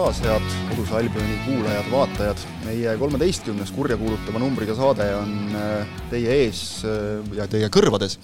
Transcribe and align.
taas, 0.00 0.20
head 0.24 0.52
koduse 0.70 0.94
Albioni 0.96 1.34
kuulajad-vaatajad. 1.44 2.44
meie 2.64 2.92
kolmeteistkümnes 2.96 3.72
kurjakuulutava 3.76 4.40
numbriga 4.40 4.72
saade 4.78 5.08
on 5.16 5.34
äh, 5.58 5.90
teie 6.12 6.36
ees 6.46 6.60
äh, 6.88 7.18
ja 7.36 7.44
teie 7.50 7.68
kõrvades. 7.68 8.16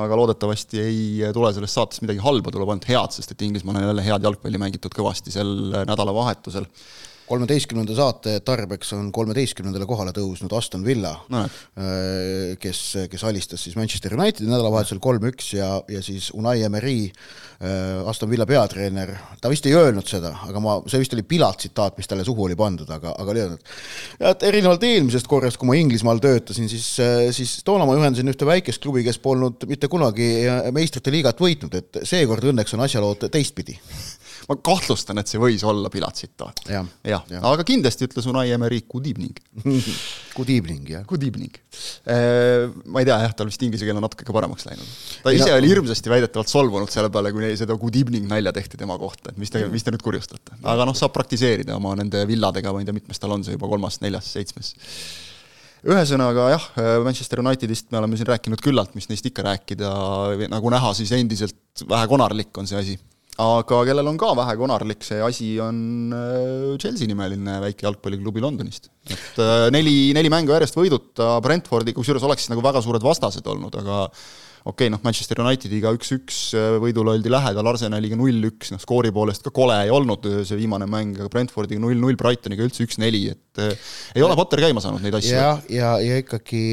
aga 0.00 0.16
loodetavasti 0.16 0.80
ei 0.80 1.32
tule 1.34 1.50
sellest 1.52 1.76
saatest 1.76 2.04
midagi 2.06 2.22
halba, 2.24 2.52
tuleb 2.54 2.72
ainult 2.72 2.88
head, 2.88 3.12
sest 3.12 3.34
et 3.34 3.42
Inglismaal 3.42 3.82
on 3.82 3.88
jälle 3.90 4.04
head 4.06 4.24
jalgpalli 4.28 4.60
mängitud 4.62 4.94
kõvasti 4.96 5.34
sel 5.34 5.50
nädalavahetusel 5.90 6.68
kolmeteistkümnenda 7.30 7.94
saate 7.94 8.38
tarbeks 8.46 8.92
on 8.96 9.10
kolmeteistkümnendale 9.14 9.86
kohale 9.88 10.14
tõusnud 10.16 10.52
Aston 10.56 10.82
Villa 10.86 11.12
no,, 11.30 11.44
kes, 12.60 12.80
kes 13.12 13.24
alistas 13.28 13.62
siis 13.66 13.76
Manchester 13.78 14.16
Unitedi 14.18 14.48
nädalavahetusel 14.50 15.00
kolm-üks 15.02 15.52
ja, 15.54 15.70
ja 15.90 16.02
siis 16.02 16.30
Unai 16.36 16.58
Emery, 16.66 17.10
Aston 18.10 18.30
Villa 18.30 18.46
peatreener, 18.48 19.12
ta 19.40 19.50
vist 19.52 19.66
ei 19.68 19.76
öelnud 19.76 20.08
seda, 20.08 20.32
aga 20.48 20.62
ma, 20.64 20.78
see 20.90 21.02
vist 21.02 21.14
oli 21.16 21.24
pilatsitaat, 21.28 21.98
mis 22.00 22.08
talle 22.10 22.24
suhu 22.26 22.48
oli 22.48 22.56
pandud, 22.58 22.88
aga, 22.90 23.14
aga 23.20 23.34
oli 23.34 23.44
öelnud, 23.44 23.74
et 24.32 24.46
erinevalt 24.48 24.86
eelmisest 24.88 25.28
korrast, 25.30 25.60
kui 25.60 25.70
ma 25.70 25.76
Inglismaal 25.78 26.22
töötasin, 26.24 26.70
siis, 26.72 26.88
siis 27.36 27.58
toona 27.66 27.86
ma 27.88 27.98
juhendasin 27.98 28.32
ühte 28.32 28.48
väikest 28.48 28.82
klubi, 28.82 29.04
kes 29.06 29.20
polnud 29.22 29.68
mitte 29.70 29.90
kunagi 29.92 30.30
meistrite 30.74 31.12
liigat 31.14 31.42
võitnud, 31.42 31.76
et 31.78 32.02
seekord 32.08 32.48
õnneks 32.50 32.74
on 32.76 32.86
asjalood 32.88 33.28
teistpidi 33.30 33.78
ma 34.48 34.56
kahtlustan, 34.70 35.20
et 35.20 35.30
see 35.30 35.40
võis 35.42 35.64
olla 35.66 35.90
pilatsitaat. 35.92 36.64
jah 36.70 36.86
ja. 37.04 37.20
ja., 37.30 37.42
aga 37.52 37.66
kindlasti 37.66 38.08
ütles 38.08 38.28
Unai 38.30 38.48
Emery 38.54 38.82
good 38.88 39.06
evening 39.10 39.38
Good 39.60 40.50
evening, 40.56 40.86
jah. 40.88 41.04
Good 41.08 41.24
evening. 41.26 41.56
Ma 42.90 43.02
ei 43.02 43.08
tea 43.08 43.16
jah, 43.24 43.32
tal 43.36 43.48
vist 43.50 43.62
inglise 43.66 43.86
keel 43.86 43.98
on 43.98 44.04
natuke 44.06 44.26
ka 44.26 44.34
paremaks 44.34 44.66
läinud. 44.68 44.92
ta 45.24 45.34
ise 45.34 45.50
ja. 45.50 45.56
oli 45.58 45.70
hirmsasti 45.70 46.12
väidetavalt 46.12 46.52
solvunud 46.52 46.92
selle 46.92 47.10
peale, 47.12 47.32
kui 47.34 47.50
seda 47.58 47.76
good 47.80 47.98
evening 48.00 48.28
nalja 48.30 48.52
tehti 48.56 48.80
tema 48.80 48.96
kohta, 49.00 49.34
et 49.34 49.40
mis 49.40 49.52
te, 49.52 49.62
mis 49.72 49.84
te 49.86 49.94
nüüd 49.94 50.04
kurjustate. 50.04 50.60
aga 50.62 50.86
noh, 50.88 50.96
saab 50.96 51.14
praktiseerida 51.16 51.76
oma 51.76 51.96
nende 51.98 52.22
villadega, 52.30 52.72
ma 52.74 52.82
ei 52.82 52.88
tea, 52.88 52.96
mitmes 52.96 53.20
tal 53.22 53.36
on 53.36 53.44
see 53.46 53.56
juba, 53.56 53.68
kolmas, 53.70 54.00
neljas, 54.04 54.30
seitsmes 54.36 54.74
ühesõnaga 55.80 56.48
jah, 56.52 56.66
Manchester 57.04 57.40
Unitedist 57.40 57.88
me 57.92 58.00
oleme 58.00 58.18
siin 58.20 58.28
rääkinud 58.28 58.60
küllalt, 58.64 58.92
mis 58.96 59.08
neist 59.08 59.26
ikka 59.30 59.44
rääkida, 59.46 59.92
nagu 60.52 60.72
näha, 60.72 60.92
siis 60.96 61.12
endiselt 61.16 61.84
vähe 61.88 62.08
konarlik 62.10 62.52
on 62.60 62.68
see 62.68 62.80
asi 62.80 62.98
aga 63.38 63.80
kellel 63.88 64.10
on 64.10 64.18
ka 64.20 64.32
vähe 64.36 64.56
konarlik 64.58 65.04
see 65.06 65.20
asi, 65.24 65.54
on 65.62 66.12
äh, 66.12 66.76
Chelsea 66.82 67.08
nimeline 67.08 67.60
väike 67.62 67.86
jalgpalliklubi 67.86 68.42
Londonist. 68.42 68.90
et 69.06 69.40
äh, 69.40 69.70
neli, 69.74 70.12
neli 70.16 70.32
mängu 70.32 70.54
järjest 70.56 70.76
võiduta 70.76 71.36
Brentfordi, 71.44 71.94
kusjuures 71.96 72.24
oleks 72.26 72.50
nagu 72.52 72.64
väga 72.64 72.82
suured 72.84 73.04
vastased 73.04 73.46
olnud, 73.46 73.76
aga 73.80 74.06
okei 74.10 74.74
okay,, 74.74 74.92
noh, 74.92 75.00
Manchester 75.06 75.40
Unitediga 75.44 75.92
üks-üks 75.96 76.40
äh, 76.58 76.70
võidule 76.82 77.14
oldi 77.14 77.32
lähedal, 77.32 77.70
Arsenaliga 77.72 78.18
null-üks, 78.18 78.74
noh, 78.74 78.82
skoori 78.82 79.12
poolest 79.14 79.46
ka 79.46 79.54
kole 79.54 79.78
ei 79.86 79.94
olnud 79.94 80.26
see 80.44 80.58
viimane 80.60 80.90
mäng, 80.90 81.16
aga 81.20 81.30
Brentfordiga 81.32 81.80
null-null, 81.82 82.18
Brightoniga 82.20 82.66
üldse 82.66 82.84
üks-neli, 82.88 83.28
et 83.32 83.62
ei 84.16 84.26
ole 84.26 84.36
Potter 84.38 84.64
käima 84.66 84.82
saanud 84.84 85.06
neid 85.06 85.16
asju. 85.20 85.38
ja, 85.38 85.54
ja, 85.70 85.94
ja 86.04 86.20
ikkagi 86.24 86.64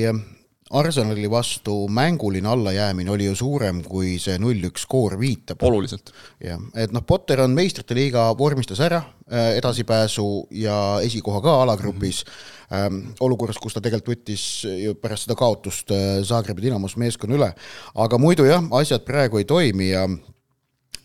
Arsenali 0.72 1.30
vastu 1.32 1.88
mänguline 1.88 2.50
allajäämine 2.50 3.12
oli 3.12 3.26
ju 3.26 3.36
suurem, 3.36 3.82
kui 3.84 4.18
see 4.20 4.36
null-üks 4.40 4.84
skoor 4.84 5.16
viitab. 5.20 5.64
oluliselt. 5.64 6.12
jah, 6.44 6.60
et 6.76 6.92
noh, 6.92 7.04
Potter 7.08 7.42
on 7.42 7.56
meistrite 7.56 7.96
liiga 7.96 8.28
vormistas 8.38 8.80
ära 8.84 9.02
äh, 9.32 9.56
edasipääsu 9.58 10.48
ja 10.52 11.00
esikoha 11.04 11.42
ka 11.42 11.61
alagrupis 11.61 12.23
mm, 12.26 12.78
-hmm. 12.78 13.14
olukorras, 13.20 13.58
kus 13.58 13.73
ta 13.73 13.82
tegelikult 13.82 14.17
võttis 14.17 14.66
ju 14.83 14.95
pärast 14.95 15.28
seda 15.28 15.36
kaotust 15.36 15.92
äh, 15.92 16.23
Zagrebi 16.23 16.61
Dinamos 16.61 16.98
meeskonna 16.98 17.36
üle, 17.36 17.54
aga 17.95 18.17
muidu 18.17 18.45
jah, 18.45 18.64
asjad 18.72 19.05
praegu 19.05 19.38
ei 19.38 19.45
toimi 19.45 19.89
ja 19.89 20.08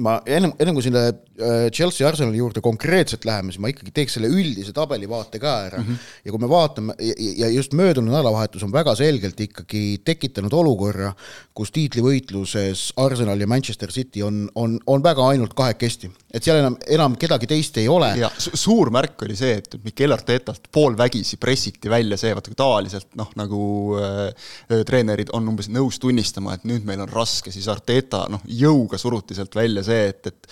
ma 0.00 0.16
ennem, 0.24 0.52
ennem 0.60 0.76
kui 0.76 0.84
sinna 0.86 1.02
äh, 1.08 1.66
Chelsea 1.74 2.06
Arsenali 2.08 2.40
juurde 2.40 2.62
konkreetselt 2.64 3.26
läheme, 3.28 3.52
siis 3.52 3.60
ma 3.60 3.68
ikkagi 3.68 3.92
teeks 3.94 4.16
selle 4.16 4.30
üldise 4.32 4.72
tabelivaate 4.76 5.40
ka 5.42 5.52
ära 5.66 5.82
mm. 5.82 5.88
-hmm. 5.88 6.10
ja 6.24 6.32
kui 6.32 6.40
me 6.40 6.48
vaatame 6.48 6.94
ja 6.98 7.48
just 7.52 7.76
möödunud 7.76 8.12
nädalavahetus 8.12 8.64
on 8.64 8.72
väga 8.72 8.94
selgelt 8.96 9.40
ikkagi 9.40 10.00
tekitanud 10.04 10.52
olukorra, 10.52 11.12
kus 11.54 11.72
tiitlivõitluses 11.76 12.92
Arsenal 12.96 13.40
ja 13.40 13.46
Manchester 13.46 13.92
City 13.92 14.22
on, 14.22 14.48
on, 14.54 14.78
on 14.86 15.02
väga 15.02 15.28
ainult 15.28 15.54
kahekesti. 15.54 16.10
et 16.32 16.42
seal 16.42 16.62
enam, 16.62 16.76
enam 16.88 17.16
kedagi 17.16 17.46
teist 17.46 17.76
ei 17.76 17.88
ole. 17.88 18.14
ja 18.16 18.30
suur 18.38 18.90
märk 18.90 19.22
oli 19.22 19.36
see, 19.36 19.58
et 19.60 19.76
Mikel 19.84 20.12
Artetalt 20.12 20.68
poolvägisi 20.72 21.36
pressiti 21.36 21.90
välja 21.90 22.16
see, 22.16 22.32
vaata 22.34 22.50
kui 22.50 22.56
tavaliselt 22.56 23.12
noh, 23.14 23.30
nagu 23.36 23.62
äh, 24.00 24.82
treenerid 24.86 25.28
on 25.32 25.48
umbes 25.48 25.68
nõus 25.68 26.00
tunnistama, 26.00 26.54
et 26.54 26.64
nüüd 26.64 26.88
meil 26.88 27.04
on 27.04 27.12
raske, 27.12 27.52
siis 27.52 27.68
Arteta 27.68 28.24
noh, 28.32 28.40
jõuga 28.46 28.98
suruti 28.98 29.34
sealt 29.36 29.54
välja 29.54 29.71
see, 29.80 30.10
et, 30.12 30.28
et 30.28 30.50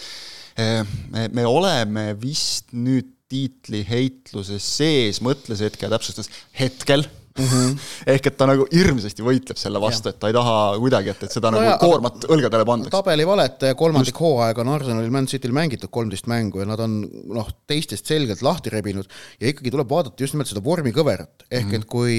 eh, 0.56 0.82
me, 1.12 1.28
me 1.36 1.44
oleme 1.48 2.10
vist 2.20 2.72
nüüd 2.72 3.12
tiitliheitluses 3.30 4.64
sees, 4.80 5.20
mõtles 5.22 5.60
hetke 5.62 5.86
ja 5.86 5.92
täpsustas 5.92 6.30
hetkel 6.58 7.04
mm. 7.38 7.46
-hmm. 7.46 7.78
ehk 8.06 8.26
et 8.26 8.36
ta 8.36 8.46
nagu 8.48 8.66
hirmsasti 8.72 9.24
võitleb 9.24 9.58
selle 9.60 9.80
vastu, 9.82 10.10
et 10.10 10.18
ta 10.20 10.30
ei 10.30 10.34
taha 10.34 10.56
kuidagi, 10.82 11.12
et, 11.14 11.22
et 11.26 11.34
seda 11.34 11.50
no 11.50 11.60
nagu 11.60 11.70
ja, 11.70 11.78
koormat 11.80 12.26
õlgadele 12.26 12.66
pandaks. 12.66 12.92
tabelivalet 12.94 13.66
kolmandik 13.78 14.20
hooaega 14.20 14.64
on 14.64 14.72
Arsenalil 14.74 15.14
Man 15.14 15.28
Cityl 15.30 15.54
mängitud 15.56 15.92
kolmteist 15.94 16.26
mängu 16.30 16.62
ja 16.62 16.68
nad 16.68 16.82
on 16.82 17.00
noh, 17.34 17.50
teistest 17.70 18.10
selgelt 18.10 18.42
lahti 18.42 18.72
rebinud 18.74 19.08
ja 19.40 19.52
ikkagi 19.52 19.72
tuleb 19.74 19.90
vaadata 19.90 20.24
just 20.24 20.34
nimelt 20.34 20.50
seda 20.50 20.62
vormikõverat, 20.64 21.46
ehk 21.50 21.66
mm 21.66 21.70
-hmm. 21.70 21.76
et 21.76 21.84
kui, 21.84 22.16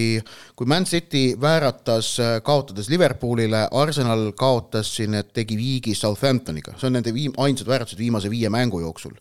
kui 0.56 0.68
Man 0.68 0.86
City 0.86 1.36
vääratas 1.42 2.16
kaotades 2.44 2.90
Liverpoolile, 2.90 3.68
Arsenal 3.72 4.32
kaotas 4.38 4.96
siin, 4.96 5.16
et 5.16 5.34
tegi 5.34 5.58
viigi 5.58 5.96
Southamptoniga, 5.96 6.76
see 6.78 6.88
on 6.88 6.94
nende 7.00 7.12
viim-, 7.12 7.36
ainsad 7.38 7.68
väärtused 7.68 8.00
viimase 8.00 8.30
viie 8.30 8.50
mängu 8.50 8.80
jooksul. 8.80 9.16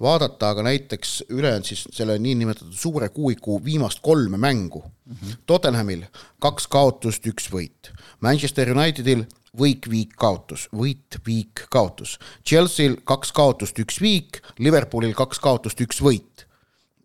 vaadata 0.00 0.50
aga 0.50 0.62
näiteks 0.62 1.24
ülejäänud 1.30 1.64
siis 1.64 1.88
selle 1.92 2.18
niinimetatud 2.18 2.72
suure 2.72 3.08
kuuiku 3.08 3.64
viimast 3.64 3.98
kolme 4.02 4.36
mängu 4.36 4.82
mm, 5.06 5.14
-hmm 5.14 5.36
Tottenhamil 5.46 6.06
kaks 6.42 6.66
kaotust, 6.66 7.26
üks 7.26 7.50
võit. 7.52 7.92
Manchester 8.20 8.72
Unitedil 8.74 9.26
võik, 9.56 9.86
viik, 9.90 10.16
kaotus, 10.18 10.66
võit, 10.74 11.20
viik, 11.26 11.66
kaotus. 11.70 12.16
Chelsea'l 12.42 12.98
kaks 13.06 13.32
kaotust, 13.36 13.78
üks 13.78 14.00
viik, 14.02 14.42
Liverpoolil 14.58 15.14
kaks 15.16 15.40
kaotust, 15.42 15.80
üks 15.86 16.02
võit 16.02 16.45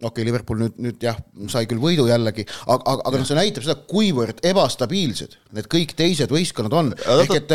okei 0.02 0.10
okay,, 0.10 0.28
Liverpool 0.28 0.60
nüüd, 0.64 0.78
nüüd 0.82 1.04
jah, 1.06 1.18
sai 1.52 1.68
küll 1.70 1.82
võidu 1.82 2.08
jällegi, 2.10 2.46
aga, 2.66 2.82
aga, 2.82 2.98
aga 3.08 3.22
noh, 3.22 3.28
see 3.30 3.38
näitab 3.38 3.66
seda, 3.66 3.78
kuivõrd 3.90 4.42
ebastabiilsed 4.52 5.38
need 5.56 5.68
kõik 5.72 5.94
teised 5.98 6.32
võistkonnad 6.32 6.76
on. 6.78 6.92
ehk 7.22 7.34
et 7.38 7.54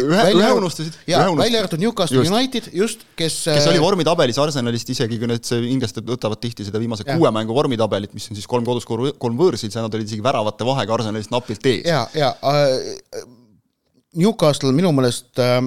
ühe, 0.00 0.24
ühe 0.38 0.50
unustasid. 0.56 0.96
jaa, 1.10 1.26
välja 1.38 1.62
arvatud 1.62 1.82
Newcastle 1.82 2.22
just. 2.22 2.32
United, 2.32 2.70
just, 2.76 3.06
kes 3.18 3.40
kes 3.48 3.68
oli 3.70 3.82
vormitabelis 3.82 4.38
Arsenalist 4.42 4.90
isegi, 4.94 5.18
kui 5.20 5.30
need, 5.30 5.48
inglased 5.68 6.00
võtavad 6.08 6.40
tihti 6.42 6.66
seda 6.66 6.80
viimase 6.82 7.06
ja. 7.06 7.18
kuue 7.18 7.32
mängu 7.34 7.56
vormitabelit, 7.56 8.14
mis 8.16 8.28
on 8.30 8.38
siis 8.38 8.48
kolm 8.50 8.66
kodus, 8.66 8.86
kolm 8.86 9.40
võõrsil, 9.40 9.72
seal 9.72 9.86
nad 9.86 9.96
olid 9.98 10.10
isegi 10.10 10.24
väravate 10.24 10.66
vahega 10.66 10.98
Arsenalist 10.98 11.34
napilt 11.34 11.66
ees. 11.70 11.84
ja, 11.88 12.04
ja 12.16 12.34
äh, 12.50 13.24
Newcastle 14.14 14.72
minu 14.74 14.94
meelest 14.94 15.42
äh, 15.42 15.58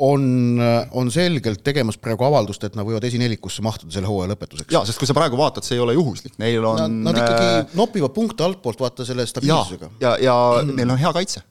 on, 0.00 0.60
on 0.96 1.10
selgelt 1.12 1.62
tegemas 1.64 1.98
praegu 2.00 2.24
avaldust, 2.26 2.64
et 2.64 2.76
nad 2.78 2.86
võivad 2.88 3.04
esinelikusse 3.08 3.64
mahtuda 3.64 3.92
selle 3.94 4.08
hooaja 4.10 4.32
lõpetuseks. 4.32 4.72
jaa, 4.72 4.84
sest 4.88 5.00
kui 5.00 5.08
sa 5.08 5.16
praegu 5.16 5.38
vaatad, 5.40 5.66
see 5.66 5.76
ei 5.76 5.84
ole 5.84 5.96
juhuslik, 5.96 6.36
neil 6.40 6.64
on 6.64 6.80
Nad, 6.80 6.98
nad 7.10 7.20
ikkagi 7.20 7.46
äh, 7.60 7.74
nopivad 7.76 8.14
punkte 8.16 8.46
altpoolt, 8.46 8.80
vaata 8.80 9.06
selle 9.08 9.26
stabiilsusega. 9.28 9.90
ja, 10.00 10.16
ja, 10.16 10.30
ja 10.30 10.36
mm. 10.64 10.76
neil 10.80 10.96
on 10.96 11.00
hea 11.00 11.12
kaitse. 11.20 11.44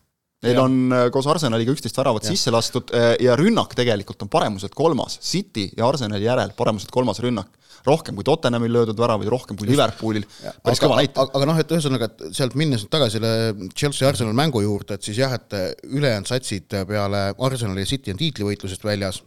Neil 0.46 0.56
ja. 0.56 0.64
on 0.64 0.94
äh, 0.96 1.06
koos 1.12 1.28
Arsenaliga 1.28 1.74
üksteist 1.76 1.98
väravat 2.00 2.28
sisse 2.30 2.52
lastud 2.54 2.94
äh, 2.96 3.12
ja 3.20 3.36
rünnak 3.40 3.74
tegelikult 3.76 4.24
on 4.24 4.30
paremuselt 4.32 4.76
kolmas, 4.78 5.18
City 5.20 5.66
ja 5.76 5.88
Arsenali 5.90 6.24
järel 6.24 6.54
paremuselt 6.58 6.94
kolmas 6.96 7.20
rünnak. 7.24 7.52
Rohkem 7.88 8.16
kui 8.16 8.26
Tottenhamil 8.28 8.74
löödud 8.76 8.98
väravaid, 9.00 9.30
rohkem 9.32 9.56
kui 9.56 9.70
Liverpoolil, 9.70 10.26
päris 10.64 10.82
kõva 10.84 10.98
näitaja. 11.00 11.24
aga, 11.24 11.40
aga 11.40 11.48
noh, 11.48 11.60
et 11.62 11.70
ühesõnaga, 11.72 12.10
et 12.10 12.36
sealt 12.36 12.58
minnes 12.60 12.84
nüüd 12.84 12.92
tagasi 12.92 13.16
selle 13.16 13.70
Chelsea 13.72 14.08
Arsenal 14.08 14.36
mängu 14.36 14.60
juurde, 14.66 14.98
et 15.00 15.08
siis 15.08 15.22
jah, 15.22 15.32
et 15.38 15.56
ülejäänud 15.88 16.28
satsid 16.28 16.76
peale 16.90 17.22
Arsenali 17.32 17.86
ja 17.86 17.92
City 17.94 18.12
on 18.12 18.20
tiitlivõitlusest 18.20 18.84
väljas, 18.84 19.22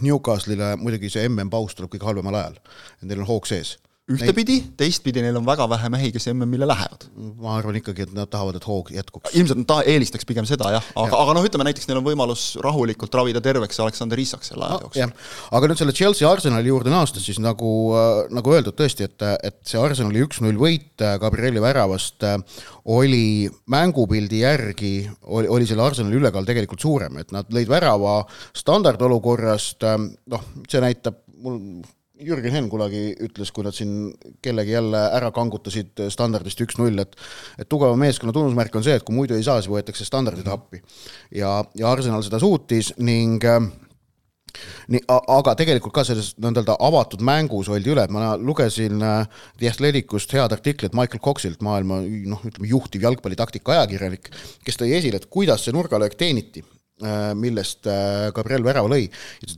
Newcastle'ile 0.00 0.72
muidugi 0.80 1.12
see 1.12 1.28
MM-paus 1.28 1.76
tuleb 1.76 1.92
kõige 1.92 2.08
halvemal 2.08 2.40
ajal, 2.40 2.56
neil 3.04 3.20
on 3.20 3.28
hoog 3.28 3.44
sees 3.48 3.76
ühtepidi, 4.06 4.60
teistpidi 4.78 5.22
neil 5.24 5.34
on 5.40 5.46
väga 5.46 5.64
vähe 5.66 5.88
mehi, 5.90 6.12
kes 6.14 6.28
MM-ile 6.30 6.66
lähevad. 6.68 7.08
ma 7.42 7.56
arvan 7.58 7.78
ikkagi, 7.80 8.04
et 8.06 8.12
nad 8.14 8.30
tahavad, 8.30 8.54
et 8.60 8.66
hoog 8.68 8.92
jätkuks. 8.94 9.32
ilmselt 9.34 9.58
nad 9.58 9.66
ta-, 9.66 9.80
eelistaks 9.90 10.28
pigem 10.28 10.46
seda 10.46 10.70
jah, 10.76 10.90
aga 10.94 11.10
ja., 11.10 11.22
aga 11.24 11.34
noh, 11.34 11.46
ütleme 11.48 11.66
näiteks 11.66 11.88
neil 11.90 11.98
on 11.98 12.06
võimalus 12.06 12.44
rahulikult 12.62 13.18
ravida 13.18 13.42
terveks 13.42 13.80
Aleksander 13.82 14.22
Isak 14.22 14.46
selle 14.46 14.68
aja 14.68 14.78
jooksul 14.84 15.10
no,. 15.10 15.26
aga 15.58 15.70
nüüd 15.70 15.82
selle 15.82 15.96
Chelsea 15.96 16.30
Arsenali 16.30 16.70
juurde 16.70 16.92
naastes, 16.94 17.26
siis 17.26 17.42
nagu 17.42 17.72
äh,, 17.98 18.20
nagu 18.38 18.54
öeldud 18.54 18.78
tõesti, 18.78 19.10
et, 19.10 19.26
et 19.50 19.58
see 19.66 19.82
Arsenali 19.82 20.22
üks-null 20.22 20.60
võit 20.60 21.02
äh, 21.02 21.18
Gabrieli 21.22 21.62
väravast 21.64 22.28
äh, 22.30 22.38
oli 22.94 23.50
mängupildi 23.74 24.44
järgi, 24.44 24.94
oli, 25.26 25.50
oli 25.50 25.66
selle 25.66 25.82
Arsenali 25.82 26.20
ülekaal 26.20 26.46
tegelikult 26.46 26.86
suurem, 26.86 27.18
et 27.18 27.34
nad 27.34 27.50
lõid 27.50 27.66
värava 27.74 28.20
standardolukorrast 28.54 29.82
noh, 30.30 30.50
see 30.70 30.84
näitab 30.84 31.24
mul 31.42 31.58
Jürgen 32.16 32.54
Henn 32.54 32.68
kunagi 32.72 33.10
ütles, 33.26 33.50
kui 33.52 33.64
nad 33.66 33.76
siin 33.76 34.12
kellegi 34.44 34.72
jälle 34.72 35.00
ära 35.18 35.28
kangutasid 35.36 36.06
standardist 36.12 36.60
üks-null, 36.64 37.02
et 37.02 37.16
et 37.60 37.68
tugeva 37.68 37.96
meeskonna 38.00 38.32
tunnusmärk 38.32 38.76
on 38.78 38.84
see, 38.86 38.96
et 38.96 39.04
kui 39.04 39.16
muidu 39.16 39.36
ei 39.36 39.44
saa, 39.44 39.60
siis 39.60 39.72
võetakse 39.72 40.06
standardid 40.08 40.48
appi. 40.48 40.80
ja, 41.34 41.58
ja 41.74 41.90
Arsenal 41.90 42.24
seda 42.24 42.40
suutis 42.40 42.94
ning 42.98 43.44
äh, 43.44 43.60
nii, 44.92 45.02
aga 45.08 45.54
tegelikult 45.58 45.94
ka 45.96 46.04
selles 46.06 46.32
nõnda-öelda 46.42 46.76
avatud 46.86 47.22
mängus 47.26 47.70
oldi 47.72 47.92
üle, 47.92 48.06
ma 48.12 48.34
lugesin 48.40 49.02
äh, 49.04 49.42
The 49.60 49.70
Athleticust 49.72 50.32
head 50.36 50.54
artiklit 50.54 50.96
Michael 50.96 51.22
Coxilt, 51.24 51.62
maailma 51.66 52.00
noh, 52.02 52.42
ütleme 52.46 52.70
juhtiv 52.70 53.06
jalgpallitaktika 53.06 53.76
ajakirjanik, 53.76 54.30
kes 54.66 54.80
tõi 54.80 54.92
esile, 54.98 55.20
et 55.20 55.30
kuidas 55.32 55.66
see 55.66 55.76
nurgalöök 55.76 56.16
teeniti, 56.18 56.64
äh, 57.04 57.30
millest 57.38 57.88
äh, 57.90 58.28
Gabriel 58.36 58.66
värava 58.66 58.92
lõi. 58.92 59.08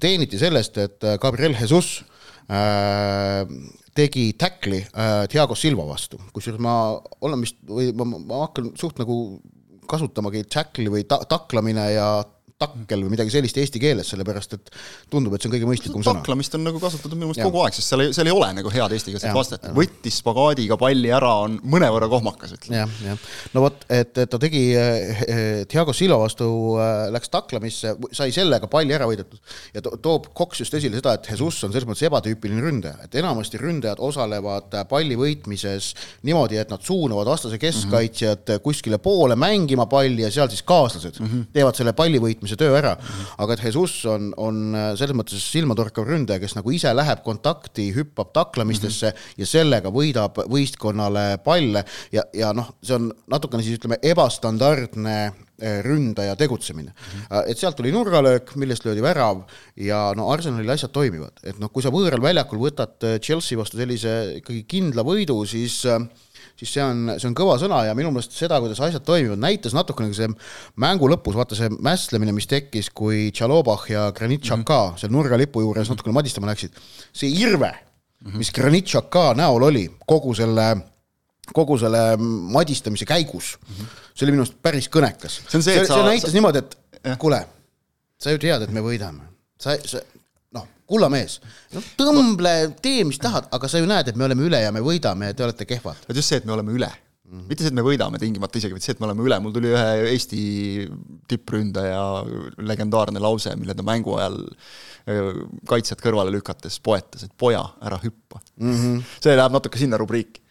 teeniti 0.00 0.40
sellest, 0.40 0.78
et 0.82 1.10
Gabriel 1.22 1.56
Jesus 1.58 1.98
tegi 3.98 4.22
tackli 4.40 4.78
Thiago 5.28 5.56
Silva 5.58 5.84
vastu, 5.84 6.16
kusjuures 6.32 6.62
ma 6.64 6.74
olen 7.20 7.42
vist 7.44 7.58
või 7.68 7.90
ma, 7.92 8.06
ma 8.08 8.42
hakkan 8.46 8.70
suht 8.78 9.00
nagu 9.02 9.18
kasutamagi 9.88 10.46
tackli 10.48 10.88
või 10.92 11.04
ta-, 11.08 11.20
taklamine 11.28 11.84
ja 11.92 12.08
takkel 12.58 13.04
või 13.04 13.12
midagi 13.12 13.30
sellist 13.30 13.58
eesti 13.60 13.78
keeles, 13.78 14.08
sellepärast 14.10 14.56
et 14.56 14.70
tundub, 15.12 15.36
et 15.36 15.42
see 15.42 15.46
on 15.46 15.52
kõige 15.54 15.66
mõistlikum 15.68 16.02
sõna. 16.02 16.24
taklamist 16.24 16.56
on 16.58 16.64
nagu 16.66 16.80
kasutatud 16.82 17.14
minu 17.14 17.28
meelest 17.30 17.44
kogu 17.46 17.60
aeg, 17.62 17.76
sest 17.76 17.92
seal 17.92 18.02
ei, 18.02 18.14
seal 18.16 18.26
ei 18.26 18.34
ole 18.34 18.48
nagu 18.56 18.72
head 18.74 18.94
eestikeelset 18.96 19.36
vastet, 19.36 19.68
võttis 19.76 20.18
spagaadiga 20.18 20.74
palli 20.80 21.12
ära, 21.14 21.30
on 21.44 21.60
mõnevõrra 21.62 22.08
kohmakas, 22.10 22.56
ütleme. 22.56 22.80
jah, 22.80 22.96
jah. 23.06 23.28
no 23.54 23.62
vot, 23.62 23.86
et, 23.86 24.10
et 24.10 24.32
ta 24.32 24.40
tegi 24.42 24.62
eh, 24.74 25.60
Thiago 25.70 25.94
Silva 25.94 26.18
vastu 26.24 26.48
äh,, 26.82 27.04
läks 27.14 27.30
taklamisse, 27.30 27.94
sai 28.18 28.34
sellega 28.34 28.66
palli 28.72 28.96
ära 28.96 29.06
võidetud 29.06 29.38
ja 29.76 29.84
to 29.84 29.94
toob 30.02 30.26
Cox 30.34 30.64
just 30.64 30.74
esile 30.74 30.98
seda, 30.98 31.14
et 31.14 31.30
Jesus 31.30 31.62
on 31.62 31.70
selles 31.70 31.86
mõttes 31.86 32.08
ebatüüpiline 32.10 32.66
ründaja, 32.66 32.98
et 33.06 33.14
enamasti 33.22 33.62
ründajad 33.62 34.02
osalevad 34.02 34.74
palli 34.90 35.14
võitmises 35.20 35.92
niimoodi, 36.26 36.58
et 36.58 36.74
nad 36.74 36.82
suunavad 36.82 37.30
vastase 37.30 37.62
keskkaitsjad 37.62 38.42
mm 38.42 38.50
-hmm. 38.56 38.66
kuskile 38.66 38.98
poole 38.98 39.38
mängima 39.38 39.86
palli 39.86 40.26
ja 40.26 40.34
seal 40.34 40.50
siis 40.50 40.66
kaaslased 40.66 41.22
mm 41.22 41.26
-hmm. 41.26 41.48
teevad 41.54 41.78
selle 41.78 41.94
palli 41.94 42.18
võitmise 42.18 42.47
võitmise 42.48 42.58
töö 42.58 42.76
ära, 42.78 42.94
aga 43.38 43.54
et 43.54 43.64
Jesus 43.66 44.04
on, 44.08 44.30
on 44.40 44.74
äh, 44.74 44.92
selles 44.98 45.16
mõttes 45.16 45.42
silmatorkav 45.52 46.06
ründaja, 46.08 46.40
kes 46.40 46.56
nagu 46.56 46.72
ise 46.72 46.92
läheb 46.94 47.22
kontakti, 47.24 47.90
hüppab 47.96 48.32
taklamistesse 48.32 49.10
mm 49.10 49.16
-hmm. 49.16 49.40
ja 49.42 49.46
sellega 49.46 49.92
võidab 49.92 50.40
võistkonnale 50.48 51.38
palle 51.44 51.84
ja, 52.12 52.24
ja 52.32 52.52
noh, 52.52 52.74
see 52.82 52.96
on 52.96 53.12
natukene 53.28 53.62
siis 53.62 53.78
ütleme 53.78 53.98
ebastandardne 54.02 55.16
äh, 55.26 55.82
ründaja 55.84 56.36
tegutsemine 56.36 56.90
mm. 56.90 57.20
-hmm. 57.20 57.50
et 57.50 57.58
sealt 57.58 57.76
tuli 57.76 57.92
nurgalöök, 57.92 58.54
millest 58.56 58.84
löödi 58.84 59.02
värav 59.02 59.44
ja 59.76 60.12
no 60.16 60.30
Arsenalil 60.30 60.70
asjad 60.70 60.92
toimivad, 60.92 61.32
et 61.42 61.58
noh, 61.58 61.70
kui 61.70 61.82
sa 61.82 61.90
võõral 61.90 62.22
väljakul 62.22 62.58
võtad 62.58 63.20
Chelsea 63.20 63.58
vastu 63.58 63.76
sellise 63.76 64.40
ikkagi 64.40 64.64
kindla 64.64 65.02
võidu, 65.04 65.44
siis 65.46 65.84
äh, 65.86 66.00
siis 66.58 66.72
see 66.74 66.82
on, 66.84 67.14
see 67.16 67.28
on 67.30 67.36
kõva 67.38 67.56
sõna 67.60 67.84
ja 67.86 67.94
minu 67.98 68.10
meelest 68.14 68.34
seda, 68.34 68.58
kuidas 68.62 68.80
asjad 68.82 69.04
toimivad, 69.06 69.40
näitas 69.42 69.76
natukene 69.76 70.14
see 70.16 70.28
mängu 70.82 71.10
lõpus, 71.10 71.36
vaata 71.38 71.58
see 71.58 71.70
mässlemine, 71.84 72.34
mis 72.34 72.50
tekkis, 72.50 72.90
kui 72.90 73.28
Tšalobah 73.34 73.86
ja 73.92 74.08
Granit 74.16 74.42
Xhaka 74.46 74.78
mm 74.78 74.92
-hmm. 74.92 75.00
seal 75.00 75.12
nurgalipu 75.14 75.62
juures 75.62 75.90
natukene 75.90 76.14
madistama 76.14 76.50
läksid. 76.50 76.74
see 77.12 77.30
irve, 77.30 77.72
mis 78.34 78.50
Granit 78.52 78.86
Xhaka 78.86 79.34
näol 79.34 79.62
oli 79.62 79.88
kogu 80.06 80.34
selle 80.34 80.76
kogu 81.54 81.78
selle 81.78 82.16
madistamise 82.52 83.04
käigus 83.04 83.56
mm, 83.56 83.74
-hmm. 83.74 83.86
see 84.14 84.26
oli 84.26 84.32
minu 84.32 84.42
arust 84.42 84.62
päris 84.62 84.88
kõnekas. 84.88 85.40
see, 85.48 85.62
see, 85.62 85.74
see, 85.74 85.86
see 85.86 86.02
näitas 86.02 86.30
sa... 86.30 86.34
niimoodi, 86.34 86.58
et 86.58 87.18
kuule, 87.18 87.46
sa 88.18 88.30
ju 88.30 88.38
tead, 88.38 88.62
et 88.62 88.70
me 88.70 88.80
võidame. 88.80 89.22
sa, 89.58 89.76
sa, 89.84 90.02
kulla 90.88 91.10
mees, 91.12 91.38
no 91.74 91.82
tõmble, 91.98 92.54
tee, 92.84 93.02
mis 93.08 93.20
tahad, 93.22 93.50
aga 93.54 93.68
sa 93.70 93.82
ju 93.82 93.88
näed, 93.88 94.08
et 94.10 94.16
me 94.18 94.26
oleme 94.28 94.46
üle 94.48 94.62
ja 94.62 94.72
me 94.74 94.82
võidame 94.84 95.30
ja 95.30 95.36
te 95.36 95.46
olete 95.46 95.68
kehvad. 95.68 96.00
vot 96.08 96.16
just 96.16 96.32
see, 96.32 96.40
et 96.40 96.48
me 96.48 96.54
oleme 96.56 96.72
üle 96.72 96.88
mm. 96.88 97.30
-hmm. 97.30 97.46
mitte 97.50 97.64
see, 97.64 97.72
et 97.72 97.78
me 97.78 97.84
võidame 97.84 98.20
tingimata 98.22 98.60
isegi, 98.60 98.76
vaid 98.76 98.86
see, 98.86 98.96
et 98.96 99.02
me 99.02 99.08
oleme 99.10 99.26
üle, 99.26 99.40
mul 99.44 99.54
tuli 99.54 99.72
ühe 99.74 99.86
Eesti 100.14 100.42
tippründaja 101.28 102.02
legendaarne 102.72 103.20
lause, 103.20 103.54
mille 103.56 103.76
ta 103.76 103.86
mängu 103.86 104.16
ajal 104.18 104.40
kaitsjat 105.68 106.02
kõrvale 106.04 106.32
lükates 106.34 106.80
poetas, 106.84 107.24
et 107.24 107.32
poja, 107.36 107.62
ära 107.80 108.00
hüppa 108.02 108.40
mm. 108.56 108.74
-hmm. 108.74 109.02
see 109.20 109.36
läheb 109.36 109.52
natuke 109.52 109.80
sinna 109.80 110.00
rubriiki 110.00 110.42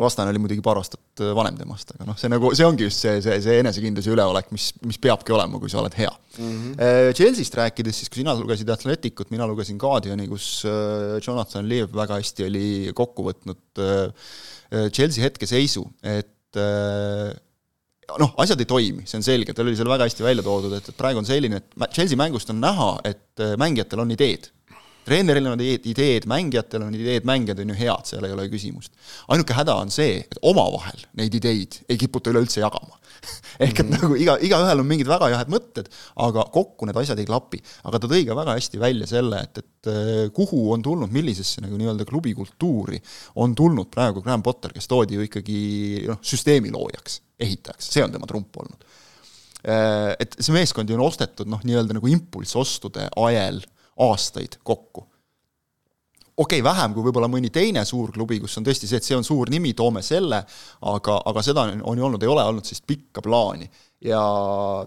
vastane 0.00 0.32
oli 0.32 0.40
muidugi 0.42 0.62
paar 0.64 0.78
aastat 0.80 1.22
äh, 1.22 1.32
vanem 1.36 1.56
temast, 1.58 1.92
aga 1.94 2.06
noh, 2.08 2.16
see 2.18 2.30
nagu, 2.32 2.50
see 2.56 2.66
ongi 2.66 2.88
just 2.88 3.04
see, 3.04 3.20
see, 3.24 3.36
see 3.44 3.58
enesekindlus 3.62 4.08
ja 4.08 4.14
üleolek, 4.14 4.50
mis, 4.54 4.70
mis 4.86 4.98
peabki 5.02 5.34
olema, 5.36 5.60
kui 5.62 5.72
sa 5.72 5.80
oled 5.82 5.96
hea 5.98 6.10
mm. 6.10 6.54
-hmm. 6.54 7.12
Chelsea'st 7.18 7.58
rääkides, 7.60 8.00
siis 8.02 8.12
kui 8.12 8.22
sina 8.22 8.34
lugesid 8.38 8.70
Atleticut, 8.70 9.30
mina 9.34 9.46
lugesin 9.50 9.78
Guardiani, 9.78 10.28
kus 10.30 10.64
äh, 10.68 11.18
Jonathan 11.24 11.68
Lev 11.68 11.94
väga 11.94 12.20
hästi 12.20 12.48
oli 12.48 12.66
kokku 12.94 13.28
võtnud 13.30 13.84
Chelsea 14.94 15.22
hetkeseisu, 15.22 15.84
et 16.02 16.56
noh, 18.18 18.32
asjad 18.42 18.60
ei 18.62 18.68
toimi, 18.68 19.04
see 19.06 19.18
on 19.20 19.26
selge, 19.26 19.54
tal 19.54 19.68
oli 19.68 19.76
seal 19.78 19.90
väga 19.90 20.08
hästi 20.08 20.24
välja 20.24 20.42
toodud, 20.46 20.74
et, 20.78 20.88
et 20.90 20.98
praegu 20.98 21.20
on 21.20 21.28
selline, 21.28 21.60
et 21.60 21.94
Chelsea 21.94 22.18
mängust 22.18 22.50
on 22.50 22.60
näha, 22.62 22.90
et 23.06 23.44
mängijatel 23.60 24.02
on 24.02 24.14
ideed 24.14 24.53
treeneril 25.04 25.46
on 25.52 25.62
ideed, 25.64 26.26
mängijatel 26.30 26.86
on 26.86 26.96
ideed, 26.96 27.26
mängijad 27.28 27.62
on 27.62 27.72
ju 27.72 27.78
head, 27.78 28.08
seal 28.08 28.26
ei 28.26 28.34
ole 28.34 28.48
küsimust. 28.52 28.92
ainuke 29.28 29.56
häda 29.56 29.78
on 29.82 29.90
see, 29.94 30.20
et 30.24 30.38
omavahel 30.42 31.06
neid 31.20 31.34
ideid 31.34 31.80
ei 31.88 31.98
kiputa 32.00 32.32
üleüldse 32.32 32.62
jagama 32.64 32.98
ehk 33.64 33.80
et 33.80 33.86
mm 33.86 33.92
-hmm. 33.92 34.02
nagu 34.02 34.16
iga, 34.16 34.36
igaühel 34.40 34.80
on 34.80 34.88
mingid 34.88 35.08
väga 35.08 35.30
head 35.32 35.52
mõtted, 35.52 35.90
aga 36.26 36.46
kokku 36.52 36.86
need 36.86 36.96
asjad 37.00 37.18
ei 37.18 37.28
klapi. 37.28 37.60
aga 37.84 37.98
ta 37.98 38.10
tõi 38.10 38.24
ka 38.26 38.36
väga 38.36 38.56
hästi 38.58 38.80
välja 38.80 39.06
selle, 39.06 39.40
et, 39.42 39.58
et 39.58 39.90
äh, 39.92 40.32
kuhu 40.32 40.72
on 40.72 40.82
tulnud, 40.82 41.12
millisesse 41.12 41.60
nagu 41.64 41.76
nii-öelda 41.76 42.04
klubi 42.08 42.34
kultuuri 42.34 43.00
on 43.36 43.54
tulnud 43.54 43.90
praegu 43.90 44.22
Graham 44.22 44.42
Potter, 44.42 44.72
kes 44.72 44.88
toodi 44.88 45.14
ju 45.14 45.28
ikkagi 45.28 45.60
noh, 46.08 46.18
süsteemi 46.22 46.72
loojaks, 46.74 47.20
ehitajaks, 47.40 47.92
see 47.92 48.04
on 48.04 48.12
tema 48.12 48.26
trump 48.26 48.56
olnud 48.56 48.80
äh, 49.68 50.14
et 50.18 50.36
see 50.40 50.54
meeskond 50.54 50.90
ju 50.90 50.98
on 50.98 51.06
ostetud 51.06 51.48
noh, 51.50 51.62
nii-öelda 51.64 51.96
nagu 51.96 52.10
impulssostude 52.10 53.08
ajel 53.16 53.62
aastaid 54.00 54.58
kokku. 54.62 55.06
okei 56.36 56.60
okay,, 56.60 56.64
vähem 56.66 56.94
kui 56.94 57.04
võib-olla 57.06 57.28
mõni 57.30 57.50
teine 57.54 57.84
suur 57.86 58.10
klubi, 58.12 58.40
kus 58.42 58.58
on 58.58 58.66
tõesti 58.66 58.88
see, 58.90 58.98
et 58.98 59.06
see 59.06 59.16
on 59.16 59.26
suur 59.26 59.50
nimi, 59.50 59.74
toome 59.78 60.02
selle, 60.02 60.42
aga, 60.92 61.18
aga 61.30 61.42
seda 61.46 61.66
on, 61.68 61.82
on 61.92 61.98
ju 61.98 62.06
olnud, 62.08 62.22
ei 62.22 62.32
ole 62.32 62.46
olnud 62.50 62.66
sellist 62.66 62.86
pikka 62.90 63.22
plaani. 63.22 63.70
ja 64.04 64.20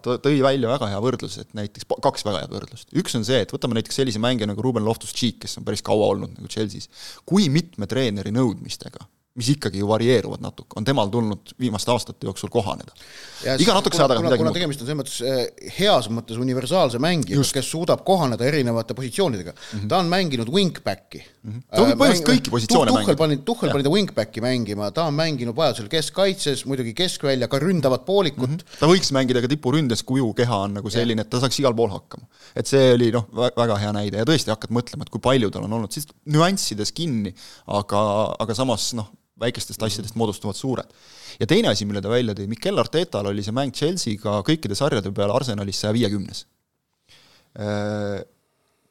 ta 0.04 0.18
tõi 0.22 0.42
välja 0.44 0.70
väga 0.70 0.92
hea 0.92 1.00
võrdluse, 1.02 1.46
et 1.46 1.56
näiteks 1.58 1.88
kaks 2.04 2.28
väga 2.28 2.44
head 2.44 2.56
võrdlust. 2.56 2.92
üks 2.92 3.16
on 3.16 3.26
see, 3.28 3.40
et 3.46 3.54
võtame 3.54 3.80
näiteks 3.80 4.02
sellise 4.02 4.20
mängija 4.20 4.50
nagu 4.52 4.62
Ruben 4.62 4.86
Loftus-Cheek, 4.86 5.40
kes 5.46 5.58
on 5.62 5.68
päris 5.68 5.86
kaua 5.86 6.12
olnud 6.14 6.36
nagu 6.36 6.52
Chelsea's. 6.52 6.92
kui 7.26 7.48
mitme 7.54 7.88
treeneri 7.88 8.36
nõudmistega 8.36 9.08
mis 9.38 9.52
ikkagi 9.54 9.82
ju 9.82 9.88
varieeruvad 9.90 10.42
natuke, 10.42 10.74
on 10.80 10.86
temal 10.86 11.12
tulnud 11.14 11.52
viimaste 11.62 11.92
aastate 11.94 12.26
jooksul 12.26 12.50
kohaneda. 12.50 12.94
iga 13.62 13.76
natukese 13.78 14.02
ajaga 14.02 14.24
midagi 14.26 14.42
kuna 14.42 14.54
tegemist 14.56 14.82
on 14.82 14.90
selles 14.90 14.98
mõttes 14.98 15.18
eh, 15.22 15.72
heas 15.78 16.08
mõttes 16.10 16.40
universaalse 16.42 16.98
mängijaga, 17.04 17.46
kes 17.60 17.70
suudab 17.70 18.02
kohaneda 18.08 18.48
erinevate 18.50 18.96
positsioonidega 18.98 19.54
mm, 19.54 19.68
-hmm. 19.80 19.90
ta 19.92 20.00
on 20.02 20.10
mänginud 20.10 20.50
wingback'i 20.54 21.22
mm. 21.22 21.52
-hmm. 21.52 21.62
ta 21.70 21.84
võib 21.84 22.02
põhimõtteliselt 22.02 22.30
kõiki 22.32 22.54
positsioone 22.56 22.96
mängida. 22.96 23.06
Tuhhel 23.06 23.20
pani, 23.22 23.38
Tuhhel 23.52 23.74
pani 23.76 23.86
ta 23.86 23.94
wingback'i 23.94 24.44
mängima, 24.48 24.90
ta 24.92 25.06
on 25.12 25.14
mänginud 25.14 25.56
vajadusel 25.56 25.92
keskkaitses, 25.92 26.66
muidugi 26.66 26.96
keskvälja, 26.98 27.48
ka 27.52 27.62
ründavat 27.62 28.06
poolikut 28.10 28.50
mm. 28.50 28.58
-hmm. 28.58 28.80
ta 28.82 28.90
võiks 28.90 29.14
mängida 29.14 29.46
ka 29.46 29.52
tipuründes, 29.54 30.02
kuju 30.04 30.34
keha 30.34 30.64
on 30.66 30.80
nagu 30.80 30.90
selline, 30.90 31.22
et 31.22 31.30
ta 31.30 31.44
saaks 31.44 31.62
igal 31.62 31.78
pool 31.78 31.94
hakkama. 31.94 32.26
et 32.56 32.66
see 32.66 32.94
oli 32.98 33.12
noh, 33.14 33.30
väga 33.34 33.78
hea 33.78 33.94
näide 33.94 34.18
ja 34.18 34.26
tõesti 34.26 34.50
hakkad 34.50 34.74
mõtlema, 34.74 35.06
et 35.06 35.14
kui 35.14 35.22
palju 35.22 35.54
tal 35.54 35.70
on 35.70 35.78
olnud 35.78 35.94
siis 35.94 36.10
nüanssides 36.26 36.92
kinni, 36.92 37.36
aga, 37.68 38.02
aga 38.40 38.58
samas 38.58 38.94
noh, 38.98 39.14
väikestest 39.42 39.84
asjadest 39.84 40.18
moodustuvad 40.20 40.58
suured. 40.58 40.94
ja 41.40 41.48
teine 41.48 41.72
asi, 41.72 41.86
mille 41.86 42.02
ta 42.02 42.10
välja 42.10 42.36
tõi, 42.38 42.48
Mikel 42.50 42.80
Artetal 42.82 43.30
oli 43.32 43.44
see 43.46 43.56
mäng 43.56 43.76
Chelsea'ga 43.76 44.40
kõikide 44.48 44.78
sarjade 44.78 45.12
peale 45.16 45.36
Arsenalis 45.36 45.82
saja 45.84 45.94
viiekümnes. 45.98 46.46
Äh, 47.58 48.24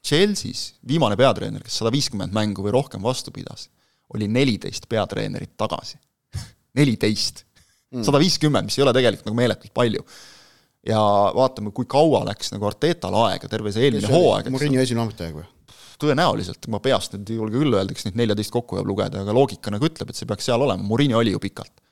Chelsea's 0.06 0.76
viimane 0.86 1.18
peatreener, 1.18 1.64
kes 1.64 1.80
sada 1.80 1.90
viiskümmend 1.94 2.34
mängu 2.34 2.62
või 2.62 2.74
rohkem 2.76 3.02
vastu 3.02 3.34
pidas, 3.34 3.68
oli 4.14 4.28
neliteist 4.30 4.86
peatreenerit 4.88 5.56
tagasi. 5.58 5.98
neliteist! 6.78 7.44
Mm. 7.94 8.02
sada 8.02 8.18
viiskümmend, 8.18 8.66
mis 8.66 8.76
ei 8.78 8.82
ole 8.82 8.92
tegelikult 8.96 9.28
nagu 9.28 9.38
meeletult 9.38 9.72
palju. 9.74 10.02
ja 10.86 11.00
vaatame, 11.34 11.72
kui 11.74 11.86
kaua 11.90 12.24
läks 12.28 12.52
nagu 12.54 12.66
Artetal 12.68 13.14
aega, 13.24 13.48
terve 13.50 13.72
see 13.74 13.88
eelmine 13.88 14.10
hooaeg. 14.10 14.50
Murillo 14.54 14.82
esimene 14.82 15.06
ametiaeg 15.06 15.38
või? 15.38 15.46
Tõenäoliselt, 16.02 16.68
ma 16.72 16.80
peast 16.82 17.16
nüüd 17.16 17.32
ei 17.32 17.40
julge 17.40 17.60
küll 17.60 17.76
öelda, 17.76 17.96
kas 17.96 18.06
neid 18.08 18.18
neljateist 18.20 18.52
kokku 18.54 18.78
jääb 18.78 18.88
lugeda, 18.90 19.22
aga 19.24 19.34
loogika 19.36 19.72
nagu 19.74 19.88
ütleb, 19.88 20.10
et 20.10 20.18
see 20.18 20.28
peaks 20.28 20.48
seal 20.48 20.62
olema, 20.62 20.84
Murini 20.86 21.16
oli 21.18 21.34
ju 21.34 21.42
pikalt. 21.42 21.82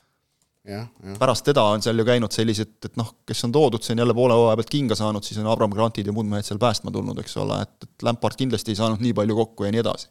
pärast 1.21 1.45
teda 1.45 1.63
on 1.75 1.83
seal 1.85 1.99
ju 2.01 2.07
käinud 2.09 2.33
sellised, 2.33 2.77
et 2.89 2.95
noh, 2.97 3.11
kes 3.29 3.45
on 3.45 3.53
toodud, 3.53 3.85
see 3.85 3.93
on 3.93 4.01
jälle 4.01 4.17
poole 4.17 4.37
hooaja 4.39 4.57
pealt 4.61 4.73
kinga 4.73 4.97
saanud, 4.97 5.27
siis 5.27 5.41
on 5.43 5.51
Abram 5.53 5.75
Grantid 5.75 6.09
ja 6.09 6.15
muud 6.17 6.29
mehed 6.31 6.47
seal 6.49 6.61
päästma 6.63 6.93
tulnud, 6.95 7.21
eks 7.21 7.37
ole, 7.43 7.61
et, 7.67 7.75
et 7.85 8.07
Lampard 8.07 8.41
kindlasti 8.41 8.73
ei 8.73 8.81
saanud 8.81 9.05
nii 9.05 9.13
palju 9.19 9.37
kokku 9.43 9.69
ja 9.69 9.75
nii 9.75 9.83
edasi. 9.85 10.09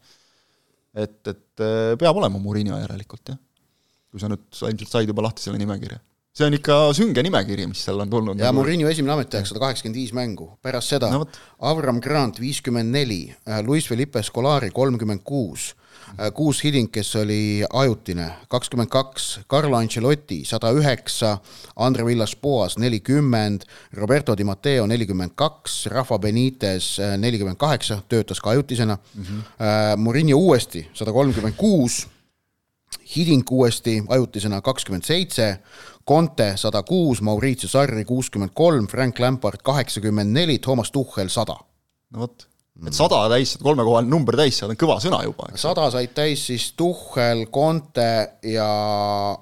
et, 0.93 1.19
et 1.27 1.65
äh, 1.65 1.95
peab 1.97 2.21
olema 2.21 2.41
Murini 2.41 2.69
järelikult, 2.69 3.33
jah. 3.33 3.41
kui 4.13 4.21
sa 4.21 4.29
nüüd, 4.29 4.45
sa 4.53 4.69
ilmselt 4.69 4.93
said 4.93 5.09
juba 5.09 5.25
lahti 5.25 5.41
selle 5.41 5.57
nimekirja 5.57 5.97
see 6.33 6.47
on 6.47 6.57
ikka 6.57 6.77
sünge 6.97 7.23
nimekiri, 7.25 7.67
mis 7.69 7.83
seal 7.85 8.01
on 8.01 8.09
tulnud. 8.09 8.39
ja 8.39 8.49
nagu... 8.49 8.61
Murillo 8.61 8.89
esimene 8.89 9.13
ametiaeg 9.17 9.45
sada 9.49 9.61
kaheksakümmend 9.61 9.99
viis 10.01 10.13
mängu, 10.17 10.49
pärast 10.65 10.95
seda 10.95 11.11
no, 11.13 11.27
Avram 11.61 12.01
Grant 12.01 12.41
viiskümmend 12.41 12.93
neli, 12.93 13.23
Luis 13.67 13.87
Felipe 13.89 14.23
Scolari 14.25 14.73
kolmkümmend 14.73 15.21
kuus 15.27 15.73
Äh, 16.19 16.29
kuus 16.33 16.63
Hiding, 16.63 16.91
kes 16.93 17.15
oli 17.17 17.63
ajutine, 17.73 18.27
kakskümmend 18.51 18.89
kaks, 18.93 19.39
Carlo 19.49 19.77
Ancelotti 19.79 20.43
sada 20.45 20.69
üheksa, 20.75 21.37
Andre 21.75 22.05
Villas-Boas 22.05 22.77
nelikümmend, 22.77 23.65
Roberto 23.97 24.35
Di 24.37 24.45
Matteo 24.45 24.85
nelikümmend 24.87 25.33
kaks, 25.35 25.87
Rafa 25.89 26.19
Benitez 26.21 26.99
äh, 26.99 27.15
nelikümmend 27.17 27.57
kaheksa, 27.57 28.01
töötas 28.09 28.41
ka 28.41 28.53
ajutisena 28.53 28.97
mm, 28.97 29.23
-hmm. 29.23 29.97
Murillo 29.97 30.37
uuesti 30.37 30.87
sada 30.93 31.11
kolmkümmend 31.11 31.55
kuus, 31.57 32.07
Hiding 33.15 33.51
uuesti 33.51 33.99
ajutisena 34.09 34.61
kakskümmend 34.61 35.07
seitse, 35.07 35.57
Conte 36.07 36.53
sada 36.59 36.83
kuus, 36.83 37.21
Mauricio 37.21 37.69
Sarri 37.69 38.05
kuuskümmend 38.05 38.51
kolm, 38.53 38.87
Frank 38.91 39.19
Lampard 39.19 39.63
kaheksakümmend 39.63 40.33
neli, 40.35 40.59
Toomas 40.59 40.91
Tuhhel 40.91 41.29
sada. 41.29 41.55
no 42.13 42.19
vot 42.19 42.47
et 42.81 42.95
sada 42.97 43.19
täis, 43.29 43.53
kolmekohaline 43.61 44.09
number 44.09 44.35
täis 44.39 44.57
saada 44.57 44.73
on 44.73 44.79
kõva 44.81 44.95
sõna 45.01 45.19
juba. 45.23 45.49
sada 45.59 45.85
said 45.93 46.13
täis 46.17 46.45
siis 46.49 46.71
Tuhhel, 46.77 47.45
Conte 47.53 48.39
ja 48.49 48.67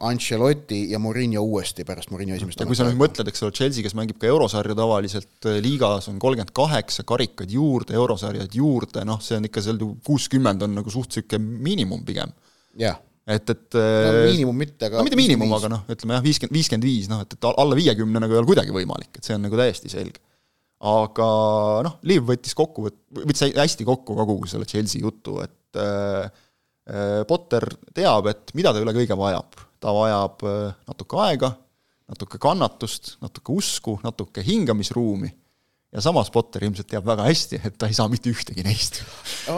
Ancelotti 0.07 0.81
ja 0.91 0.99
Murillo 0.99 1.43
uuesti 1.47 1.85
pärast 1.87 2.11
Murillo 2.11 2.35
esimest 2.35 2.59
ja 2.59 2.67
kui 2.67 2.77
sa 2.77 2.87
nüüd 2.89 2.99
mõtled, 2.99 3.31
eks 3.31 3.45
ole, 3.47 3.55
Chelsea, 3.55 3.85
kes 3.85 3.95
mängib 3.97 4.19
ka 4.21 4.27
eurosarju 4.29 4.75
tavaliselt 4.77 5.47
äh, 5.47 5.61
liigas, 5.63 6.09
on 6.11 6.19
kolmkümmend 6.21 6.51
kaheksa 6.55 7.07
karikad 7.07 7.53
juurde, 7.55 7.95
eurosarjad 7.95 8.57
juurde, 8.57 9.05
noh, 9.07 9.21
see 9.23 9.39
on 9.39 9.47
ikka 9.47 9.63
seal 9.63 9.79
kuuskümmend 10.05 10.67
on 10.67 10.75
nagu 10.81 10.91
suht 10.93 11.15
niisugune 11.15 11.63
miinimum 11.63 12.03
pigem. 12.07 12.35
jah 12.79 12.99
et, 13.35 13.53
et 13.53 13.77
no 13.77 13.81
äh, 13.81 14.19
miinimum 14.27 14.59
mitte, 14.63 14.87
aga 14.87 14.99
no 14.99 15.05
mitte 15.07 15.19
miinimum, 15.19 15.53
aga 15.57 15.69
noh, 15.71 15.81
ütleme 15.91 16.17
jah, 16.17 16.25
viiskümmend, 16.25 16.57
viiskümmend 16.57 16.87
viis, 16.87 17.07
noh, 17.11 17.23
et, 17.25 17.35
et 17.37 17.47
alla 17.49 17.77
viiekümne 17.77 18.21
nagu 18.23 18.35
ei 18.35 18.41
ole 18.41 18.49
kuidagi 18.49 18.75
võimalik, 18.75 19.11
et 19.17 19.27
see 19.27 19.37
on 19.37 19.43
nagu 19.45 19.59
täiesti 19.59 19.91
selge. 19.91 20.21
Aga 20.91 21.25
noh, 21.85 21.97
Liiv 22.09 22.25
võttis 22.29 22.55
kokku, 22.57 22.87
võttis 23.21 23.43
hästi 23.53 23.85
kokku 23.85 24.15
kogu 24.17 24.39
selle 24.49 24.65
Chelsea 24.69 25.03
jutu, 25.03 25.37
et 25.43 25.81
äh, 25.81 26.29
äh, 26.89 27.19
Potter 27.29 27.67
teab, 27.93 28.31
et 28.31 28.55
mida 28.57 28.73
ta 28.73 28.81
üle 28.81 28.95
kõige 28.97 29.17
vajab. 29.19 29.59
ta 29.81 29.93
vajab 29.93 30.43
äh, 30.45 30.73
natuke 30.89 31.21
aega, 31.25 31.51
natuke 32.11 32.41
kannatust, 32.41 33.15
natuke 33.21 33.53
usku, 33.53 33.99
natuke 34.05 34.43
hingamisruumi 34.45 35.31
ja 35.91 36.01
samas 36.03 36.31
Potter 36.31 36.63
ilmselt 36.63 36.87
teab 36.87 37.05
väga 37.07 37.25
hästi, 37.27 37.59
et 37.67 37.75
ta 37.79 37.89
ei 37.91 37.95
saa 37.97 38.07
mitte 38.11 38.31
ühtegi 38.31 38.63
neist. 38.63 39.01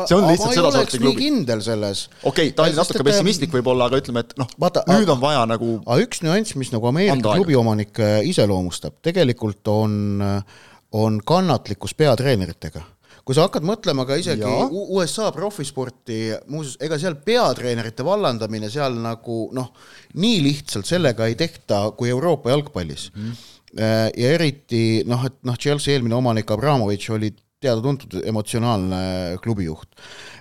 see 0.08 0.18
on 0.18 0.26
lihtsalt 0.28 0.56
seda 0.58 0.72
sorti 0.74 1.02
klubi. 1.02 1.28
kindel 1.28 1.62
selles. 1.66 2.08
okei 2.24 2.50
okay,, 2.50 2.56
ta 2.58 2.66
oli 2.66 2.78
natuke 2.78 3.06
pessimistlik 3.06 3.54
võib-olla, 3.54 3.90
aga 3.92 4.02
ütleme, 4.02 4.26
et 4.26 4.34
noh, 4.42 4.50
nüüd 4.90 5.14
on 5.14 5.22
vaja 5.22 5.46
nagu 5.50 5.76
aga 5.86 6.00
üks 6.08 6.24
nüanss, 6.26 6.58
mis 6.60 6.74
nagu 6.74 6.90
Ameerika 6.90 7.38
klubiomanikke 7.38 8.16
iseloomustab, 8.32 8.98
tegelikult 9.06 9.74
on 9.74 10.26
äh, 10.26 10.60
on 10.94 11.22
kannatlikkus 11.26 11.96
peatreeneritega 11.98 12.84
kui 13.24 13.36
sa 13.38 13.46
hakkad 13.48 13.64
mõtlema 13.64 14.04
ka 14.08 14.18
isegi 14.20 14.44
ja. 14.44 14.68
USA 14.72 15.30
profisporti, 15.32 16.34
muuseas, 16.52 16.76
ega 16.84 16.98
seal 17.00 17.16
peatreenerite 17.24 18.04
vallandamine 18.04 18.68
seal 18.72 18.98
nagu 19.00 19.46
noh, 19.56 19.72
nii 20.20 20.42
lihtsalt 20.44 20.90
sellega 20.90 21.30
ei 21.30 21.38
tehta 21.40 21.86
kui 21.98 22.12
Euroopa 22.12 22.52
jalgpallis 22.52 23.12
mm. 23.14 23.24
-hmm. 23.24 23.50
Ja 23.74 24.34
eriti 24.36 25.04
noh, 25.10 25.24
et 25.26 25.40
noh, 25.48 25.58
Chelsea 25.58 25.96
eelmine 25.96 26.16
omanik 26.16 26.52
Abramovitš 26.54 27.10
oli 27.16 27.32
teada-tuntud 27.64 28.20
emotsionaalne 28.28 29.02
klubijuht. 29.44 29.90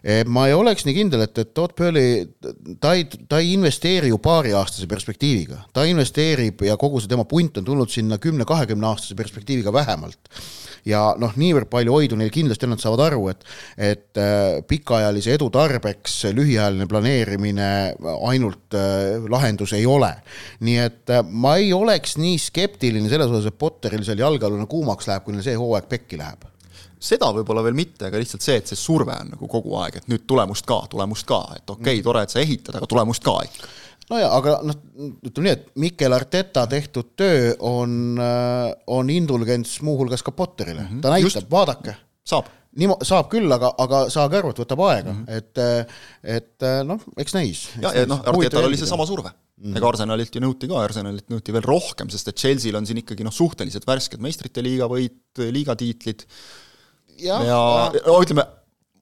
Eh, 0.03 0.25
ma 0.27 0.49
ei 0.49 0.55
oleks 0.59 0.83
nii 0.83 0.97
kindel, 0.97 1.23
et, 1.29 1.37
et 1.39 1.53
Todd 1.55 1.77
Purley, 1.79 2.25
ta 2.83 2.97
ei, 2.99 3.05
ta 3.31 3.39
ei 3.39 3.53
investeeri 3.55 4.11
ju 4.11 4.19
paariaastase 4.23 4.89
perspektiiviga, 4.91 5.61
ta 5.71 5.85
investeerib 5.87 6.65
ja 6.67 6.75
kogu 6.81 6.99
see 6.99 7.13
tema 7.13 7.23
punt 7.31 7.61
on 7.61 7.69
tulnud 7.69 7.93
sinna 7.93 8.19
kümne-kahekümne 8.23 8.89
aastase 8.91 9.15
perspektiiviga 9.19 9.73
vähemalt. 9.75 10.19
ja 10.83 11.13
noh, 11.15 11.31
niivõrd 11.39 11.69
palju 11.71 11.93
hoidu 11.95 12.17
neil 12.19 12.33
kindlasti 12.35 12.67
on, 12.67 12.73
nad 12.75 12.83
saavad 12.83 13.05
aru, 13.05 13.29
et, 13.31 13.45
et 13.79 14.19
äh, 14.19 14.59
pikaajalise 14.67 15.37
edu 15.37 15.47
tarbeks 15.55 16.17
lühiajaline 16.35 16.89
planeerimine 16.91 17.69
ainult 18.27 18.75
äh, 18.75 19.23
lahendus 19.31 19.77
ei 19.79 19.87
ole. 19.87 20.11
nii 20.67 20.81
et 20.83 21.15
ma 21.31 21.55
ei 21.63 21.71
oleks 21.77 22.19
nii 22.19 22.41
skeptiline 22.43 23.07
selles 23.07 23.31
osas, 23.31 23.53
et 23.53 23.59
Potteril 23.63 24.03
seal 24.03 24.19
jalgealune 24.19 24.67
kuumaks 24.67 25.07
läheb, 25.07 25.23
kui 25.23 25.37
neil 25.37 25.47
see 25.47 25.55
hooaeg 25.61 25.87
pekki 25.87 26.19
läheb 26.19 26.51
seda 27.03 27.31
võib-olla 27.35 27.65
veel 27.67 27.77
mitte, 27.77 28.07
aga 28.09 28.21
lihtsalt 28.21 28.45
see, 28.45 28.59
et 28.61 28.71
see 28.71 28.79
surve 28.79 29.15
on 29.15 29.33
nagu 29.35 29.51
kogu 29.51 29.75
aeg, 29.83 30.01
et 30.01 30.11
nüüd 30.13 30.25
tulemust 30.29 30.67
ka, 30.69 30.83
tulemust 30.93 31.27
ka, 31.29 31.43
et 31.59 31.65
okei 31.67 31.81
okay, 31.81 31.99
mm., 31.99 32.07
tore, 32.07 32.23
et 32.27 32.35
sa 32.35 32.43
ehitad, 32.43 32.79
aga 32.79 32.89
tulemust 32.91 33.25
ka 33.27 33.37
ikka. 33.49 33.71
nojah, 34.13 34.39
aga 34.39 34.57
noh, 34.69 34.81
ütleme 35.27 35.49
nii, 35.49 35.55
et 35.59 35.69
Mikel 35.83 36.17
Arteta 36.17 36.65
tehtud 36.71 37.13
töö 37.19 37.53
on, 37.69 38.01
äh, 38.23 38.71
on 38.95 39.13
indulgents 39.13 39.79
muuhulgas 39.83 40.23
ka 40.23 40.35
Potterile 40.37 40.85
mm, 40.85 40.89
-hmm. 40.89 41.05
ta 41.05 41.15
näitab, 41.15 41.51
vaadake. 41.51 41.97
saab 42.25 42.51
niimo-, 42.79 42.99
saab 43.05 43.31
küll, 43.33 43.51
aga, 43.53 43.73
aga 43.83 44.05
saage 44.13 44.39
aru, 44.39 44.53
et 44.55 44.63
võtab 44.63 44.85
aega 44.89 45.13
mm, 45.13 45.25
-hmm. 45.25 45.39
et, 45.39 46.37
et 46.39 46.69
noh, 46.87 47.03
eks 47.19 47.35
näis. 47.35 47.69
ja, 47.83 47.93
ja 47.99 48.07
noh, 48.07 48.23
Artetal 48.25 48.71
oli 48.71 48.79
seesama 48.79 49.07
surve 49.07 49.33
mm. 49.33 49.65
-hmm. 49.67 49.77
ega 49.77 49.89
Arsenalilt 49.91 50.35
ju 50.35 50.45
nõuti 50.45 50.71
ka, 50.71 50.83
Arsenalilt 50.87 51.29
nõuti 51.33 51.53
veel 51.53 51.67
rohkem, 51.67 52.11
sest 52.15 52.31
et 52.31 52.39
Chelsea'l 52.39 52.79
on 52.79 52.87
siin 52.87 53.03
ikkagi 53.03 53.27
noh, 53.27 53.35
suhteliselt 53.35 53.87
värsked 53.87 54.23
meistrite 54.23 54.63
liiga 54.63 54.87
võit, 54.87 55.43
liigatiitlid 55.43 56.29
ja, 57.21 57.39
ja 57.47 57.59
no, 58.07 58.17
ütleme, 58.23 58.45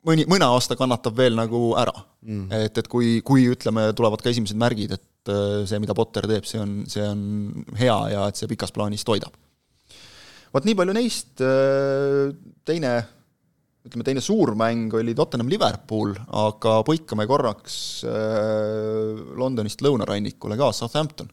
mõni, 0.06 0.26
mõne 0.30 0.48
aasta 0.50 0.76
kannatab 0.78 1.18
veel 1.18 1.36
nagu 1.38 1.70
ära. 1.80 1.94
Mm.. 2.26 2.50
et, 2.52 2.80
et 2.82 2.90
kui, 2.90 3.20
kui 3.26 3.46
ütleme, 3.52 3.90
tulevad 3.96 4.20
ka 4.20 4.32
esimesed 4.32 4.58
märgid, 4.60 4.96
et 4.98 5.32
äh, 5.32 5.62
see, 5.68 5.80
mida 5.82 5.96
Potter 5.96 6.28
teeb, 6.28 6.48
see 6.48 6.60
on, 6.60 6.82
see 6.90 7.04
on 7.06 7.22
hea 7.80 7.96
ja 8.14 8.26
et 8.28 8.40
see 8.40 8.50
pikas 8.50 8.74
plaanis 8.76 9.06
toidab. 9.08 9.32
vot 10.52 10.66
nii 10.66 10.76
palju 10.76 10.96
neist, 10.96 11.32
äh, 11.46 12.28
teine, 12.68 12.94
ütleme 13.86 14.04
teine 14.04 14.24
suur 14.24 14.52
mäng 14.58 14.92
oli 14.98 15.16
Tottenham 15.16 15.48
Liverpool, 15.52 16.12
aga 16.44 16.80
põikame 16.86 17.28
korraks 17.30 17.76
äh, 18.04 19.20
Londonist 19.40 19.84
lõunarannikule 19.86 20.60
ka, 20.60 20.72
Southampton 20.76 21.30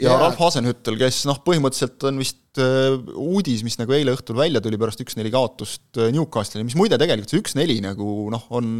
ja 0.00 0.10
yeah. 0.10 0.20
Ralf 0.20 0.38
Hasenhüttel, 0.40 0.96
kes 1.00 1.24
noh, 1.28 1.38
põhimõtteliselt 1.44 2.04
on 2.08 2.20
vist 2.20 2.60
äh, 2.60 2.96
uudis, 3.20 3.62
mis 3.66 3.76
nagu 3.80 3.94
eile 3.94 4.14
õhtul 4.16 4.38
välja 4.38 4.62
tuli 4.64 4.78
pärast 4.80 5.02
üks-neli 5.04 5.32
kaotust 5.34 6.00
äh, 6.00 6.10
Newcastle'ile, 6.14 6.64
mis 6.66 6.76
muide 6.78 6.98
tegelikult 7.00 7.32
see 7.32 7.42
üks-neli 7.42 7.78
nagu 7.84 8.28
noh, 8.32 8.46
on 8.56 8.70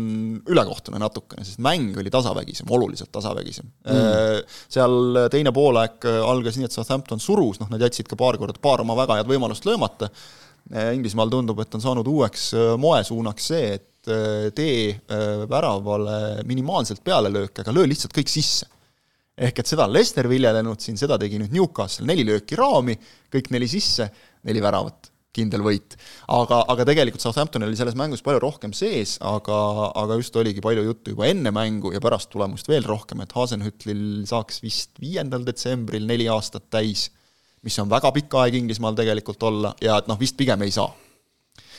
ülekohtune 0.49 1.00
natukene, 1.03 1.45
sest 1.47 1.61
mäng 1.65 1.97
oli 2.00 2.12
tasavägisem, 2.12 2.71
oluliselt 2.73 3.12
tasavägisem. 3.15 3.69
Mm.. 3.85 4.00
Äh, 4.00 4.59
seal 4.73 5.23
teine 5.33 5.55
poolaeg 5.57 6.09
äh, 6.09 6.21
algas 6.27 6.59
nii, 6.59 6.71
et 6.71 6.77
Southampton 6.77 7.23
surus, 7.23 7.61
noh 7.61 7.71
nad 7.73 7.85
jätsid 7.85 8.09
ka 8.11 8.19
paar 8.21 8.41
korda, 8.41 8.61
paar 8.62 8.85
oma 8.85 8.97
väga 9.03 9.21
head 9.21 9.31
võimalust 9.31 9.69
löömata. 9.69 10.11
Inglismaal 10.71 11.31
tundub, 11.33 11.59
et 11.65 11.73
on 11.75 11.83
saanud 11.83 12.07
uueks 12.07 12.50
moesuunaks 12.79 13.47
see, 13.49 13.71
et 13.79 14.11
tee 14.55 14.93
väravale 15.50 16.45
minimaalselt 16.47 17.00
pealelööke, 17.03 17.65
aga 17.65 17.73
löö 17.75 17.89
lihtsalt 17.91 18.12
kõik 18.15 18.31
sisse 18.31 18.69
ehk 19.40 19.62
et 19.62 19.70
seda 19.70 19.87
on 19.88 19.94
Lester 19.94 20.28
viljelenud 20.30 20.82
siin, 20.82 20.99
seda 21.00 21.18
tegi 21.20 21.40
nüüd 21.40 21.54
Newcastle, 21.54 22.06
neli 22.09 22.26
lööki 22.28 22.59
raami, 22.61 22.97
kõik 23.32 23.50
neli 23.54 23.68
sisse, 23.70 24.11
neli 24.49 24.62
väravat, 24.62 25.11
kindel 25.37 25.62
võit. 25.64 25.97
aga, 26.35 26.62
aga 26.73 26.87
tegelikult 26.88 27.23
Southampton 27.23 27.64
oli 27.64 27.78
selles 27.78 27.97
mängus 27.99 28.25
palju 28.26 28.42
rohkem 28.42 28.75
sees, 28.76 29.16
aga, 29.25 29.59
aga 30.02 30.18
just 30.20 30.37
oligi 30.37 30.62
palju 30.64 30.85
juttu 30.88 31.14
juba 31.14 31.28
enne 31.30 31.52
mängu 31.54 31.94
ja 31.94 32.02
pärast 32.02 32.32
tulemust 32.32 32.68
veel 32.68 32.85
rohkem, 32.88 33.23
et 33.25 33.37
Hasenhütlil 33.37 34.26
saaks 34.28 34.61
vist 34.64 34.99
viiendal 35.00 35.47
detsembril 35.47 36.09
neli 36.09 36.28
aastat 36.28 36.68
täis, 36.70 37.09
mis 37.64 37.76
on 37.78 37.90
väga 37.92 38.11
pikk 38.16 38.35
aeg 38.40 38.59
Inglismaal 38.61 38.99
tegelikult 38.99 39.42
olla 39.47 39.75
ja 39.85 40.00
et 40.00 40.11
noh, 40.11 40.18
vist 40.20 40.38
pigem 40.40 40.66
ei 40.66 40.75
saa 40.75 40.90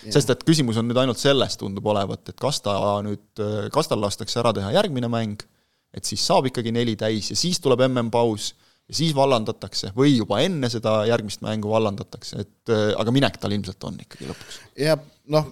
Yeah. 0.01 0.15
sest 0.15 0.31
et 0.33 0.41
küsimus 0.41 0.79
on 0.81 0.87
nüüd 0.89 0.97
ainult 0.97 1.19
selles, 1.21 1.53
tundub 1.61 1.85
olevat, 1.91 2.23
et 2.31 2.37
kas 2.41 2.57
ta 2.65 2.73
nüüd, 3.05 3.37
kas 3.69 3.85
tal 3.85 4.01
lastakse 4.01 4.39
ära 4.41 4.49
teha 4.57 4.71
järgmine 4.73 5.05
mäng 5.13 5.43
et 5.93 6.07
siis 6.07 6.24
saab 6.25 6.50
ikkagi 6.50 6.74
neli 6.75 6.95
täis 7.00 7.31
ja 7.33 7.38
siis 7.39 7.60
tuleb 7.63 7.83
MM-paus 7.88 8.51
ja 8.88 8.98
siis 8.98 9.15
vallandatakse 9.15 9.93
või 9.95 10.15
juba 10.17 10.41
enne 10.43 10.69
seda 10.71 11.01
järgmist 11.10 11.43
mängu 11.45 11.71
vallandatakse, 11.71 12.43
et 12.45 12.74
äh, 12.74 12.89
aga 13.00 13.15
minek 13.15 13.39
tal 13.41 13.55
ilmselt 13.55 13.89
on 13.89 14.01
ikkagi 14.03 14.29
lõpuks. 14.31 14.60
ja 14.79 14.98
noh, 15.31 15.48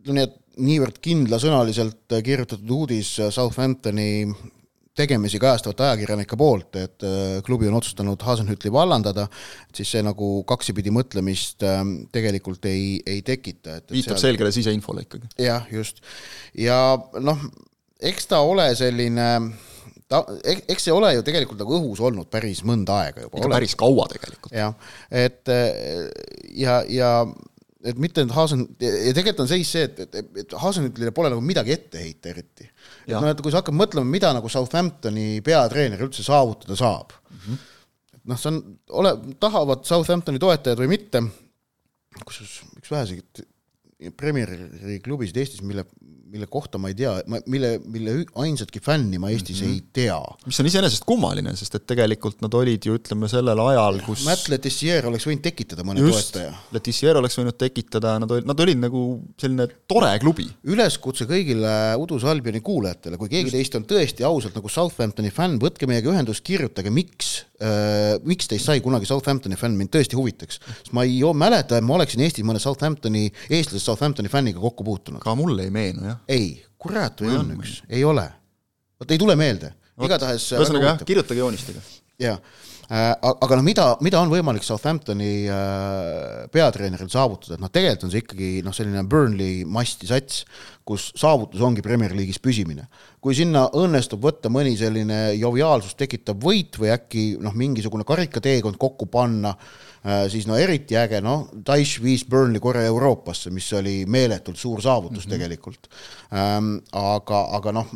ütleme 0.00 0.20
nii, 0.20 0.26
et 0.26 0.42
niivõrd 0.66 1.00
kindlasõnaliselt 1.04 2.14
kirjutatud 2.24 2.70
uudis 2.72 3.10
Southamptoni 3.34 4.08
tegemisi 4.96 5.38
kajastavate 5.40 5.84
ajakirjanike 5.84 6.38
poolt, 6.40 6.76
et 6.80 7.04
äh, 7.04 7.38
klubi 7.46 7.68
on 7.68 7.76
otsustanud 7.78 8.22
Hasenhütli 8.24 8.72
vallandada, 8.72 9.26
siis 9.76 9.92
see 9.92 10.02
nagu 10.04 10.40
kaksipidi 10.48 10.92
mõtlemist 10.94 11.64
ähm, 11.68 11.94
tegelikult 12.12 12.64
ei, 12.70 12.96
ei 13.04 13.20
tekita, 13.26 13.80
et 13.80 13.92
viitab 13.92 14.16
seal... 14.16 14.30
selgele 14.30 14.52
siseinfole 14.56 15.04
ikkagi. 15.04 15.28
jah, 15.42 15.68
just. 15.72 16.00
ja 16.56 16.78
noh, 17.20 17.44
eks 18.00 18.28
ta 18.30 18.42
ole 18.44 18.68
selline 18.78 19.28
ta, 20.08 20.22
eks 20.44 20.86
see 20.86 20.94
ole 20.94 21.12
ju 21.16 21.24
tegelikult 21.26 21.60
nagu 21.62 21.76
õhus 21.78 22.02
olnud 22.04 22.30
päris 22.32 22.62
mõnda 22.66 23.00
aega 23.04 23.26
juba. 23.26 23.40
ikka 23.40 23.52
päris 23.56 23.76
kaua 23.78 24.06
tegelikult. 24.12 24.54
jah, 24.54 24.74
et 25.10 25.52
ja, 26.54 26.80
ja 26.88 27.12
et 27.86 27.98
mitte 28.02 28.24
nüüd 28.24 28.34
Haasen, 28.34 28.64
ja 28.82 29.14
tegelikult 29.14 29.44
on 29.44 29.50
seis 29.50 29.70
see, 29.70 29.86
et, 29.86 30.02
et, 30.06 30.28
et 30.42 30.54
Haasenile 30.58 31.12
pole 31.14 31.30
nagu 31.32 31.42
midagi 31.44 31.74
ette 31.76 32.02
heita 32.02 32.32
eriti. 32.32 32.68
et 33.06 33.14
noh, 33.14 33.30
et 33.30 33.42
kui 33.42 33.54
sa 33.54 33.62
hakkad 33.62 33.76
mõtlema, 33.78 34.08
mida 34.10 34.32
nagu 34.36 34.50
Southamptoni 34.50 35.40
peatreener 35.46 36.02
üldse 36.06 36.24
saavutada 36.26 36.78
saab 36.78 37.14
mm, 37.14 37.42
-hmm. 37.42 37.66
noh, 38.32 38.40
see 38.40 38.52
on, 38.52 38.62
ole, 39.02 39.14
tahavad 39.42 39.84
Southamptoni 39.88 40.42
toetajad 40.42 40.82
või 40.82 40.92
mitte, 40.96 41.22
kusjuures 42.24 42.58
üks 42.80 42.94
väheseid 42.94 43.46
Premier 44.16 44.50
League'i 44.50 45.00
klubisid 45.04 45.38
Eestis, 45.40 45.62
mille 45.64 45.86
mille 46.32 46.46
kohta 46.50 46.78
ma 46.80 46.90
ei 46.90 46.96
tea, 46.98 47.12
ma, 47.30 47.40
mille, 47.50 47.76
mille 47.92 48.14
ainsatki 48.42 48.80
fänni 48.82 49.20
ma 49.22 49.30
Eestis 49.30 49.60
mm 49.62 49.66
-hmm. 49.66 49.72
ei 49.72 49.82
tea. 49.92 50.18
mis 50.46 50.60
on 50.60 50.68
iseenesest 50.70 51.04
kummaline, 51.06 51.54
sest 51.56 51.78
et 51.78 51.86
tegelikult 51.86 52.40
nad 52.44 52.54
olid 52.54 52.86
ju 52.88 52.96
ütleme 52.98 53.28
sellel 53.30 53.60
ajal, 53.66 54.00
kus 54.06 54.24
Matt 54.26 54.48
Letizier 54.52 55.06
oleks 55.06 55.26
võinud 55.28 55.44
tekitada 55.44 55.86
mõne 55.86 56.02
Just, 56.02 56.32
toetaja. 56.32 56.54
Letizier 56.74 57.20
oleks 57.20 57.38
võinud 57.38 57.58
tekitada, 57.60 58.16
nad 58.22 58.30
olid, 58.30 58.48
nad 58.48 58.60
olid 58.66 58.82
nagu 58.82 59.04
selline 59.40 59.68
tore 59.88 60.12
klubi. 60.22 60.48
üleskutse 60.64 61.28
kõigile 61.30 61.72
Udus 62.02 62.24
Albioni 62.24 62.60
kuulajatele, 62.60 63.16
kui 63.16 63.28
keegi 63.28 63.50
Just. 63.50 63.56
teist 63.56 63.80
on 63.80 63.84
tõesti 63.84 64.26
ausalt 64.26 64.58
nagu 64.58 64.68
Southamptoni 64.68 65.30
fänn, 65.30 65.60
võtke 65.62 65.86
meiega 65.86 66.10
ühendust, 66.12 66.44
kirjutage, 66.46 66.90
miks 66.90 67.36
miks 68.26 68.50
teist 68.50 68.68
sai 68.68 68.82
kunagi 68.84 69.08
Southamptoni 69.08 69.56
fänn, 69.56 69.78
mind 69.78 69.92
tõesti 69.94 70.18
huvitaks. 70.18 70.60
sest 70.60 70.92
ma 70.96 71.06
ei 71.06 71.22
mäleta, 71.34 71.78
et 71.78 71.86
ma 71.86 71.96
oleksin 71.96 72.20
Eestis 72.26 72.44
mõne 72.44 72.60
Southamptoni, 72.62 73.30
eestlasest 73.48 73.88
Southamptoni 73.88 74.28
fänniga 74.32 74.60
kokku 74.60 74.84
puutunud. 74.84 75.22
ka 75.22 75.34
mulle 75.34 75.64
ei 75.64 75.72
meenu, 75.72 76.04
jah. 76.10 76.20
Ei, 76.28 76.52
kurat 76.78 77.20
või 77.20 77.36
on 77.38 77.56
üks, 77.56 77.80
ei 77.88 78.04
ole. 78.04 78.28
vot 79.00 79.10
ei 79.10 79.18
tule 79.18 79.36
meelde, 79.36 79.72
igatahes 80.04 80.52
ühesõnaga 80.52 80.92
jah, 80.92 81.04
kirjutage 81.08 81.40
joonistage. 81.40 81.84
jaa. 82.20 82.38
Äh,, 82.86 83.16
aga 83.18 83.56
noh, 83.58 83.64
mida, 83.66 83.84
mida 84.04 84.20
on 84.22 84.30
võimalik 84.30 84.62
Southamptoni 84.62 85.48
äh, 85.50 86.44
peatreeneril 86.54 87.08
saavutada, 87.10 87.56
et 87.56 87.64
noh, 87.64 87.72
tegelikult 87.72 88.06
on 88.06 88.12
see 88.12 88.22
ikkagi 88.22 88.50
noh, 88.62 88.76
selline 88.76 89.02
Burnley 89.10 89.64
masti 89.66 90.06
sats, 90.06 90.44
kus 90.86 91.08
saavutus 91.18 91.60
ongi 91.66 91.82
Premier 91.82 92.12
League'is 92.14 92.38
püsimine. 92.42 92.86
kui 93.20 93.34
sinna 93.34 93.64
õnnestub 93.74 94.22
võtta 94.22 94.50
mõni 94.52 94.76
selline 94.78 95.34
joviaalsust 95.34 95.98
tekitav 95.98 96.38
võit 96.42 96.78
või 96.78 96.92
äkki 96.94 97.24
noh, 97.42 97.56
mingisugune 97.58 98.06
karikateekond 98.06 98.78
kokku 98.78 99.08
panna 99.10 99.50
äh,, 99.56 100.28
siis 100.30 100.46
no 100.46 100.58
eriti 100.58 100.98
äge, 100.98 101.20
noh, 101.24 101.48
Daesh 101.52 101.98
viis 102.02 102.22
Burnley 102.30 102.62
korra 102.62 102.84
Euroopasse, 102.86 103.50
mis 103.50 103.66
oli 103.74 104.04
meeletult 104.06 104.60
suur 104.62 104.82
saavutus 104.82 105.26
mm 105.26 105.32
-hmm. 105.32 105.34
tegelikult. 105.34 105.90
Ähm, 106.32 106.76
aga, 106.92 107.42
aga 107.58 107.72
noh, 107.72 107.90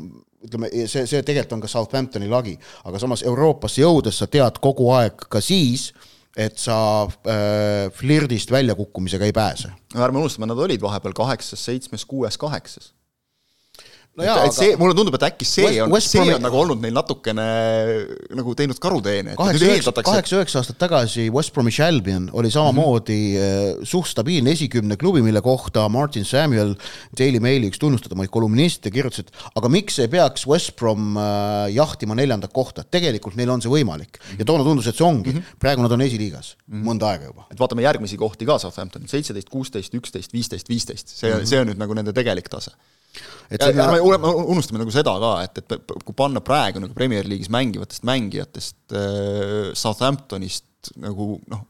ütleme, 0.45 0.71
see, 0.87 1.07
see 1.07 1.23
tegelikult 1.23 1.53
on 1.59 1.61
ka 1.61 1.69
Southamptoni 1.69 2.29
lagi, 2.29 2.59
aga 2.85 2.99
samas 2.99 3.23
Euroopasse 3.23 3.83
jõudes 3.83 4.19
sa 4.19 4.27
tead 4.27 4.59
kogu 4.59 4.91
aeg 4.97 5.29
ka 5.31 5.41
siis, 5.41 5.93
et 6.37 6.59
sa 6.59 6.79
äh, 7.05 7.91
flirdist 7.95 8.51
väljakukkumisega 8.51 9.27
ei 9.27 9.33
pääse. 9.35 9.73
ärme 9.97 10.23
unustame, 10.23 10.47
nad 10.47 10.59
olid 10.59 10.83
vahepeal 10.83 11.17
kaheksas, 11.17 11.65
seitsmes, 11.65 12.05
kuues, 12.05 12.39
kaheksas 12.39 12.93
no 14.19 14.27
jaa, 14.27 14.39
et, 14.43 14.51
et 14.51 14.57
see, 14.57 14.77
mulle 14.81 14.95
tundub, 14.99 15.15
et 15.17 15.25
äkki 15.29 15.47
see 15.47 15.69
West, 15.69 15.85
on, 15.87 15.95
see 16.03 16.19
Bromi... 16.19 16.35
on 16.35 16.45
nagu 16.45 16.59
olnud 16.59 16.83
neil 16.83 16.95
natukene 16.97 17.45
nagu 18.37 18.55
teinud 18.59 18.81
karuteene. 18.83 19.37
kaheksa-üheksa 19.39 20.61
aastat 20.61 20.79
tagasi 20.81 21.29
West 21.35 21.55
Bromwich 21.55 21.79
Albion 21.85 22.27
oli 22.35 22.51
samamoodi 22.51 23.19
mm 23.21 23.45
-hmm. 23.45 23.87
suht 23.93 24.11
stabiilne 24.11 24.51
esikümne 24.57 24.99
klubi, 25.01 25.23
mille 25.23 25.41
kohta 25.41 25.89
Martin 25.89 26.25
Samuel, 26.25 26.75
Daily 27.19 27.41
Maili 27.41 27.71
üks 27.71 27.79
tunnustatumaid 27.79 28.33
kolumniste, 28.35 28.91
kirjutas, 28.91 29.25
et 29.25 29.33
aga 29.55 29.69
miks 29.69 29.99
ei 29.99 30.09
peaks 30.09 30.47
West 30.47 30.75
Brom 30.77 31.17
äh, 31.17 31.71
jahtima 31.75 32.19
neljandat 32.19 32.53
kohta, 32.53 32.85
tegelikult 32.85 33.39
neil 33.39 33.51
on 33.51 33.63
see 33.63 33.71
võimalik 33.71 34.19
mm. 34.19 34.27
-hmm. 34.27 34.39
ja 34.43 34.45
toona 34.45 34.65
tundus, 34.65 34.87
et 34.87 34.97
see 34.97 35.07
ongi 35.07 35.31
mm, 35.31 35.39
-hmm. 35.39 35.59
praegu 35.59 35.83
nad 35.83 35.93
on 35.93 36.01
esiliigas 36.01 36.57
mm, 36.67 36.81
-hmm. 36.81 36.87
mõnda 36.91 37.15
aega 37.15 37.31
juba. 37.31 37.47
et 37.51 37.61
vaatame 37.61 37.83
järgmisi 37.83 38.17
kohti 38.17 38.47
ka 38.47 38.59
Southampton, 38.59 39.07
seitseteist, 39.07 39.49
kuusteist, 39.49 39.95
üksteist, 39.95 40.33
viisteist, 40.33 40.69
viisteist, 40.69 41.09
see 41.09 41.31
mm, 41.31 41.41
-hmm. 41.41 41.47
see 41.47 41.61
on 41.61 41.69
nüüd 41.69 41.79
nagu 41.79 41.95
nende 41.95 42.13
tegelik 42.13 42.49
tase 42.49 42.75
et 43.51 43.63
ja, 43.63 43.71
ja 43.75 43.89
me 43.91 44.01
unustame 44.01 44.83
nagu 44.83 44.93
seda 44.95 45.17
ka, 45.23 45.33
et, 45.47 45.59
et 45.65 45.97
kui 46.07 46.17
panna 46.17 46.43
praegu 46.45 46.83
nagu 46.83 46.95
Premier 46.97 47.27
League'is 47.27 47.51
mängivatest 47.53 48.07
mängijatest 48.07 48.95
äh, 48.95 49.73
Southamptonist 49.79 50.95
nagu 51.01 51.35
noh, 51.51 51.67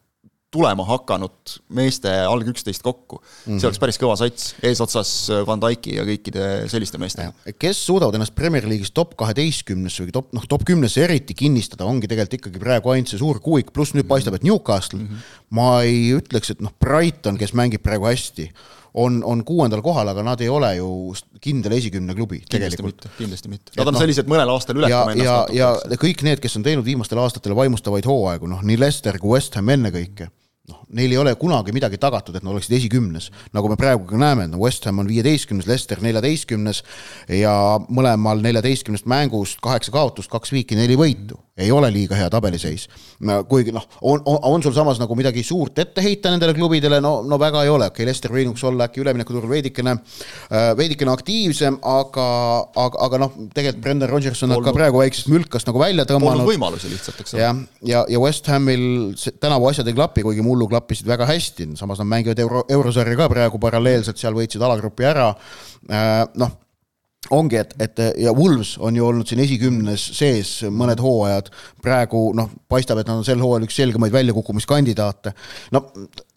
tulema 0.50 0.82
hakanud 0.86 1.52
meeste 1.78 2.10
alg 2.26 2.48
üksteist 2.50 2.82
kokku 2.82 3.20
mm, 3.20 3.26
-hmm. 3.30 3.60
see 3.60 3.68
oleks 3.68 3.80
päris 3.82 3.98
kõva 4.02 4.16
sats, 4.18 4.48
eesotsas 4.66 5.12
äh, 5.30 5.44
Van 5.46 5.62
Dyke'i 5.62 5.94
ja 5.96 6.06
kõikide 6.06 6.48
selliste 6.72 6.98
meestega. 6.98 7.32
kes 7.58 7.84
suudavad 7.86 8.18
ennast 8.18 8.34
Premier 8.34 8.66
League'is 8.66 8.90
top 8.94 9.14
kaheteistkümnesse 9.20 10.04
või 10.04 10.16
top, 10.16 10.32
noh, 10.34 10.46
top 10.50 10.66
kümnesse 10.66 11.04
eriti 11.06 11.38
kinnistada, 11.38 11.86
ongi 11.86 12.10
tegelikult 12.10 12.40
ikkagi 12.40 12.62
praegu 12.62 12.90
ainult 12.90 13.12
see 13.12 13.22
suur 13.22 13.38
kuuik, 13.40 13.70
pluss 13.72 13.94
nüüd 13.94 14.10
paistab, 14.10 14.34
et 14.36 14.46
Newcastle 14.46 14.98
mm, 14.98 15.06
-hmm. 15.06 15.38
ma 15.54 15.70
ei 15.86 16.10
ütleks, 16.18 16.50
et 16.50 16.60
noh, 16.60 16.74
Brighton, 16.82 17.38
kes 17.38 17.54
mängib 17.54 17.86
praegu 17.86 18.10
hästi 18.10 18.50
on, 18.94 19.20
on 19.24 19.44
kuuendal 19.46 19.82
kohal, 19.84 20.08
aga 20.12 20.24
nad 20.26 20.40
ei 20.40 20.48
ole 20.50 20.74
ju 20.76 20.88
kindel 21.42 21.76
esikümne 21.78 22.16
klubi 22.18 22.42
tegelikult. 22.50 23.06
kindlasti 23.18 23.52
mitte, 23.52 23.74
nad 23.76 23.86
on 23.86 23.96
no, 23.96 24.02
sellised 24.02 24.30
mõnel 24.30 24.50
aastal 24.54 24.80
ületama 24.80 25.14
ennast. 25.14 25.26
ja, 25.26 25.38
ja, 25.54 25.70
ja 25.90 26.00
kõik 26.00 26.24
need, 26.26 26.42
kes 26.42 26.58
on 26.58 26.66
teinud 26.66 26.86
viimastel 26.86 27.22
aastatel 27.22 27.56
vaimustavaid 27.58 28.08
hooaegu, 28.08 28.50
noh 28.50 28.64
nii 28.66 28.80
Leicester 28.80 29.18
kui 29.22 29.36
West 29.36 29.58
Ham 29.58 29.72
ennekõike 29.76 30.30
noh, 30.70 30.80
neil 30.96 31.14
ei 31.14 31.18
ole 31.20 31.34
kunagi 31.38 31.74
midagi 31.74 31.98
tagatud, 32.00 32.36
et 32.36 32.44
nad 32.44 32.52
oleksid 32.54 32.76
esikümnes. 32.78 33.30
nagu 33.56 33.70
me 33.70 33.76
praegu 33.80 34.06
ka 34.08 34.18
näeme, 34.20 34.46
et 34.46 34.52
no 34.52 34.60
West 34.62 34.86
Ham 34.88 35.02
on 35.02 35.08
viieteistkümnes, 35.10 35.68
Leicester 35.68 36.02
neljateistkümnes 36.04 36.82
ja 37.40 37.54
mõlemal 37.88 38.42
neljateistkümnest 38.44 39.08
mängust 39.10 39.60
kaheksa 39.64 39.94
kaotust, 39.94 40.30
kaks 40.30 40.52
viiki, 40.54 40.78
neli 40.78 40.98
võitu. 40.98 41.40
Ei 41.60 41.70
ole 41.74 41.90
liiga 41.92 42.18
hea 42.18 42.30
tabeliseis. 42.32 42.86
kuigi 43.48 43.72
noh, 43.74 43.84
on, 44.00 44.22
on, 44.24 44.38
on 44.50 44.62
sul 44.62 44.74
samas 44.76 45.00
nagu 45.00 45.14
midagi 45.18 45.42
suurt 45.46 45.78
ette 45.82 46.02
heita 46.04 46.32
nendele 46.32 46.54
klubidele, 46.56 47.00
no, 47.04 47.20
no 47.26 47.38
väga 47.40 47.64
ei 47.64 47.72
ole, 47.72 47.90
okei 47.90 48.02
okay,, 48.02 48.08
Leicester 48.08 48.32
võinuks 48.34 48.64
olla 48.66 48.88
äkki 48.88 49.02
üleminekuturul 49.04 49.50
veidikene, 49.50 49.96
äh, 50.48 50.70
veidikene 50.78 51.12
aktiivsem, 51.12 51.80
aga, 51.86 52.28
aga, 52.84 53.02
aga 53.06 53.20
noh, 53.24 53.36
tegelikult 53.54 53.84
Brendan 53.84 54.12
Rodgers 54.12 54.42
on 54.46 54.54
nad 54.54 54.64
ka 54.64 54.74
praegu 54.76 55.02
väiksest 55.02 55.30
mülkast 55.32 55.68
nagu 55.68 55.82
välja 55.82 56.06
tõmmanud. 56.08 56.46
võimalusi 56.48 56.92
lihtsalt, 56.92 57.20
eks 57.24 57.36
ole. 57.36 57.44
jah, 57.44 57.60
ja, 57.82 57.92
ja, 57.94 58.04
ja 58.16 58.22
West 58.22 58.48
Hamil 58.50 58.86
tänavu 59.42 59.70
asjad 59.70 59.88
ei 59.90 59.96
klapi, 59.96 60.24
kuigi 60.26 60.44
mullu 60.44 60.68
klappisid 60.70 61.08
väga 61.10 61.28
hästi, 61.30 61.70
samas 61.80 62.00
nad 62.02 62.10
mängivad 62.10 62.40
euro, 62.46 62.64
eurosarja 62.70 63.18
ka 63.20 63.28
praegu 63.32 63.60
paralleelselt, 63.62 64.20
seal 64.20 64.36
võitsid 64.36 64.64
alagrupi 64.64 65.08
ära, 65.10 65.30
äh, 65.90 66.24
noh 66.40 66.59
ongi, 67.34 67.58
et, 67.60 67.74
et 67.82 68.02
ja 68.20 68.32
Wolves 68.36 68.76
on 68.82 68.96
ju 68.96 69.06
olnud 69.06 69.28
siin 69.28 69.42
esikümnes 69.42 70.02
sees 70.18 70.52
mõned 70.74 71.00
hooajad, 71.02 71.50
praegu 71.82 72.30
noh, 72.36 72.50
paistab, 72.70 73.00
et 73.00 73.08
nad 73.08 73.20
on 73.20 73.26
sel 73.26 73.40
hooajal 73.42 73.66
üks 73.66 73.78
selgemaid 73.80 74.14
väljakukkumiskandidaate. 74.14 75.32
no 75.74 75.82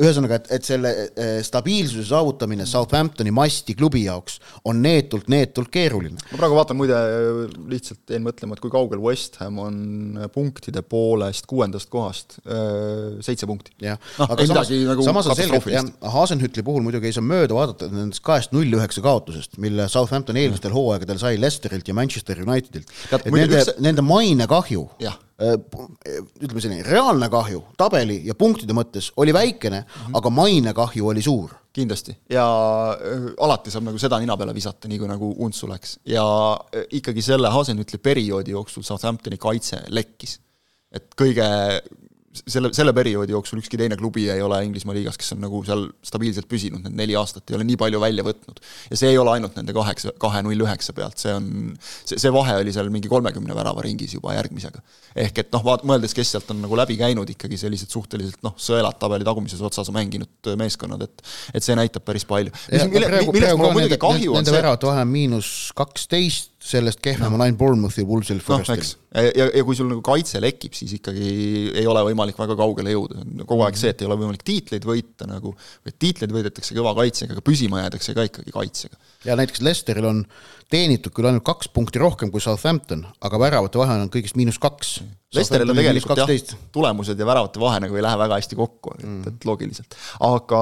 ühesõnaga, 0.01 0.39
et, 0.41 0.49
et 0.57 0.67
selle 0.67 0.93
eh, 1.05 1.35
stabiilsuse 1.45 2.05
saavutamine 2.09 2.65
Southamptoni 2.69 3.33
masti 3.35 3.75
klubi 3.77 4.05
jaoks 4.07 4.39
on 4.69 4.81
neetult, 4.85 5.29
neetult 5.33 5.71
keeruline. 5.73 6.17
ma 6.31 6.41
praegu 6.41 6.57
vaatan 6.57 6.79
muide, 6.79 6.99
lihtsalt 7.71 8.15
jäin 8.15 8.25
mõtlema, 8.25 8.57
et 8.57 8.63
kui 8.63 8.73
kaugel 8.73 9.01
West 9.03 9.39
Ham 9.41 9.59
on 9.63 9.77
punktide 10.33 10.85
poolest 10.85 11.49
kuuendast 11.49 11.91
kohast, 11.93 12.39
eh, 12.45 13.19
seitse 13.25 13.49
punkti. 13.49 13.75
jah 13.83 13.99
no,, 14.19 14.29
aga 14.29 14.49
samas, 14.49 14.73
nagu 14.93 15.05
samas 15.05 15.29
on 15.29 15.39
selge, 15.39 15.61
et 15.63 15.77
jah, 15.77 15.91
Hasenhütli 16.13 16.65
puhul 16.65 16.85
muidugi 16.85 17.09
ei 17.09 17.15
saa 17.15 17.25
mööda 17.25 17.57
vaadata 17.57 17.89
nendest 17.91 18.23
kahest 18.25 18.53
null 18.55 18.77
üheksa 18.77 19.01
kaotusest, 19.03 19.57
mille 19.61 19.89
Southampton 19.91 20.37
eelmistel 20.37 20.53
eelmistel 20.53 20.73
hooaegadel 20.83 21.19
sai 21.21 21.37
Leicesterilt 21.39 21.87
ja 21.87 21.95
Manchester 21.97 22.41
Unitedilt. 22.43 22.91
nende 23.25 23.61
üks..., 23.61 23.73
nende 23.83 24.05
mainekahju, 24.05 24.83
äh, 25.03 25.17
ütleme 26.43 26.61
selline 26.61 26.85
reaalne 26.87 27.29
kahju 27.31 27.63
tabeli 27.79 28.19
ja 28.27 28.35
punktide 28.37 28.75
mõttes 28.77 29.09
oli 29.17 29.33
väikene 29.33 29.81
mm, 29.81 29.89
-hmm. 29.89 30.17
aga 30.19 30.29
mainekahju 30.29 31.07
oli 31.07 31.21
suur. 31.21 31.51
kindlasti 31.73 32.13
ja 32.29 32.45
äh, 32.93 33.31
alati 33.41 33.71
saab 33.71 33.87
nagu 33.87 33.97
seda 33.97 34.19
nina 34.19 34.37
peale 34.37 34.53
visata, 34.53 34.87
nii 34.87 34.99
kui 34.99 35.07
nagu 35.09 35.33
untsu 35.39 35.67
läks 35.67 35.97
ja 36.05 36.25
äh, 36.53 36.85
ikkagi 36.99 37.21
selle 37.21 37.49
Hasenhütli 37.49 37.97
perioodi 37.97 38.51
jooksul 38.51 38.83
Southamptoni 38.83 39.37
kaitse 39.37 39.81
lekkis. 39.89 40.39
et 40.91 41.15
kõige 41.17 41.47
selle, 42.33 42.71
selle 42.73 42.93
perioodi 42.95 43.33
jooksul 43.33 43.61
ükski 43.61 43.77
teine 43.79 43.97
klubi 43.99 44.25
ei 44.31 44.41
ole 44.41 44.59
Inglismaa 44.65 44.95
liigas, 44.97 45.17
kes 45.19 45.33
on 45.35 45.41
nagu 45.43 45.61
seal 45.67 45.85
stabiilselt 46.05 46.47
püsinud, 46.49 46.83
need 46.85 46.95
neli 46.97 47.17
aastat 47.19 47.51
ei 47.51 47.57
ole 47.57 47.67
nii 47.67 47.77
palju 47.79 48.01
välja 48.01 48.25
võtnud. 48.25 48.61
ja 48.89 48.99
see 48.99 49.11
ei 49.13 49.19
ole 49.21 49.35
ainult 49.35 49.57
nende 49.59 49.75
kaheksa, 49.75 50.13
kahe 50.21 50.41
null 50.45 50.65
üheksa 50.65 50.95
pealt, 50.97 51.19
see 51.21 51.33
on, 51.35 51.47
see, 51.79 52.19
see 52.21 52.31
vahe 52.33 52.55
oli 52.61 52.73
seal 52.75 52.89
mingi 52.93 53.11
kolmekümne 53.11 53.55
värava 53.57 53.83
ringis 53.85 54.15
juba 54.17 54.35
järgmisega. 54.37 54.81
ehk 55.25 55.43
et 55.43 55.51
noh, 55.55 55.65
vaat-, 55.65 55.85
mõeldes, 55.87 56.15
kes 56.17 56.33
sealt 56.35 56.49
on 56.53 56.63
nagu 56.65 56.79
läbi 56.79 56.97
käinud 56.99 57.29
ikkagi 57.35 57.59
sellised 57.61 57.93
suhteliselt 57.93 58.41
noh, 58.45 58.55
sõelad 58.57 58.97
tabeli 59.01 59.27
tagumises 59.27 59.61
otsas 59.61 59.91
mänginud 59.93 60.53
meeskonnad, 60.59 61.05
et 61.05 61.27
et 61.53 61.65
see 61.65 61.77
näitab 61.77 62.05
päris 62.07 62.25
palju. 62.29 62.53
millest 62.71 63.57
mul 63.57 63.69
on 63.69 63.77
muidugi 63.77 63.99
kahju, 64.01 64.33
on 64.33 64.41
see 64.41 64.53
Nende 64.53 64.57
väravate 64.57 64.89
vahe 64.89 65.05
on 65.05 65.13
miinus 65.13 65.49
kaksteist, 65.77 66.52
sellest 66.63 67.01
kehvem 67.03 67.33
on 67.35 67.41
ainult 67.43 67.59
Bournemouthil, 67.59 68.05
Woolsil, 68.07 68.39
Forestil 68.43 68.79
no,. 68.79 69.21
ja, 69.21 69.49
ja 69.51 69.63
kui 69.67 69.75
sul 69.75 69.89
nagu 69.89 70.01
kaitse 70.05 70.39
lekib, 70.41 70.75
siis 70.77 70.95
ikkagi 70.95 71.27
ei 71.75 71.83
ole 71.89 72.05
võimalik 72.07 72.39
väga 72.39 72.55
kaugele 72.59 72.93
jõuda, 72.93 73.23
kogu 73.49 73.65
aeg 73.65 73.79
see, 73.79 73.91
et 73.91 74.03
ei 74.03 74.07
ole 74.07 74.17
võimalik 74.21 74.45
tiitleid 74.47 74.87
võita 74.87 75.27
nagu, 75.29 75.51
või 75.83 75.95
tiitleid 75.99 76.33
võidetakse 76.35 76.77
kõva 76.77 76.95
kaitsega, 77.01 77.35
aga 77.35 77.43
püsima 77.45 77.83
jäädakse 77.83 78.15
ka 78.15 78.27
ikkagi 78.29 78.55
kaitsega. 78.55 78.99
ja 79.27 79.37
näiteks 79.39 79.63
Leicesteril 79.65 80.07
on 80.07 80.23
teenitud 80.71 81.13
küll 81.13 81.27
ainult 81.29 81.45
kaks 81.47 81.69
punkti 81.73 81.99
rohkem 82.01 82.31
kui 82.31 82.41
Southampton, 82.43 83.03
aga 83.21 83.43
väravate 83.43 83.81
vahe 83.81 83.99
on 83.99 84.11
kõigest 84.13 84.39
miinus 84.39 84.57
kaks. 84.63 85.01
Leicesteril 85.35 85.69
on 85.69 85.77
tegelikult 85.77 86.19
jah, 86.23 86.57
tulemused 86.73 87.19
ja 87.19 87.27
väravate 87.27 87.59
vahe 87.59 87.83
nagu 87.83 87.97
ei 87.97 88.05
lähe 88.05 88.17
väga 88.21 88.37
hästi 88.39 88.57
kokku, 88.57 88.93
et, 88.95 89.07
mm. 89.07 89.23
et 89.33 89.47
loogiliselt. 89.49 89.97
aga 90.23 90.61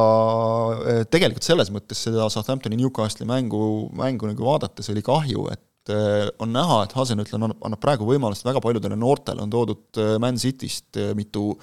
eh, 0.81 1.03
tegelikult 1.13 1.45
selles 1.45 1.69
mõttes 1.75 2.07
seda 2.07 2.25
Southamptoni 2.33 2.79
Newcastle'i 2.79 3.29
mängu, 3.29 3.91
mängu 3.99 4.31
nagu 4.31 4.47
vaadates 4.47 4.89
oli 4.89 5.03
kahju, 5.05 5.51
et 5.53 5.67
äh, 5.89 6.28
on 6.39 6.52
näha, 6.54 6.84
et 6.86 6.94
Hasenüttel 6.94 7.39
annab, 7.39 7.58
annab 7.65 7.82
praegu 7.82 8.06
võimalust 8.06 8.46
väga 8.46 8.62
paljudele 8.62 8.98
noortele, 9.00 9.41
on 9.41 9.50
toodud 9.50 10.00
äh, 10.02 10.13
Man 10.22 10.38
Cityst 10.41 11.00
äh, 11.02 11.12
mitu 11.17 11.56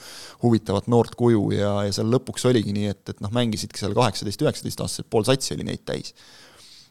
huvitavat 0.42 0.88
noort 0.90 1.14
kuju 1.18 1.44
ja, 1.54 1.76
ja 1.86 1.94
seal 1.94 2.10
lõpuks 2.10 2.48
oligi 2.50 2.74
nii, 2.74 2.88
et, 2.90 3.04
et 3.12 3.22
noh, 3.24 3.30
mängisidki 3.34 3.78
seal 3.78 3.94
kaheksateist, 3.96 4.42
üheksateist 4.42 4.82
aastased, 4.82 5.08
pool 5.12 5.26
satsi 5.28 5.54
oli 5.54 5.68
neid 5.68 5.84
täis. 5.86 6.14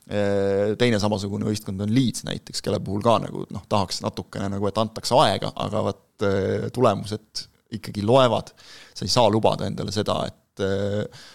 Teine 0.07 1.01
samasugune 1.03 1.43
võistkond 1.49 1.81
on 1.83 1.89
Leeds 1.91 2.23
näiteks, 2.23 2.61
kelle 2.63 2.77
puhul 2.79 3.01
ka 3.03 3.17
nagu 3.25 3.41
noh, 3.51 3.65
tahaks 3.67 3.99
natukene 4.05 4.47
nagu, 4.53 4.69
et 4.69 4.79
antakse 4.79 5.17
aega, 5.19 5.49
aga 5.65 5.81
vot 5.83 6.25
tulemused 6.71 7.41
ikkagi 7.75 8.05
loevad, 8.07 8.53
sa 8.95 9.03
ei 9.03 9.11
saa 9.11 9.27
lubada 9.27 9.67
endale 9.67 9.91
seda, 9.91 10.15
et 10.29 10.63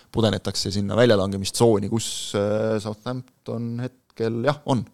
pudenetakse 0.08 0.72
sinna 0.72 0.96
väljalangemistsooni, 0.96 1.92
kus 1.92 2.08
Southampton 2.32 3.74
hetkel 3.84 4.40
jah, 4.48 4.64
on 4.72 4.86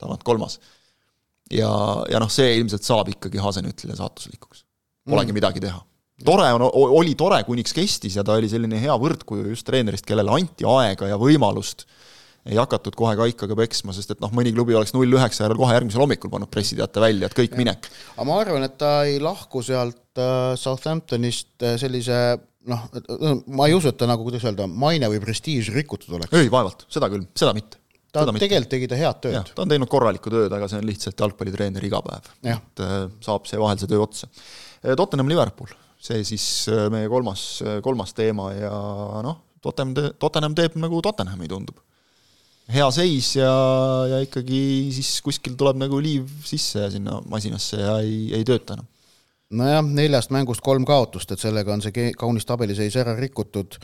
tagant 0.00 0.24
kolmas. 0.26 0.58
ja, 1.52 1.70
ja 2.10 2.22
noh, 2.22 2.30
see 2.32 2.56
ilmselt 2.58 2.86
saab 2.86 3.12
ikkagi 3.12 3.40
Hasenütlile 3.42 3.96
saatuslikuks. 3.98 4.64
Polegi 5.08 5.32
mm. 5.32 5.38
midagi 5.40 5.62
teha. 5.64 5.80
tore 6.24 6.50
on, 6.56 6.66
oli 6.74 7.14
tore, 7.18 7.40
kuniks 7.46 7.72
kestis 7.76 8.18
ja 8.18 8.24
ta 8.26 8.36
oli 8.38 8.50
selline 8.50 8.80
hea 8.82 8.94
võrdkuju 8.98 9.52
just 9.52 9.66
treenerist, 9.68 10.06
kellele 10.08 10.34
anti 10.34 10.66
aega 10.68 11.12
ja 11.12 11.18
võimalust 11.20 11.86
ei 12.48 12.56
hakatud 12.56 12.94
kohe 12.96 13.12
kaikaga 13.18 13.56
peksma, 13.58 13.92
sest 13.92 14.14
et 14.14 14.20
noh, 14.22 14.30
mõni 14.34 14.52
klubi 14.54 14.76
oleks 14.76 14.94
null 14.96 15.12
üheksa 15.18 15.44
järel 15.44 15.58
kohe 15.60 15.74
järgmisel 15.74 16.00
hommikul 16.00 16.32
pannud 16.32 16.50
pressiteate 16.52 17.02
välja, 17.02 17.28
et 17.28 17.36
kõik 17.36 17.52
ja. 17.52 17.60
minek. 17.60 17.88
aga 18.14 18.28
ma 18.28 18.38
arvan, 18.40 18.64
et 18.64 18.78
ta 18.80 18.92
ei 19.08 19.18
lahku 19.22 19.62
sealt 19.64 20.20
äh, 20.20 20.54
Southamptonist 20.58 21.66
äh, 21.66 21.76
sellise 21.80 22.38
noh, 22.68 22.86
ma 23.52 23.68
ei 23.68 23.76
usu, 23.76 23.92
et 23.92 23.98
ta 24.00 24.08
nagu, 24.08 24.24
kuidas 24.26 24.46
öelda, 24.48 24.68
maine 24.68 25.10
või 25.12 25.20
prestiiž 25.24 25.72
rikutud 25.76 26.16
oleks. 26.18 26.32
ei, 26.38 26.50
vaevalt, 26.52 26.86
seda 26.92 27.10
küll, 27.12 27.26
seda 27.38 27.54
mitte 27.56 27.80
ta 28.12 28.24
seda 28.24 28.40
tegelikult 28.40 28.72
tegi 28.72 28.88
ta 28.90 28.98
head 28.98 29.20
tööd. 29.24 29.50
ta 29.54 29.64
on 29.64 29.72
teinud 29.72 29.90
korralikku 29.90 30.32
tööd, 30.32 30.52
aga 30.54 30.68
see 30.70 30.80
on 30.80 30.88
lihtsalt 30.88 31.24
jalgpallitreeneri 31.24 31.90
igapäev. 31.90 32.30
et 32.54 32.84
äh, 32.84 32.96
saab 33.24 33.48
see 33.50 33.60
vahel 33.60 33.80
see 33.80 33.90
töö 33.90 34.04
otsa. 34.06 34.30
Äh, 34.82 34.96
Tottenham 34.96 35.30
Liverpool, 35.30 35.70
see 36.00 36.22
siis 36.26 36.46
äh, 36.72 36.86
meie 36.92 37.10
kolmas, 37.12 37.62
kolmas 37.84 38.14
teema 38.16 38.50
ja 38.56 38.72
noh, 39.26 39.42
Tottenham, 39.64 40.14
Tottenham 40.18 40.56
teeb 40.58 40.78
nagu 40.80 41.02
Tottenhami 41.04 41.50
tundub. 41.50 41.84
hea 42.68 42.88
seis 42.92 43.30
ja, 43.38 43.52
ja 44.10 44.20
ikkagi 44.20 44.60
siis 44.92 45.18
kuskil 45.24 45.54
tuleb 45.56 45.78
nagu 45.80 46.00
liiv 46.04 46.28
sisse 46.44 46.90
sinna 46.92 47.16
masinasse 47.24 47.80
ja 47.80 47.94
ei, 48.04 48.26
ei 48.36 48.44
tööta 48.44 48.76
enam 48.76 48.88
nojah, 49.54 49.80
neljast 49.84 50.32
mängust 50.34 50.62
kolm 50.64 50.84
kaotust, 50.88 51.30
et 51.32 51.40
sellega 51.40 51.72
on 51.72 51.82
see 51.84 52.10
kaunis 52.18 52.44
tabeliseis 52.48 52.96
ära 53.00 53.14
rikutud 53.16 53.78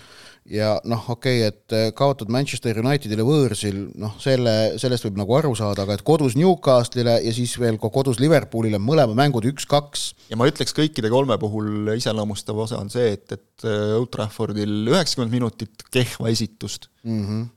ja 0.52 0.74
noh, 0.84 1.06
okei 1.14 1.40
okay,, 1.40 1.52
et 1.52 1.74
äh, 1.76 1.86
kaotad 1.96 2.28
Manchester 2.32 2.78
Unitedile 2.82 3.24
võõrsil, 3.24 3.78
noh, 4.00 4.16
selle, 4.20 4.74
sellest 4.80 5.06
võib 5.06 5.22
nagu 5.22 5.36
aru 5.38 5.54
saada, 5.56 5.86
aga 5.86 5.96
et 5.96 6.04
kodus 6.04 6.36
Newcastle'ile 6.36 7.16
ja 7.24 7.32
siis 7.36 7.54
veel 7.60 7.78
ka 7.80 7.88
kodus 7.94 8.20
Liverpoolile, 8.20 8.80
mõlemad 8.82 9.16
mängud 9.22 9.48
üks-kaks. 9.54 10.04
ja 10.28 10.40
ma 10.40 10.48
ütleks 10.50 10.76
kõikide 10.76 11.12
kolme 11.12 11.38
puhul 11.40 11.94
iseloomustav 11.96 12.60
osa 12.66 12.82
on 12.82 12.92
see, 12.92 13.14
et, 13.16 13.24
et 13.32 13.68
äh, 13.68 13.94
Old 13.96 14.12
Traffordil 14.12 14.92
üheksakümmend 14.92 15.32
minutit 15.32 15.88
kehva 15.88 16.28
esitust 16.32 16.90
mm. 17.06 17.24
-hmm. 17.24 17.48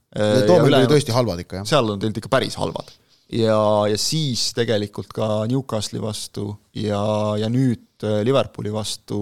too 0.47 0.61
mäng 0.63 0.79
oli 0.79 0.93
tõesti 0.95 1.15
halvad 1.15 1.43
ikka, 1.43 1.61
jah? 1.61 1.69
seal 1.75 1.91
on 1.91 1.99
teinud 1.99 2.23
ikka 2.23 2.31
päris 2.31 2.55
halvad 2.55 2.95
ja, 3.33 3.59
ja 3.91 3.97
siis 3.99 4.51
tegelikult 4.57 5.11
ka 5.15 5.45
Newcastle'i 5.49 6.03
vastu 6.03 6.51
ja, 6.77 7.01
ja 7.39 7.49
nüüd 7.51 7.83
Liverpooli 8.23 8.69
vastu 8.73 9.19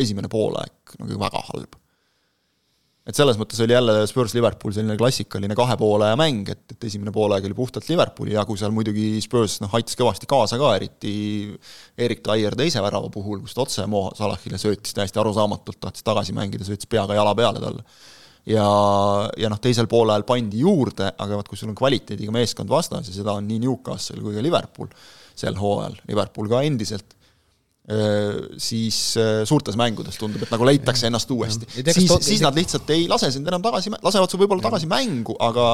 esimene 0.00 0.30
poolaeg 0.32 0.96
nagu 0.98 1.20
väga 1.20 1.46
halb 1.52 1.82
et 3.02 3.18
selles 3.18 3.38
mõttes 3.38 3.58
oli 3.64 3.74
jälle 3.74 3.94
Spurs-Liverpool 4.06 4.74
selline 4.74 4.94
klassikaline 4.98 5.56
kahe 5.58 5.74
poole 5.78 6.12
mäng, 6.18 6.46
et, 6.52 6.62
et 6.70 6.86
esimene 6.86 7.10
poolaeg 7.14 7.48
oli 7.48 7.56
puhtalt 7.58 7.88
Liverpooli 7.90 8.36
jagu, 8.36 8.56
seal 8.58 8.74
muidugi 8.74 9.16
Spurs 9.24 9.58
noh, 9.62 9.72
aitas 9.74 9.98
kõvasti 9.98 10.28
kaasa 10.30 10.58
ka, 10.60 10.70
eriti 10.78 11.14
Erik 11.98 12.22
Taier 12.26 12.54
teise 12.58 12.82
värava 12.84 13.10
puhul, 13.12 13.42
kus 13.42 13.56
ta 13.58 13.64
otse 13.64 13.86
Mo 13.90 14.04
Salahile 14.18 14.60
söötis 14.62 14.94
täiesti 14.94 15.18
arusaamatult, 15.22 15.80
tahtis 15.82 16.06
tagasi 16.06 16.36
mängida, 16.36 16.66
söötis 16.68 16.90
peaga 16.90 17.18
jala 17.18 17.34
peale 17.38 17.62
talle. 17.64 17.82
Ja, 18.48 18.68
ja 19.38 19.50
noh, 19.52 19.60
teisel 19.62 19.88
poolajal 19.90 20.26
pandi 20.28 20.62
juurde, 20.64 21.12
aga 21.12 21.40
vot 21.40 21.48
kui 21.48 21.60
sul 21.60 21.72
on 21.72 21.78
kvaliteediga 21.78 22.34
meeskond 22.34 22.70
vastas 22.70 23.10
ja 23.10 23.16
seda 23.16 23.36
on 23.38 23.48
nii 23.48 23.62
Newcastle 23.62 24.22
kui 24.22 24.36
ka 24.36 24.44
Liverpool 24.44 24.90
sel 25.38 25.58
hooajal, 25.58 25.98
Liverpool 26.10 26.50
ka 26.50 26.62
endiselt 26.66 27.18
siis 28.62 28.98
suurtes 29.48 29.74
mängudes 29.76 30.14
tundub, 30.14 30.44
et 30.44 30.52
nagu 30.54 30.66
leitakse 30.68 31.08
ennast 31.08 31.30
uuesti. 31.34 31.66
siis, 31.90 32.12
siis 32.22 32.42
nad 32.44 32.54
lihtsalt 32.54 32.90
ei 32.94 33.08
lase 33.10 33.32
sind 33.34 33.48
enam 33.50 33.64
tagasi, 33.64 33.90
lasevad 34.02 34.30
sul 34.30 34.40
võib-olla 34.44 34.62
tagasi 34.62 34.86
mängu, 34.86 35.34
aga 35.42 35.66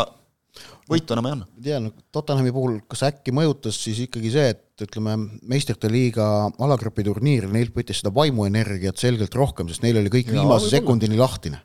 võitu 0.88 1.16
enam 1.16 1.28
ei 1.28 1.36
anna. 1.36 1.50
ei 1.58 1.68
tea, 1.68 1.82
no 1.82 1.92
Tottenhami 2.14 2.54
puhul, 2.54 2.80
kas 2.88 3.04
äkki 3.10 3.34
mõjutas 3.36 3.78
siis 3.84 4.00
ikkagi 4.06 4.32
see, 4.34 4.54
et 4.54 4.64
ütleme, 4.84 5.14
meistrite 5.48 5.88
liiga 5.90 6.24
alagrupi 6.62 7.02
turniiril 7.06 7.50
neilt 7.54 7.74
võttis 7.74 8.02
seda 8.02 8.12
vaimuenergiat 8.14 9.00
selgelt 9.00 9.34
rohkem, 9.38 9.70
sest 9.70 9.82
neil 9.82 9.98
oli 10.00 10.12
kõik 10.12 10.30
ja, 10.30 10.36
viimase 10.38 10.70
sekundini 10.70 11.18
lahtine. 11.18 11.60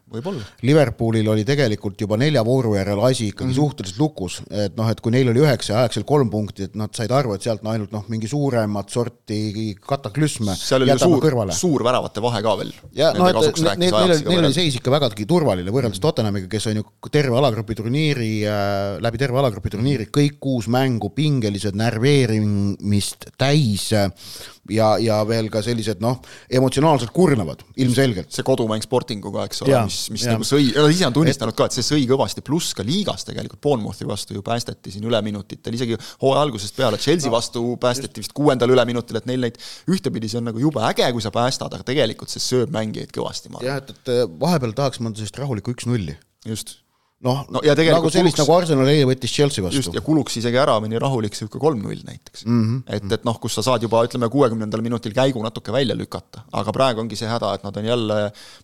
Liverpoolil 0.65 1.29
oli 1.33 1.45
tegelikult 1.45 2.01
juba 2.01 2.17
nelja 2.21 2.43
vooru 2.45 2.73
järel 2.77 3.01
asi 3.05 3.29
ikkagi 3.31 3.51
mm. 3.51 3.57
suhteliselt 3.57 4.01
lukus, 4.01 4.39
et 4.49 4.77
noh, 4.77 4.89
et 4.89 5.01
kui 5.03 5.13
neil 5.13 5.29
oli 5.31 5.43
üheksa 5.43 5.75
ja 5.75 5.83
aegselt 5.83 6.07
kolm 6.09 6.31
punkti, 6.33 6.69
et 6.69 6.77
nad 6.79 6.93
said 6.97 7.13
aru, 7.13 7.35
et 7.37 7.45
sealt 7.45 7.63
no 7.65 7.73
ainult 7.73 7.93
noh, 7.93 8.05
mingi 8.11 8.29
suuremat 8.31 8.93
sorti 8.93 9.73
kataklüsme 9.83 10.55
seal 10.57 10.85
oli 10.85 10.97
suur, 11.01 11.29
suur 11.57 11.85
väravate 11.85 12.23
vahe 12.23 12.41
ka 12.45 12.55
veel. 12.61 12.73
ja 12.97 13.11
noh, 13.17 13.29
et 13.29 13.61
neil, 13.81 13.93
neil, 14.25 14.41
oli 14.41 14.53
seis 14.55 14.79
ikka 14.79 14.93
vägagi 14.93 15.27
turvaline 15.29 15.73
võrreldes 15.73 15.99
mm. 15.99 16.07
Tottenhamiga, 16.07 16.49
kes 16.51 16.69
on 16.71 16.81
ju 16.81 16.87
terve 17.13 17.37
alagrupi 17.37 17.77
turniiri 17.77 18.31
äh,, 18.49 18.97
läbi 19.03 19.12
terve 19.21 19.39
alagrupi 19.41 19.73
turniiri 19.73 20.09
kõik 20.13 20.39
kuus 20.43 20.69
mängu 20.71 21.13
pingelised, 21.15 21.77
närveerimis 21.77 22.73
teadmist 22.83 23.27
täis 23.39 23.89
ja, 23.91 24.87
ja 25.01 25.19
veel 25.27 25.49
ka 25.51 25.61
sellised 25.63 26.01
noh, 26.03 26.19
emotsionaalselt 26.49 27.11
kurnavad, 27.13 27.63
ilmselgelt. 27.83 28.31
see 28.33 28.45
kodumäng 28.45 28.83
Sportinguga, 28.83 29.45
eks 29.47 29.63
ole, 29.65 29.81
mis, 29.87 29.99
mis 30.13 30.25
ja. 30.25 30.35
nagu 30.35 30.47
sõi, 30.47 30.69
ise 30.91 31.07
on 31.07 31.15
tunnistanud 31.15 31.55
ka, 31.57 31.67
et 31.67 31.77
see 31.77 31.85
sõi 31.85 32.05
kõvasti, 32.09 32.43
pluss 32.45 32.75
ka 32.77 32.85
liigas 32.85 33.25
tegelikult 33.27 33.61
Bournemouthi 33.63 34.07
vastu 34.07 34.37
ju 34.37 34.43
päästeti 34.45 34.93
siin 34.93 35.07
üleminutitel, 35.09 35.75
isegi 35.75 35.97
hooaja 36.21 36.45
algusest 36.47 36.77
peale, 36.77 36.99
Chelsea 37.01 37.31
no, 37.31 37.37
vastu 37.37 37.65
päästeti 37.81 38.23
vist 38.23 38.35
kuuendal 38.35 38.71
üleminutil, 38.73 39.19
et 39.19 39.27
neil 39.29 39.43
neid 39.47 39.59
ühtepidi 39.91 40.31
see 40.31 40.41
on 40.41 40.49
nagu 40.51 40.61
jube 40.61 40.83
äge, 40.87 41.09
kui 41.15 41.23
sa 41.23 41.33
päästad, 41.33 41.73
aga 41.73 41.87
tegelikult 41.87 42.31
see 42.33 42.43
sööb 42.43 42.73
mängijaid 42.73 43.11
kõvasti, 43.15 43.51
ma 43.51 43.59
arvan. 43.59 43.69
jah, 43.71 43.83
et, 43.83 44.07
et 44.07 44.39
vahepeal 44.39 44.77
tahaks 44.77 45.03
mõnda 45.03 45.21
sellist 45.21 45.39
rahulikku 45.41 45.75
üks-nulli. 45.75 46.17
just 46.47 46.82
noh 47.23 47.39
no, 47.47 47.61
no, 47.61 47.61
nagu 47.63 48.11
sellist 48.11 48.35
kuluks, 48.35 48.41
nagu 48.41 48.55
Arsenal 48.57 48.91
eile 48.91 49.07
võttis 49.07 49.31
Chelsea 49.33 49.63
vastu. 49.63 49.79
just, 49.79 49.95
ja 49.95 50.03
kuluks 50.03 50.37
isegi 50.41 50.59
ära 50.59 50.75
mõni 50.83 50.99
rahulik 51.01 51.35
niisugune 51.35 51.63
kolm-null 51.63 52.03
näiteks 52.03 52.45
mm. 52.45 52.61
-hmm. 52.61 52.83
et, 52.97 53.07
et 53.17 53.25
noh, 53.27 53.39
kus 53.41 53.55
sa 53.57 53.63
saad 53.65 53.85
juba 53.85 54.03
ütleme, 54.07 54.29
kuuekümnendal 54.33 54.83
minutil 54.85 55.15
käigu 55.15 55.43
natuke 55.43 55.73
välja 55.75 55.95
lükata, 55.97 56.45
aga 56.51 56.75
praegu 56.75 57.03
ongi 57.03 57.19
see 57.19 57.29
häda, 57.29 57.53
et 57.55 57.65
nad 57.67 57.79
on 57.79 57.89
jälle 57.91 58.19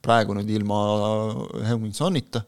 praegu 0.06 0.36
nüüd 0.38 0.52
ilma 0.60 0.80
Heminsonita, 1.70 2.44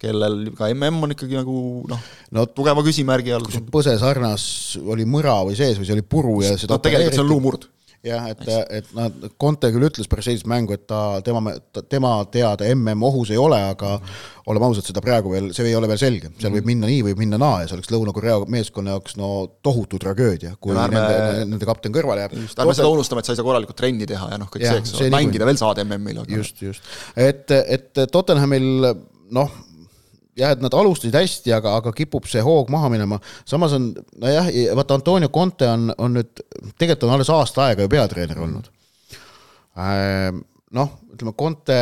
kellel 0.00 0.52
ka 0.56 0.68
mm 0.72 1.02
on 1.04 1.16
ikkagi 1.16 1.36
nagu 1.40 1.56
noh 1.88 2.06
no, 2.36 2.46
tugeva 2.46 2.84
küsimärgi 2.84 3.34
all. 3.36 3.48
kui 3.48 3.64
põse 3.72 3.96
sarnas 4.00 4.44
oli 4.80 5.04
mõra 5.08 5.40
või 5.48 5.58
sees 5.58 5.80
või 5.80 5.88
see 5.88 5.98
oli 5.98 6.06
puru 6.16 6.40
ja 6.44 6.56
seda 6.56 6.76
no 6.76 6.84
tegelikult 6.84 7.16
see 7.18 7.24
on 7.24 7.32
luumurd 7.32 7.68
jah, 8.06 8.26
et, 8.32 8.42
et 8.72 8.92
nad, 8.96 9.16
Conte 9.40 9.68
küll 9.74 9.84
ütles 9.84 10.08
pärast 10.08 10.30
eilset 10.32 10.48
mängu, 10.48 10.72
et 10.76 10.86
ta, 10.88 11.20
tema, 11.24 11.52
tema 11.90 12.12
teada 12.32 12.68
mm 12.74 13.04
ohus 13.04 13.32
ei 13.34 13.38
ole, 13.40 13.58
aga 13.74 13.98
oleme 14.50 14.70
ausad, 14.70 14.86
seda 14.88 15.02
praegu 15.04 15.32
veel, 15.34 15.50
see 15.56 15.68
ei 15.68 15.76
ole 15.76 15.88
veel 15.90 16.00
selge, 16.00 16.32
seal 16.40 16.54
võib 16.54 16.68
minna 16.70 16.88
nii, 16.90 17.04
võib 17.10 17.20
minna 17.20 17.38
naa 17.40 17.60
ja 17.62 17.68
see 17.70 17.76
oleks 17.76 17.92
Lõuna-Korea 17.92 18.40
meeskonna 18.50 18.96
jaoks 18.96 19.18
no 19.20 19.30
tohutu 19.64 20.00
tragöödia, 20.00 20.54
kui 20.60 20.74
ärme, 20.74 20.96
nende, 20.96 21.46
nende 21.52 21.68
kapten 21.68 21.94
kõrvale 21.94 22.24
jääb. 22.24 22.36
just, 22.40 22.60
ärme 22.64 22.76
seda 22.78 22.92
unustame, 22.92 23.22
et 23.22 23.28
sa 23.28 23.36
ei 23.36 23.40
saa 23.40 23.48
korralikult 23.50 23.80
trenni 23.80 24.08
teha 24.08 24.32
ja 24.32 24.40
noh, 24.40 24.50
kõik 24.52 24.64
ja, 24.64 24.74
see, 24.74 24.84
eks 24.84 24.96
ole, 24.96 25.12
mängida 25.14 25.48
veel 25.48 25.60
saad 25.60 25.82
MM-il. 25.84 26.22
just, 26.32 26.64
just, 26.64 26.92
et, 27.20 27.52
et 27.60 28.06
Tottenhamil 28.12 28.70
noh, 29.36 29.60
jah, 30.40 30.54
et 30.56 30.62
nad 30.64 30.74
alustasid 30.76 31.16
hästi, 31.16 31.54
aga, 31.56 31.76
aga 31.80 31.92
kipub 31.96 32.28
see 32.30 32.42
hoog 32.44 32.70
maha 32.72 32.90
minema. 32.92 33.20
samas 33.48 33.74
on, 33.76 33.90
nojah, 34.22 34.50
vaata 34.78 34.98
Antonio 35.00 35.30
Conte 35.32 35.68
on, 35.68 35.90
on 35.98 36.18
nüüd, 36.18 36.44
tegelikult 36.76 37.08
on 37.08 37.16
alles 37.16 37.32
aasta 37.34 37.68
aega 37.68 37.86
ju 37.86 37.92
peatreener 37.92 38.40
olnud 38.46 38.70
äh, 39.76 40.30
noh, 40.76 40.90
ütleme 41.10 41.32
Conte 41.38 41.76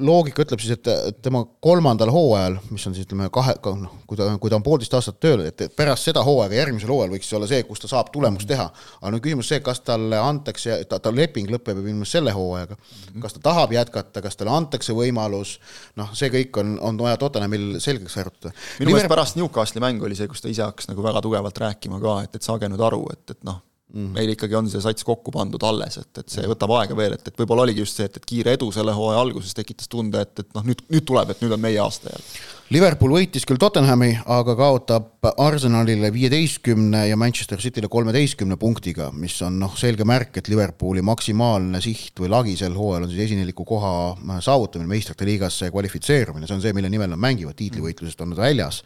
loogika 0.00 0.44
ütleb 0.46 0.62
siis, 0.62 0.78
et 0.78 1.18
tema 1.20 1.42
kolmandal 1.62 2.08
hooajal, 2.14 2.56
mis 2.72 2.86
on 2.88 2.94
siis 2.96 3.04
ütleme 3.04 3.28
kahe, 3.32 3.52
noh, 3.76 3.98
kui 4.08 4.16
ta, 4.16 4.30
kui 4.40 4.52
ta 4.52 4.56
on 4.56 4.64
poolteist 4.64 4.96
aastat 4.96 5.18
tööl, 5.20 5.42
et 5.44 5.66
pärast 5.76 6.08
seda 6.08 6.22
hooaega, 6.24 6.56
järgmisel 6.56 6.92
hooajal 6.92 7.12
võiks 7.12 7.30
olla 7.36 7.50
see, 7.50 7.60
kus 7.68 7.84
ta 7.84 7.90
saab 7.92 8.08
tulemust 8.14 8.48
teha. 8.48 8.70
aga 9.00 9.12
nüüd 9.12 9.24
küsimus 9.26 9.52
see, 9.52 9.60
kas 9.64 9.82
talle 9.84 10.18
antakse, 10.24 10.80
ta, 10.88 10.98
ta 11.02 11.12
leping 11.12 11.52
lõpeb 11.52 11.82
ju 11.82 11.86
meelest 11.90 12.16
selle 12.16 12.32
hooajaga. 12.36 12.80
kas 13.20 13.36
ta 13.36 13.44
tahab 13.50 13.76
jätkata, 13.76 14.24
kas 14.24 14.40
talle 14.40 14.56
antakse 14.56 14.96
võimalus, 14.96 15.58
noh, 16.00 16.12
see 16.16 16.32
kõik 16.32 16.62
on, 16.64 16.78
on 16.80 17.00
vaja 17.04 17.20
Tottenhamil 17.20 17.74
selgeks 17.84 18.16
arutada. 18.24 18.56
minu 18.80 18.94
meelest 18.94 19.12
pärast 19.12 19.36
Newcastli 19.36 19.84
mängu 19.84 20.08
oli 20.08 20.16
see, 20.16 20.30
kus 20.30 20.40
ta 20.40 20.48
ise 20.48 20.64
hakkas 20.64 20.88
nagu 20.88 21.04
väga 21.04 21.20
tugevalt 21.24 21.66
rääkima 21.68 22.00
ka, 22.00 22.22
et, 22.24 22.40
et 22.40 22.46
saage 22.46 22.72
nüüd 22.72 22.88
aru, 22.88 23.04
et, 23.12 23.36
et 23.36 23.44
noh 23.44 23.60
mm. 23.92 24.12
meil 24.16 24.34
ikkagi 24.34 24.56
on 24.58 24.70
see 24.70 24.82
sats 24.84 25.06
kokku 25.06 25.32
pandud 25.34 25.62
alles, 25.66 25.98
et, 26.00 26.22
et 26.22 26.32
see 26.32 26.46
võtab 26.50 26.72
aega 26.78 26.96
veel, 26.98 27.16
et, 27.16 27.26
et 27.26 27.42
võib-olla 27.42 27.66
oligi 27.66 27.84
just 27.84 27.98
see, 27.98 28.08
et, 28.10 28.16
et 28.20 28.30
kiire 28.32 28.54
edu 28.56 28.70
selle 28.74 28.94
hooaja 28.96 29.20
alguses 29.24 29.56
tekitas 29.56 29.90
tunde, 29.90 30.22
et, 30.22 30.32
et 30.42 30.56
noh, 30.56 30.64
nüüd, 30.66 30.82
nüüd 30.92 31.06
tuleb, 31.08 31.32
et 31.32 31.44
nüüd 31.44 31.54
on 31.56 31.62
meie 31.62 31.78
aasta 31.82 32.12
jälle. 32.12 32.40
Liverpool 32.70 33.10
võitis 33.16 33.42
küll 33.48 33.58
Tottenhami, 33.58 34.12
aga 34.30 34.54
kaotab 34.54 35.26
Arsenalile 35.42 36.12
viieteistkümne 36.14 37.00
ja 37.08 37.16
Manchester 37.18 37.58
Cityle 37.58 37.90
kolmeteistkümne 37.90 38.54
punktiga, 38.62 39.08
mis 39.10 39.34
on 39.42 39.58
noh, 39.58 39.74
selge 39.78 40.06
märk, 40.06 40.38
et 40.38 40.50
Liverpooli 40.52 41.02
maksimaalne 41.02 41.82
siht 41.82 42.22
või 42.22 42.30
lagi 42.30 42.54
sel 42.60 42.78
hooajal 42.78 43.08
on 43.08 43.10
siis 43.10 43.24
esineliku 43.26 43.66
koha 43.66 43.94
saavutamine 44.38 44.86
meistrite 44.92 45.26
liigasse 45.26 45.72
kvalifitseerumine, 45.74 46.46
see 46.46 46.60
on 46.60 46.62
see, 46.62 46.76
mille 46.76 46.92
nimel 46.92 47.10
nad 47.10 47.18
mängivad, 47.26 47.58
tiitlivõitlusest 47.58 48.22
on 48.22 48.36
nad 48.36 48.44
väljas 48.46 48.84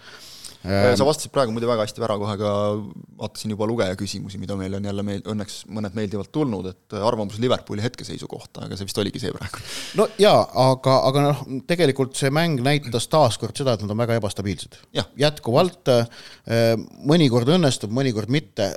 sa 0.64 1.06
vastasid 1.06 1.32
praegu 1.34 1.52
muidu 1.52 1.68
väga 1.68 1.84
hästi 1.84 2.02
ära, 2.04 2.16
kohe 2.20 2.34
ka 2.40 2.52
vaatasin 3.20 3.52
juba 3.52 3.68
lugeja 3.68 3.96
küsimusi, 4.00 4.40
mida 4.40 4.56
meil 4.58 4.78
on 4.78 4.88
jälle 4.88 5.04
meil 5.06 5.22
õnneks 5.34 5.60
mõned 5.74 5.96
meeldivalt 5.96 6.32
tulnud, 6.34 6.70
et 6.72 6.96
arvamus 6.98 7.38
Liverpooli 7.42 7.84
hetkeseisu 7.84 8.28
kohta, 8.30 8.64
aga 8.66 8.78
see 8.78 8.88
vist 8.88 9.00
oligi 9.02 9.22
see 9.22 9.34
praegu. 9.34 9.62
no 10.00 10.08
jaa, 10.20 10.40
aga, 10.64 10.98
aga 11.10 11.24
noh, 11.28 11.42
tegelikult 11.68 12.16
see 12.18 12.32
mäng 12.34 12.62
näitas 12.64 13.08
taaskord 13.12 13.56
seda, 13.56 13.76
et 13.76 13.84
nad 13.84 13.92
on 13.92 14.04
väga 14.04 14.18
ebastabiilsed. 14.20 14.80
jätkuvalt 15.20 15.92
ehm, 15.92 16.86
mõnikord 17.12 17.52
õnnestub, 17.58 17.92
mõnikord 17.94 18.32
mitte 18.32 18.72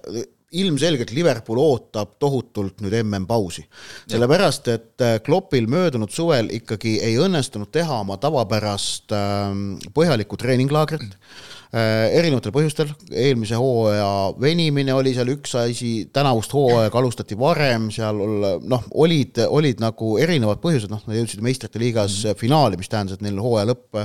ilmselgelt 0.51 1.12
Liverpool 1.12 1.60
ootab 1.60 2.15
tohutult 2.19 2.79
nüüd 2.83 2.95
MM-pausi. 3.01 3.65
sellepärast, 4.07 4.67
et 4.71 5.03
äh, 5.03 5.17
Kloppil 5.23 5.67
möödunud 5.67 6.13
suvel 6.13 6.49
ikkagi 6.55 6.97
ei 7.03 7.17
õnnestunud 7.19 7.71
teha 7.71 7.99
oma 8.05 8.17
tavapärast 8.21 9.12
ähm, 9.12 9.75
põhjalikku 9.95 10.39
treeninglaagrit 10.39 11.03
mm 11.03 11.55
Äh, 11.75 12.13
erinevatel 12.15 12.53
põhjustel, 12.55 12.91
eelmise 13.12 13.57
hooaja 13.60 14.07
venimine 14.39 14.93
oli 14.95 15.12
seal 15.12 15.27
üks 15.33 15.51
asi, 15.60 15.89
tänavust 16.15 16.53
hooaega 16.55 16.95
alustati 16.95 17.36
varem, 17.36 17.89
seal 17.91 18.21
noh, 18.63 18.86
olid, 19.03 19.41
olid 19.51 19.81
nagu 19.83 20.13
erinevad 20.23 20.62
põhjused, 20.63 20.88
noh, 20.93 21.01
nad 21.03 21.17
jõudsid 21.19 21.43
meistrite 21.43 21.81
liigas 21.81 22.13
mm 22.13 22.29
-hmm. 22.29 22.39
finaali, 22.39 22.79
mis 22.79 22.88
tähendas, 22.88 23.19
et 23.19 23.25
neil 23.25 23.41
hooaja 23.43 23.67
lõpp 23.73 23.99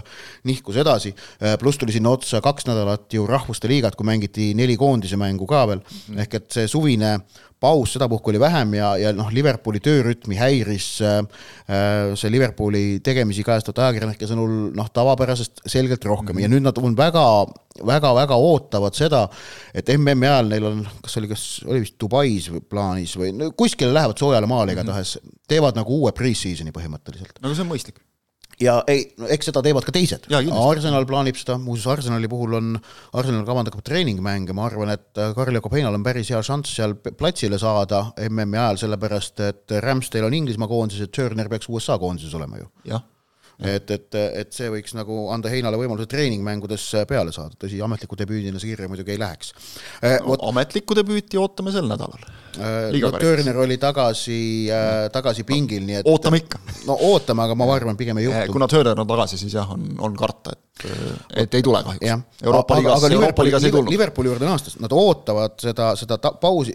nihkus 0.50 0.80
edasi, 0.82 1.14
äh, 1.38 1.54
pluss 1.60 1.78
tuli 1.78 1.94
sinna 1.94 2.10
otsa 2.10 2.40
kaks 2.42 2.66
nädalat 2.66 3.14
ju 3.14 3.28
rahvuste 3.30 3.70
liigat, 3.70 3.94
kui 3.94 4.10
mängiti 4.10 4.50
neli 4.58 4.74
koondise 4.76 5.16
mängu 5.16 5.46
ka 5.46 5.62
veel 5.68 5.78
mm, 5.78 5.86
-hmm. 5.86 6.20
ehk 6.20 6.34
et 6.34 6.41
see 6.50 6.68
suvine 6.70 7.18
paus 7.62 7.94
sedapuhku 7.94 8.32
oli 8.32 8.40
vähem 8.42 8.74
ja, 8.74 8.90
ja 8.98 9.12
noh, 9.14 9.28
Liverpooli 9.30 9.80
töörütmi 9.82 10.36
häiris 10.38 10.86
äh, 11.06 11.18
äh 11.70 12.14
see 12.18 12.30
Liverpooli 12.34 13.00
tegemisi 13.06 13.44
kajastavate 13.46 13.84
ajakirjanike 13.86 14.28
sõnul 14.30 14.72
noh, 14.76 14.90
tavapärasest 14.94 15.62
selgelt 15.66 16.04
rohkem 16.04 16.34
mm 16.34 16.38
-hmm. 16.38 16.42
ja 16.42 16.52
nüüd 16.52 16.66
nad 16.66 16.78
on 16.82 16.96
väga, 16.98 17.24
väga, 17.86 18.14
väga 18.18 18.38
ootavad 18.48 18.98
seda, 18.98 19.28
et 19.74 19.88
MM-i 19.94 20.26
ajal 20.26 20.50
neil 20.50 20.70
on, 20.72 20.86
kas 21.02 21.16
oli, 21.20 21.28
kas 21.30 21.44
oli 21.66 21.84
vist 21.84 22.00
Dubais 22.00 22.50
või 22.50 22.64
plaanis 22.74 23.16
või 23.18 23.34
no, 23.36 23.52
kuskile 23.56 23.94
lähevad 23.94 24.18
soojale 24.18 24.46
maale 24.46 24.72
igatahes 24.72 25.16
mm, 25.16 25.28
-hmm. 25.28 25.44
teevad 25.48 25.78
nagu 25.78 26.00
uue 26.00 26.12
pre-season'i 26.12 26.74
põhimõtteliselt. 26.74 27.38
no 27.42 27.54
see 27.54 27.62
on 27.62 27.70
mõistlik 27.70 28.02
ja 28.60 28.78
ei, 28.90 29.04
eks 29.32 29.50
seda 29.50 29.62
teevad 29.64 29.86
ka 29.86 29.94
teised. 29.94 30.28
Arsenal 30.30 31.06
plaanib 31.08 31.38
seda, 31.38 31.58
muuseas 31.62 31.98
Arsenali 31.98 32.30
puhul 32.30 32.58
on, 32.58 32.74
Arsenal 33.18 33.46
kavandab 33.48 33.78
ka 33.78 33.86
treeningmänge, 33.86 34.56
ma 34.56 34.66
arvan, 34.68 34.92
et 34.96 35.22
Karl 35.36 35.60
Jakob 35.60 35.76
Heinal 35.76 35.96
on 35.98 36.04
päris 36.06 36.32
hea 36.32 36.42
šanss 36.42 36.76
seal 36.76 36.96
platsile 36.96 37.60
saada 37.62 38.04
MM-i 38.28 38.58
ajal, 38.58 38.82
sellepärast 38.86 39.46
et 39.48 39.78
Ramsdale 39.84 40.28
on 40.28 40.36
Inglismaa 40.42 40.70
koondises 40.70 41.12
Turner 41.14 41.50
peaks 41.52 41.70
USA 41.72 41.98
koondises 41.98 42.34
olema 42.38 42.60
ju. 42.60 42.70
jah 42.88 43.02
et, 43.62 43.90
et, 43.94 44.18
et 44.42 44.54
see 44.54 44.70
võiks 44.72 44.94
nagu 44.96 45.26
anda 45.34 45.50
Heinale 45.52 45.78
võimaluse 45.80 46.08
treeningmängudes 46.10 46.84
peale 47.08 47.34
saada, 47.34 47.56
tõsi, 47.60 47.80
ametliku 47.84 48.18
debüüdina 48.18 48.60
see 48.60 48.72
kirja 48.72 48.90
muidugi 48.90 49.14
ei 49.14 49.20
läheks 49.22 49.52
eh,. 50.02 50.18
No, 50.22 50.36
ametlikku 50.50 50.96
debüüti 50.98 51.40
ootame 51.40 51.74
sel 51.74 51.86
nädalal 51.90 52.24
eh,. 52.24 52.98
no 52.98 53.12
Turner 53.16 53.62
oli 53.64 53.78
tagasi 53.82 54.40
eh,, 54.72 55.06
tagasi 55.14 55.46
pingil, 55.48 55.86
nii 55.88 56.00
et 56.02 56.10
ootame 56.10 56.42
ikka. 56.42 56.60
no 56.88 56.98
ootame, 57.12 57.46
aga 57.46 57.56
ma 57.58 57.70
arvan, 57.74 57.98
pigem 58.00 58.20
ei 58.22 58.28
juhtu. 58.28 58.56
kuna 58.56 58.68
Turner 58.70 59.04
on 59.04 59.08
tagasi, 59.08 59.40
siis 59.40 59.56
jah, 59.58 59.70
on, 59.74 59.88
on 60.02 60.18
karta, 60.18 60.56
et, 60.56 60.86
et 61.44 61.58
ei 61.58 61.64
tule 61.64 61.82
kahjuks. 61.86 62.28
Euroopa 62.42 62.78
liigas, 62.80 63.08
Euroopa 63.10 63.46
liigas 63.46 63.66
ei 63.68 63.74
tulnud. 63.74 63.92
Liverpooli 63.92 64.32
juurde 64.32 64.48
naastes, 64.48 64.78
nad 64.82 64.92
ootavad 64.96 65.58
seda, 65.62 65.92
seda 65.98 66.18
pausi, 66.18 66.74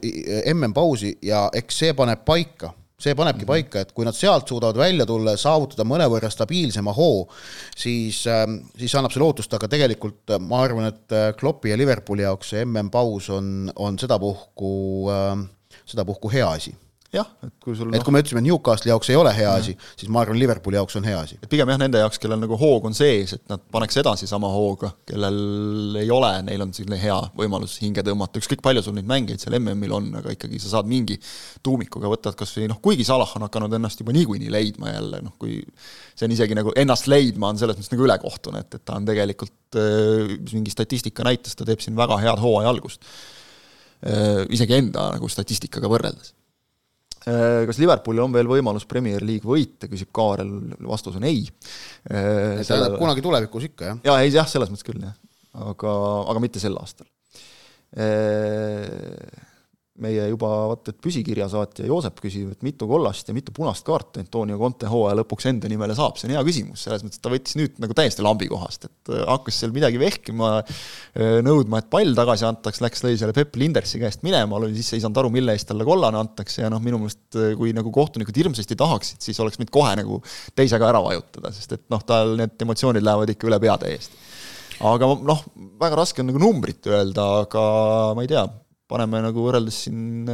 MM-pausi 0.53 1.17
ja 1.25 1.47
eks 1.57 1.83
see 1.83 1.95
paneb 1.97 2.23
paika 2.27 2.71
see 2.97 3.13
panebki 3.13 3.45
mhm. 3.45 3.51
paika, 3.51 3.83
et 3.83 3.91
kui 3.93 4.07
nad 4.07 4.17
sealt 4.17 4.49
suudavad 4.49 4.79
välja 4.81 5.05
tulla 5.05 5.35
ja 5.35 5.41
saavutada 5.41 5.85
mõnevõrra 5.85 6.31
stabiilsema 6.33 6.95
hoo, 6.97 7.27
siis, 7.77 8.23
ähm, 8.31 8.59
siis 8.79 8.95
annab 8.97 9.13
see 9.13 9.21
lootust, 9.21 9.53
aga 9.53 9.69
tegelikult 9.69 10.33
äh, 10.33 10.41
ma 10.41 10.63
arvan, 10.65 10.89
et 10.89 11.13
äh, 11.13 11.29
Kloppi 11.37 11.73
ja 11.73 11.77
Liverpooli 11.77 12.25
jaoks 12.25 12.55
see 12.55 12.65
MM-paus 12.65 13.29
on, 13.37 13.71
on 13.75 14.01
sedapuhku, 14.01 14.73
ähm, 15.13 15.47
sedapuhku 15.85 16.33
hea 16.33 16.49
asi 16.49 16.73
jah, 17.13 17.27
et 17.45 17.53
kui 17.63 17.75
sul 17.77 17.91
et 17.93 18.01
noh 18.01 18.03
kui 18.03 18.13
me 18.13 18.19
ütlesime, 18.19 18.41
et 18.41 18.47
Newcastle'i 18.49 18.91
jaoks 18.91 19.09
ei 19.13 19.17
ole 19.17 19.31
hea 19.35 19.51
asi, 19.55 19.73
siis 19.99 20.09
ma 20.11 20.21
arvan, 20.23 20.37
Liverpooli 20.39 20.75
jaoks 20.75 20.97
on 20.99 21.05
hea 21.07 21.19
asi. 21.21 21.37
et 21.39 21.47
pigem 21.51 21.69
jah, 21.71 21.79
nende 21.79 22.01
jaoks, 22.01 22.19
kellel 22.19 22.41
nagu 22.41 22.57
hoog 22.59 22.87
on 22.89 22.97
sees, 22.97 23.33
et 23.37 23.43
nad 23.51 23.63
paneks 23.71 23.99
edasi 24.01 24.27
sama 24.27 24.49
hooga, 24.51 24.91
kellel 25.07 25.95
ei 26.01 26.11
ole, 26.13 26.31
neil 26.49 26.65
on 26.65 26.73
selline 26.75 26.99
hea 26.99 27.17
võimalus 27.37 27.77
hinge 27.83 28.03
tõmmata, 28.05 28.41
ükskõik 28.41 28.63
palju 28.65 28.83
sul 28.83 28.97
neid 28.97 29.07
mängijaid 29.07 29.43
seal 29.43 29.55
MM-il 29.59 29.95
on, 29.95 30.09
aga 30.19 30.35
ikkagi 30.35 30.59
sa 30.63 30.73
saad 30.75 30.89
mingi 30.91 31.15
tuumikuga 31.63 32.11
võtad 32.11 32.35
kas 32.39 32.51
või 32.57 32.67
noh, 32.73 32.81
kuigi 32.83 33.07
Salah 33.07 33.31
on 33.39 33.47
hakanud 33.47 33.77
ennast 33.79 34.03
juba 34.03 34.15
niikuinii 34.17 34.51
leidma 34.51 34.91
jälle, 34.91 35.23
noh 35.23 35.37
kui 35.39 35.61
see 36.17 36.27
on 36.27 36.35
isegi 36.35 36.57
nagu 36.59 36.75
ennast 36.75 37.07
leidma 37.07 37.53
on 37.53 37.61
selles 37.61 37.79
mõttes 37.79 37.93
nagu 37.93 38.07
ülekohtune, 38.09 38.65
et, 38.65 38.79
et 38.79 38.83
ta 38.83 38.99
on 38.99 39.07
tegelikult 39.07 39.79
äh, 39.79 40.35
mingi 40.51 40.75
statistika 40.75 41.23
näitas, 41.27 41.55
ta 41.55 41.67
teeb 41.67 41.83
siin 41.83 41.95
väga 41.95 42.19
head 42.25 42.43
hooaja 42.43 42.73
algust 42.73 43.07
äh,. 44.03 44.43
isegi 44.51 44.75
enda 44.81 45.07
nagu 45.15 45.31
statistikaga 45.31 45.87
võrreldes 45.91 46.35
kas 47.25 47.79
Liverpoolil 47.81 48.23
on 48.23 48.35
veel 48.35 48.49
võimalus 48.49 48.87
Premier 48.89 49.23
League 49.25 49.47
võita, 49.47 49.89
küsib 49.91 50.11
Kaarel, 50.15 50.51
vastus 50.87 51.17
on 51.19 51.25
ei. 51.27 51.45
Äh, 52.09 52.61
tähendab 52.61 52.97
kunagi 53.01 53.25
tulevikus 53.25 53.69
ikka, 53.71 53.91
jah? 53.91 54.01
jaa, 54.07 54.21
ei 54.23 54.33
jah, 54.33 54.47
selles 54.49 54.71
mõttes 54.71 54.87
küll, 54.87 55.01
jah. 55.03 55.15
aga, 55.67 55.93
aga 56.33 56.43
mitte 56.43 56.61
sel 56.63 56.77
aastal 56.79 57.07
äh, 57.97 59.46
meie 60.03 60.27
juba 60.29 60.49
vaata 60.71 60.93
et 60.93 60.99
püsikirjasaatja 61.01 61.87
Joosep 61.87 62.19
küsib, 62.21 62.51
et 62.53 62.63
mitu 62.65 62.87
kollast 62.89 63.29
ja 63.29 63.35
mitu 63.35 63.53
punast 63.55 63.85
kaarti 63.87 64.21
Antonio 64.21 64.59
Conte 64.61 64.89
hooaja 64.91 65.17
lõpuks 65.19 65.47
enda 65.49 65.69
nimele 65.71 65.95
saab, 65.97 66.19
see 66.19 66.29
on 66.29 66.35
hea 66.35 66.43
küsimus, 66.45 66.83
selles 66.85 67.03
mõttes, 67.05 67.17
et 67.17 67.25
ta 67.25 67.31
võttis 67.33 67.57
nüüd 67.57 67.79
nagu 67.81 67.97
täiesti 67.97 68.25
lambi 68.25 68.49
kohast, 68.51 68.85
et 68.89 69.13
äh, 69.13 69.23
hakkas 69.25 69.61
seal 69.63 69.73
midagi 69.75 70.01
vehkima, 70.01 70.51
äh, 70.61 71.39
nõudma, 71.45 71.81
et 71.81 71.89
pall 71.93 72.13
tagasi 72.17 72.45
antaks, 72.49 72.81
läks, 72.83 73.01
lõi 73.05 73.15
selle 73.19 73.33
Peep 73.37 73.57
Lindersi 73.57 74.01
käest 74.01 74.21
minema, 74.27 74.61
siis 74.75 74.93
ei 74.97 75.03
saanud 75.03 75.21
aru, 75.23 75.33
mille 75.33 75.57
eest 75.57 75.69
talle 75.71 75.87
kollane 75.87 76.21
antakse 76.21 76.61
ja 76.63 76.71
noh, 76.73 76.83
minu 76.83 77.01
meelest 77.01 77.39
äh, 77.39 77.55
kui 77.57 77.73
nagu 77.77 77.93
kohtunikud 77.93 78.37
hirmsasti 78.37 78.77
tahaksid, 78.77 79.23
siis 79.25 79.41
oleks 79.43 79.57
võinud 79.61 79.73
kohe 79.73 79.95
nagu 79.97 80.21
teisega 80.57 80.91
ära 80.91 81.01
vajutada, 81.05 81.53
sest 81.55 81.73
et 81.79 81.85
noh, 81.93 82.05
tal 82.05 82.37
need 82.37 82.67
emotsioonid 82.67 83.05
lähevad 83.05 83.33
ikka 83.33 83.49
üle 83.49 83.61
pea 83.65 83.79
täiesti. 83.81 84.23
aga 84.85 85.09
noh, 85.25 85.43
väga 85.81 86.03
raske 86.03 86.21
on 86.21 86.29
nagu 86.29 86.41
numbrit 86.41 86.85
öelda, 86.85 87.27
aga 87.47 87.67
ma 88.13 88.25
ei 88.25 88.33
tea 88.35 88.45
paneme 88.87 89.21
nagu 89.25 89.43
võrreldes 89.43 89.81
siin, 89.85 90.29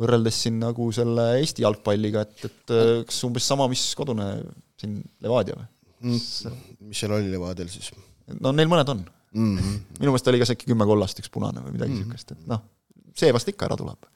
võrreldes 0.00 0.40
siin 0.44 0.58
nagu 0.62 0.88
selle 0.94 1.28
Eesti 1.40 1.62
jalgpalliga, 1.66 2.24
et, 2.26 2.48
et 2.48 2.74
kas 3.08 3.22
umbes 3.28 3.46
sama, 3.46 3.68
mis 3.70 3.84
kodune 3.98 4.28
siin 4.80 4.98
Levadia 5.22 5.58
või? 5.58 5.68
Mm, 6.02 6.18
mis 6.88 6.98
seal 6.98 7.14
oli 7.14 7.30
Levadial 7.30 7.70
siis? 7.70 7.92
no 8.42 8.52
neil 8.54 8.70
mõned 8.70 8.88
on 8.90 9.02
mm. 9.04 9.56
-hmm. 9.58 9.78
minu 10.00 10.10
meelest 10.10 10.28
oli 10.32 10.40
kas 10.42 10.52
äkki 10.54 10.70
kümme 10.70 10.86
kollast, 10.88 11.20
üks 11.22 11.30
punane 11.32 11.62
või 11.64 11.76
midagi 11.76 11.94
niisugust 11.94 12.32
mm 12.32 12.36
-hmm., 12.36 12.42
et 12.42 12.52
noh, 12.52 13.14
see 13.14 13.32
vast 13.34 13.48
ikka 13.52 13.68
ära 13.68 13.78
tuleb 13.78 14.08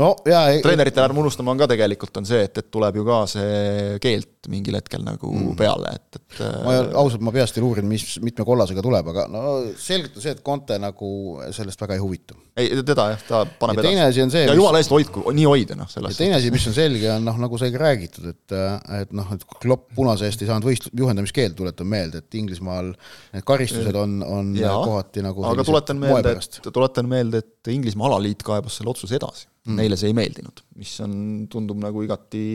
no 0.00 0.12
jaa 0.28 0.58
treenerite 0.64 1.02
ärme 1.02 1.22
unustama 1.24 1.54
on 1.54 1.62
ka 1.62 1.70
tegelikult 1.72 2.20
on 2.20 2.28
see, 2.28 2.42
et, 2.48 2.58
et 2.58 2.70
tuleb 2.70 3.00
ju 3.00 3.06
ka 3.06 3.20
see 3.30 3.98
keelt 4.02 4.35
mingil 4.50 4.76
hetkel 4.78 5.04
nagu 5.06 5.30
mm. 5.32 5.56
peale, 5.58 5.92
et, 5.98 6.18
et 6.20 6.40
ma 6.64 6.74
ei, 6.74 6.82
ausalt, 7.02 7.22
ma 7.26 7.32
peast 7.34 7.58
ei 7.58 7.64
uurinud, 7.66 7.90
mis, 7.90 8.04
mitme 8.24 8.46
kollasega 8.46 8.84
tuleb, 8.84 9.10
aga 9.12 9.26
no 9.32 9.42
selgelt 9.80 10.18
on 10.18 10.24
see, 10.24 10.34
et 10.36 10.42
Conte 10.46 10.78
nagu 10.82 11.10
sellest 11.54 11.82
väga 11.82 11.96
ei 11.96 12.02
huvitu. 12.02 12.38
ei, 12.56 12.70
teda 12.86 13.08
jah, 13.12 13.24
ta 13.28 13.42
paneb 13.60 13.82
ja 13.82 13.92
edasi 14.06 14.24
on 14.24 14.32
see 14.32 14.44
ja 14.46 14.54
jumala 14.56 14.80
eest 14.82 14.94
hoidku, 14.94 15.24
nii 15.36 15.48
hoida, 15.48 15.78
noh, 15.78 15.90
selles 15.90 16.18
teine 16.20 16.38
asi, 16.38 16.52
mis 16.54 16.66
on 16.70 16.76
selge, 16.76 17.08
on 17.14 17.26
noh, 17.26 17.40
nagu 17.46 17.60
sai 17.60 17.72
ka 17.74 17.82
räägitud, 17.82 18.30
et 18.32 18.56
et 19.02 19.16
noh, 19.16 19.32
et 19.34 19.44
Klopp 19.56 19.90
punase 19.96 20.28
eest 20.28 20.42
ei 20.42 20.50
saanud 20.50 20.66
võist-, 20.68 20.88
juhendamiskeeld, 20.96 21.56
tuletan 21.58 21.90
meelde, 21.90 22.22
et 22.22 22.38
Inglismaal 22.38 22.92
need 23.34 23.46
karistused 23.46 23.98
on, 23.98 24.20
on 24.26 24.54
ja, 24.58 24.74
kohati 24.84 25.24
nagu 25.26 25.44
aga 25.50 25.66
tuletan 25.66 26.00
meelde, 26.02 26.36
et, 26.38 26.60
tuletan 26.70 27.10
meelde, 27.10 27.42
et 27.44 27.72
Inglismaa 27.72 28.10
alaliit 28.12 28.44
kaebas 28.46 28.78
selle 28.80 28.92
otsuse 28.94 29.18
edasi 29.18 29.46
mm. 29.66 29.78
neile 29.80 29.98
see 30.00 30.10
ei 30.12 30.16
meeldinud, 30.16 30.62
mis 30.76 30.94
on, 31.04 31.12
tundub 31.52 31.80
nagu 31.82 32.04
igati 32.04 32.46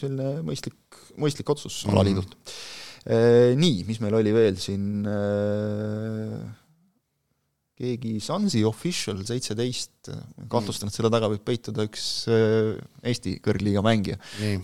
selline 0.00 0.42
mõistlik, 0.46 1.00
mõistlik 1.20 1.54
otsus 1.54 1.82
mm. 1.84 1.94
alaliidult. 1.94 2.36
Nii, 3.06 3.84
mis 3.86 4.00
meil 4.02 4.16
oli 4.18 4.32
veel 4.34 4.56
siin? 4.58 5.04
keegi 7.76 8.16
Sunsi 8.24 8.62
Official 8.64 9.18
seitseteist, 9.28 10.08
kahtlustan, 10.48 10.88
et 10.88 10.96
selle 10.96 11.10
taga 11.12 11.28
võib 11.28 11.42
peituda 11.44 11.84
üks 11.84 12.06
Eesti 12.26 13.36
kõrgliiga 13.44 13.82
mängija. 13.84 14.16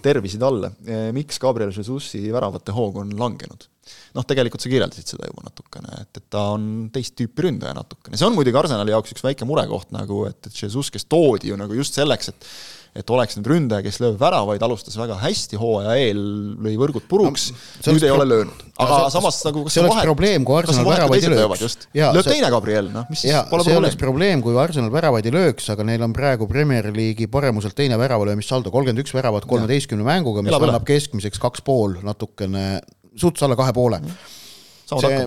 tervisi 0.05 0.41
talle. 0.41 0.73
miks 1.13 1.41
Gabriel 1.43 1.75
Jesusi 1.77 2.25
väravate 2.33 2.73
hoog 2.73 3.03
on 3.05 3.13
langenud? 3.19 3.69
noh, 4.15 4.25
tegelikult 4.29 4.63
sa 4.63 4.71
kirjeldasid 4.71 5.09
seda 5.11 5.27
juba 5.27 5.43
natukene, 5.49 5.97
et, 6.05 6.21
et 6.21 6.27
ta 6.31 6.45
on 6.55 6.67
teist 6.95 7.17
tüüpi 7.19 7.49
ründaja 7.49 7.73
natukene, 7.75 8.15
see 8.15 8.29
on 8.29 8.37
muidugi 8.37 8.61
Arsenali 8.61 8.95
jaoks 8.95 9.11
üks 9.15 9.25
väike 9.27 9.49
murekoht 9.49 9.91
nagu, 9.91 10.21
et, 10.29 10.39
et 10.47 10.61
Jesus, 10.63 10.93
kes 10.95 11.09
toodi 11.11 11.51
ju 11.51 11.59
nagu 11.59 11.75
just 11.75 11.99
selleks, 11.99 12.31
et 12.31 12.47
et 12.93 13.09
oleks 13.09 13.39
nüüd 13.39 13.49
ründaja, 13.49 13.81
kes 13.87 13.99
lööb 14.03 14.19
väravaid, 14.21 14.63
alustas 14.67 14.99
väga 15.01 15.17
hästi, 15.23 15.57
hooaja 15.61 15.95
eel 15.97 16.19
lõi 16.61 16.75
võrgud 16.81 17.07
puruks 17.09 17.47
no,, 17.53 17.95
nüüd 17.95 18.05
ei 18.05 18.13
ole 18.13 18.27
löönud. 18.29 18.65
aga 18.77 18.99
see, 19.07 19.15
samas 19.15 19.39
nagu 19.47 19.63
kas 19.65 19.77
see 19.77 19.83
oleks 19.83 19.95
vahet, 19.95 20.09
probleem, 20.11 20.45
kui 20.49 20.59
Arsenal 20.59 20.91
väravaid 20.91 21.25
ei 21.25 21.33
lööks. 21.33 21.79
lööb 21.97 22.29
teine 22.29 22.51
Gabriel, 22.53 22.91
noh, 22.93 23.09
mis 23.09 23.25
siis 23.25 23.33
pole 23.49 23.65
see 23.65 23.73
probleem. 23.73 23.81
oleks 23.81 23.99
probleem, 24.03 24.45
kui 24.45 24.61
Arsenal 24.61 24.93
väravaid 24.93 25.31
ei 25.31 25.35
lööks, 25.39 25.71
aga 25.73 25.89
neil 25.89 26.05
on 26.05 26.13
praegu 26.17 26.51
Premier 26.51 26.91
League'i 26.93 27.31
paremuselt 27.33 27.79
teine 27.79 27.97
väravalöömissaldo, 28.03 28.75
kolmkümmend 28.75 29.07
üks 29.07 29.17
väravat 29.17 29.49
kolmeteistkümne 29.49 30.05
mänguga, 30.05 30.45
mis 30.45 30.59
annab 30.61 30.85
keskmiseks 30.89 31.41
kaks 31.41 31.65
pool 31.65 31.97
natukene, 32.05 32.83
suts 33.17 33.49
alla 33.49 33.57
kahe 33.57 33.73
poole 33.77 34.05
mm 34.05 34.39
see, 34.87 35.21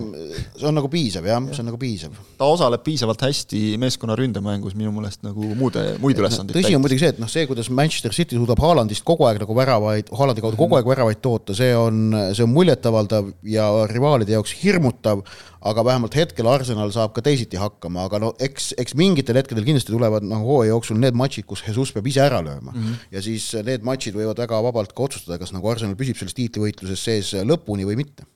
see 0.58 0.68
on 0.68 0.76
nagu 0.76 0.90
piisav 0.92 1.26
jah 1.26 1.40
ja., 1.40 1.54
see 1.54 1.62
on 1.62 1.68
nagu 1.70 1.80
piisav. 1.80 2.14
ta 2.38 2.48
osaleb 2.52 2.84
piisavalt 2.86 3.24
hästi 3.26 3.62
meeskonna 3.80 4.16
ründemängus 4.18 4.76
minu 4.78 4.92
meelest 4.94 5.24
nagu 5.26 5.50
muude, 5.58 5.84
muid 6.02 6.20
ülesandeid 6.20 6.58
tõsi 6.58 6.76
on 6.76 6.84
muidugi 6.84 7.02
see, 7.04 7.14
et 7.14 7.20
noh, 7.22 7.30
see, 7.30 7.46
kuidas 7.48 7.70
Manchester 7.72 8.14
City 8.16 8.38
suudab 8.38 8.60
Haalandist 8.62 9.04
kogu 9.06 9.26
aeg 9.28 9.40
nagu 9.42 9.56
väravaid, 9.56 10.12
Haalandi 10.16 10.44
kaudu 10.44 10.60
kogu 10.60 10.78
aeg 10.78 10.88
väravaid 10.88 11.22
toota, 11.24 11.56
see 11.56 11.72
on, 11.78 12.08
see 12.32 12.44
on 12.46 12.52
muljetavaldav 12.54 13.32
ja 13.48 13.68
rivaalide 13.90 14.36
jaoks 14.36 14.54
hirmutav, 14.60 15.24
aga 15.66 15.82
vähemalt 15.86 16.14
hetkel 16.14 16.46
Arsenal 16.50 16.92
saab 16.94 17.14
ka 17.16 17.24
teisiti 17.26 17.58
hakkama, 17.58 18.06
aga 18.06 18.20
no 18.22 18.32
eks, 18.42 18.70
eks 18.78 18.94
mingitel 18.98 19.40
hetkedel 19.40 19.66
kindlasti 19.66 19.94
tulevad 19.94 20.26
nagu 20.26 20.46
hooaja 20.46 20.74
jooksul 20.74 21.00
need 21.02 21.16
matšid, 21.18 21.48
kus 21.48 21.64
Jesus 21.66 21.90
peab 21.96 22.06
ise 22.06 22.22
ära 22.22 22.38
lööma 22.44 22.70
mm. 22.70 22.78
-hmm. 22.84 23.10
ja 23.16 23.24
siis 23.24 23.48
need 23.66 23.86
matšid 23.86 24.14
võivad 24.14 24.38
väga 24.44 24.62
vabalt 24.68 24.94
ka 24.94 25.08
otsustada, 25.08 25.40
kas 25.42 25.54
nagu 25.56 25.66
Arsenal 25.70 25.98
püsib 25.98 26.20
selles 26.20 26.36
tiitlivõitluses 26.38 27.02
sees 27.02 27.34
lõpuni 27.42 27.88
või 27.88 27.98
mitte 28.04 28.28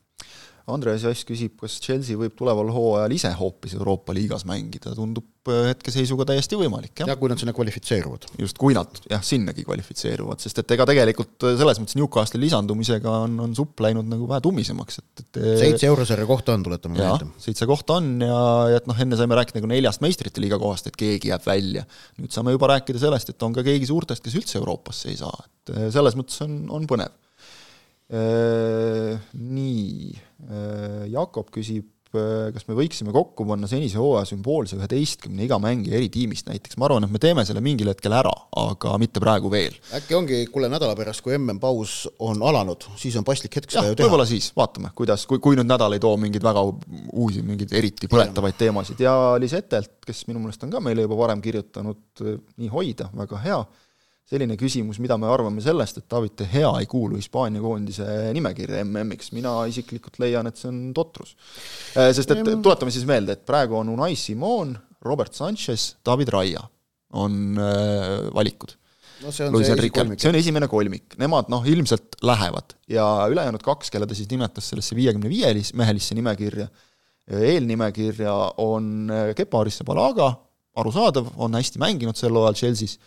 Andres 0.74 1.04
Jass 1.04 1.26
küsib, 1.28 1.56
kas 1.60 1.78
Chelsea 1.82 2.18
võib 2.18 2.34
tuleval 2.38 2.70
hooajal 2.74 3.14
ise 3.16 3.30
hoopis 3.36 3.74
Euroopa 3.76 4.14
liigas 4.16 4.44
mängida, 4.48 4.92
tundub 4.96 5.50
äh, 5.50 5.70
hetkeseisuga 5.70 6.26
täiesti 6.30 6.58
võimalik, 6.58 6.92
jah. 7.00 7.10
ja 7.10 7.16
kui 7.20 7.30
nad 7.32 7.40
sinna 7.40 7.54
kvalifitseeruvad. 7.56 8.26
just, 8.40 8.58
kui 8.60 8.76
nad 8.76 9.00
jah, 9.10 9.22
sinnagi 9.26 9.64
kvalifitseeruvad, 9.66 10.42
sest 10.42 10.62
et 10.62 10.74
ega 10.76 10.86
tegelikult 10.90 11.46
äh, 11.48 11.56
selles 11.60 11.80
mõttes 11.82 11.98
Newcastle'i 12.00 12.44
lisandumisega 12.44 13.14
on, 13.26 13.38
on 13.46 13.56
supp 13.58 13.84
läinud 13.84 14.10
nagu 14.10 14.28
vähe 14.30 14.44
tummisemaks, 14.44 15.00
et, 15.02 15.24
et 15.24 15.40
äh, 15.42 15.54
seitse 15.64 15.88
eurosarja 15.90 16.28
kohta 16.28 16.56
on, 16.58 16.66
tuletame 16.66 17.00
meelde. 17.00 17.30
seitse 17.42 17.68
kohta 17.70 18.00
on 18.00 18.12
ja, 18.26 18.42
ja 18.74 18.82
et 18.82 18.90
noh, 18.90 19.00
enne 19.06 19.18
saime 19.20 19.38
rääkida 19.40 19.60
nagu 19.60 19.72
neljast 19.72 20.04
meistrite 20.04 20.44
liiga 20.44 20.60
kohast, 20.60 20.90
et 20.90 21.00
keegi 21.00 21.32
jääb 21.32 21.46
välja. 21.46 21.86
nüüd 22.20 22.34
saame 22.34 22.54
juba 22.56 22.74
rääkida 22.74 23.02
sellest, 23.02 23.34
et 23.34 23.48
on 23.48 23.56
ka 23.56 23.66
keegi 23.66 23.88
suurtest, 23.90 24.24
kes 24.24 24.38
üldse 24.42 24.60
Euroopasse 24.60 25.10
ei 25.12 25.18
saa, 25.20 25.34
et 25.46 25.74
selles 25.94 26.16
mõttes 26.18 26.40
on, 26.46 26.62
on 26.74 26.86
põnev 26.90 27.16
nii, 28.10 30.12
äh, 30.50 31.02
Jakob 31.12 31.50
küsib, 31.54 31.86
äh, 32.10 32.48
kas 32.50 32.64
me 32.66 32.74
võiksime 32.74 33.12
kokku 33.14 33.44
panna 33.46 33.68
senise 33.70 34.00
hooaja 34.00 34.26
sümboolse 34.32 34.74
üheteistkümne 34.80 35.44
iga 35.46 35.60
mängija 35.62 35.94
eri 35.98 36.08
tiimist 36.10 36.48
näiteks, 36.50 36.74
ma 36.80 36.88
arvan, 36.88 37.06
et 37.06 37.12
me 37.14 37.20
teeme 37.22 37.44
selle 37.46 37.62
mingil 37.62 37.92
hetkel 37.92 38.16
ära, 38.18 38.32
aga 38.58 38.96
mitte 38.98 39.22
praegu 39.22 39.52
veel. 39.52 39.76
äkki 39.94 40.16
ongi, 40.18 40.40
kuule, 40.50 40.66
nädala 40.72 40.96
pärast, 40.98 41.22
kui 41.22 41.36
MM-paus 41.38 42.08
on 42.26 42.42
alanud, 42.50 42.88
siis 42.98 43.14
on 43.20 43.26
paslik 43.26 43.60
hetk 43.60 43.76
seda 43.76 43.92
ju 43.92 43.94
teha. 43.94 44.08
võib-olla 44.08 44.26
siis, 44.26 44.50
vaatame, 44.58 44.90
kuidas, 44.98 45.28
kui, 45.30 45.38
kui 45.38 45.60
nüüd 45.60 45.70
nädal 45.70 45.94
ei 45.94 46.02
too 46.02 46.16
mingeid 46.18 46.48
väga 46.48 46.64
uusi, 46.66 47.44
mingeid 47.46 47.76
eriti 47.78 48.10
põletavaid 48.10 48.58
teemasid. 48.58 49.04
Ja 49.06 49.14
Lisetelt, 49.38 50.00
kes 50.06 50.24
minu 50.26 50.42
meelest 50.42 50.66
on 50.66 50.74
ka 50.74 50.82
meile 50.82 51.06
juba 51.06 51.20
varem 51.22 51.44
kirjutanud, 51.44 52.26
nii 52.58 52.74
hoida, 52.74 53.06
väga 53.22 53.44
hea 53.46 53.62
selline 54.30 54.54
küsimus, 54.58 55.00
mida 55.02 55.16
me 55.18 55.26
arvame 55.30 55.62
sellest, 55.64 55.98
et 55.98 56.06
David 56.10 56.36
De 56.38 56.46
Gea 56.52 56.70
ei 56.78 56.86
kuulu 56.90 57.18
Hispaania 57.18 57.62
koondise 57.62 58.04
nimekirja 58.36 58.84
MM-iks, 58.84 59.32
mina 59.34 59.56
isiklikult 59.70 60.20
leian, 60.22 60.46
et 60.46 60.60
see 60.60 60.70
on 60.70 60.82
totrus. 60.96 61.34
Äh, 61.96 62.12
sest 62.16 62.30
et 62.34 62.44
tuletame 62.52 62.94
siis 62.94 63.06
meelde, 63.08 63.34
et 63.34 63.46
praegu 63.46 63.80
on 63.80 63.90
Unai 63.96 64.14
Simon, 64.18 64.76
Robert 65.02 65.34
Sanchez, 65.34 65.96
David 66.06 66.30
Raia 66.34 66.62
on 67.18 67.58
äh, 67.58 68.28
valikud. 68.34 68.76
no 69.20 69.32
see 69.34 69.48
on 69.48 69.52
Luis 69.52 69.66
see 69.66 69.76
esikolmik. 69.76 70.20
see 70.22 70.30
on 70.30 70.38
esimene 70.38 70.68
kolmik, 70.70 71.18
nemad 71.20 71.50
noh, 71.52 71.66
ilmselt 71.68 72.20
lähevad 72.24 72.76
ja 72.88 73.04
ülejäänud 73.28 73.64
kaks, 73.66 73.90
kelle 73.92 74.06
ta 74.08 74.16
siis 74.16 74.30
nimetas 74.30 74.70
sellesse 74.70 74.96
viiekümne 74.96 75.28
viielis 75.28 75.74
mehelisse 75.76 76.14
nimekirja, 76.16 76.70
eelnimekirja 77.50 78.36
on 78.62 79.10
äh, 79.10 79.32
Kepa 79.36 79.64
Arissabalaga, 79.64 80.30
arusaadav, 80.78 81.34
on 81.42 81.58
hästi 81.58 81.82
mänginud 81.82 82.16
sel 82.16 82.38
hooajal 82.38 82.62
Chelsea's 82.62 83.00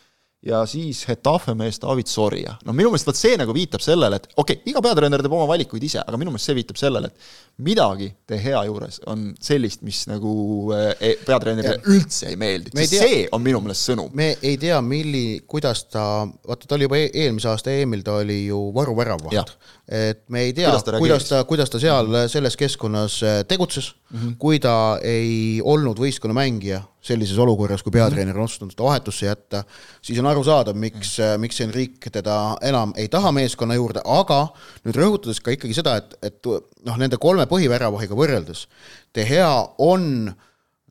ja 0.46 0.64
siis 0.68 1.06
Hetafe 1.08 1.54
mees 1.56 1.80
David 1.82 2.10
Soria. 2.12 2.56
no 2.66 2.74
minu 2.76 2.92
meelest 2.92 3.08
vot 3.08 3.18
see 3.18 3.38
nagu 3.40 3.54
viitab 3.56 3.84
sellele, 3.84 4.20
et 4.20 4.28
okei 4.36 4.58
okay,, 4.60 4.72
iga 4.72 4.82
peatreener 4.84 5.24
teeb 5.24 5.36
oma 5.38 5.48
valikuid 5.50 5.84
ise, 5.88 6.02
aga 6.04 6.20
minu 6.20 6.34
meelest 6.34 6.50
see 6.50 6.58
viitab 6.58 6.80
sellele, 6.80 7.10
et 7.10 7.64
midagi 7.64 8.10
De 8.30 8.40
Gea 8.44 8.64
juures 8.68 9.00
on 9.12 9.30
sellist, 9.44 9.84
mis 9.88 10.04
nagu 10.12 10.34
eh, 10.76 11.16
peatreenerile 11.24 11.80
üldse 11.96 12.32
ei 12.34 12.40
meeldi, 12.40 12.74
sest 12.76 12.96
tea, 12.98 13.08
see 13.08 13.24
on 13.36 13.44
minu 13.46 13.64
meelest 13.64 13.92
sõnum. 13.92 14.12
me 14.20 14.34
ei 14.42 14.60
tea, 14.60 14.80
milli, 14.84 15.26
kuidas 15.48 15.86
ta, 15.88 16.06
vaata 16.48 16.68
ta 16.68 16.78
oli 16.78 16.90
juba 16.90 17.00
e-, 17.00 17.12
eelmise 17.24 17.52
aasta 17.54 17.74
EM-il, 17.74 18.04
ta 18.06 18.20
oli 18.20 18.44
ju 18.50 18.62
varuväravaht. 18.76 19.58
et 19.88 20.26
me 20.28 20.48
ei 20.50 20.56
tea, 20.56 20.72
kuidas 20.72 20.88
ta, 20.88 20.98
kuidas 21.00 21.30
ta, 21.30 21.44
kuidas 21.48 21.72
ta 21.72 21.84
seal 21.84 22.24
selles 22.32 22.60
keskkonnas 22.60 23.22
eh, 23.24 23.44
tegutses 23.48 23.94
mm, 23.94 24.20
-hmm. 24.20 24.40
kui 24.40 24.60
ta 24.60 25.00
ei 25.04 25.62
olnud 25.64 26.00
võistkonnamängija 26.04 26.84
sellises 27.04 27.38
olukorras, 27.44 27.84
kui 27.84 27.92
peatreener 27.92 28.38
on 28.38 28.48
otsustanud 28.48 28.76
ta 28.78 28.86
vahetusse 28.88 29.28
jätta, 29.28 29.64
siis 30.02 30.20
on 30.22 30.30
arusaadav, 30.32 30.78
miks, 30.80 31.18
miks 31.42 31.60
Enric 31.66 32.08
teda 32.14 32.38
enam 32.64 32.94
ei 33.00 33.10
taha 33.12 33.34
meeskonna 33.36 33.76
juurde, 33.76 34.04
aga 34.06 34.46
nüüd 34.86 35.00
rõhutades 35.02 35.44
ka 35.44 35.52
ikkagi 35.56 35.76
seda, 35.76 35.98
et, 36.00 36.16
et 36.24 36.52
noh, 36.88 36.98
nende 37.00 37.20
kolme 37.22 37.48
põhiväravahiga 37.52 38.18
võrreldes, 38.18 38.68
De 39.14 39.28
Gea 39.28 39.52
on 39.84 40.32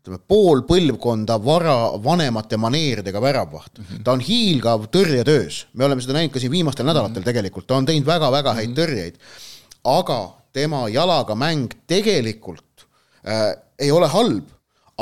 ütleme, 0.03 0.19
pool 0.29 0.65
põlvkonda 0.67 1.39
vara, 1.43 1.77
vanemate 2.03 2.59
maneeridega 2.59 3.21
väravvaht 3.23 3.79
mm. 3.79 3.85
-hmm. 3.85 4.05
ta 4.05 4.13
on 4.13 4.21
hiilgav 4.21 4.89
tõrjetöös, 4.91 5.67
me 5.75 5.85
oleme 5.85 6.03
seda 6.03 6.19
näinud 6.19 6.35
ka 6.35 6.43
siin 6.43 6.53
viimastel 6.53 6.87
nädalatel 6.87 7.15
mm 7.15 7.23
-hmm. 7.23 7.31
tegelikult, 7.31 7.67
ta 7.67 7.77
on 7.77 7.87
teinud 7.87 8.07
väga-väga 8.07 8.55
häid 8.55 8.69
mm 8.69 8.75
-hmm. 8.75 8.81
tõrjeid, 8.81 9.15
aga 9.85 10.35
tema 10.53 10.89
jalaga 10.89 11.35
mäng 11.35 11.73
tegelikult 11.87 12.87
äh, 13.27 13.57
ei 13.79 13.91
ole 13.91 14.09
halb 14.09 14.45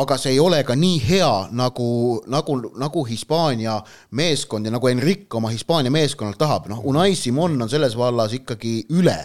aga 0.00 0.16
see 0.20 0.34
ei 0.34 0.40
ole 0.42 0.62
ka 0.66 0.76
nii 0.78 1.00
hea, 1.04 1.32
nagu, 1.56 1.88
nagu, 2.30 2.56
nagu 2.80 3.02
Hispaania 3.08 3.78
meeskond 4.16 4.68
ja 4.68 4.72
nagu 4.74 4.88
Enric 4.90 5.34
oma 5.36 5.50
Hispaania 5.52 5.92
meeskonnalt 5.94 6.38
tahab, 6.40 6.70
noh, 6.70 6.80
Unai 6.88 7.14
Simon 7.18 7.58
on 7.60 7.70
selles 7.70 7.96
vallas 7.98 8.34
ikkagi 8.36 8.80
üle. 8.96 9.18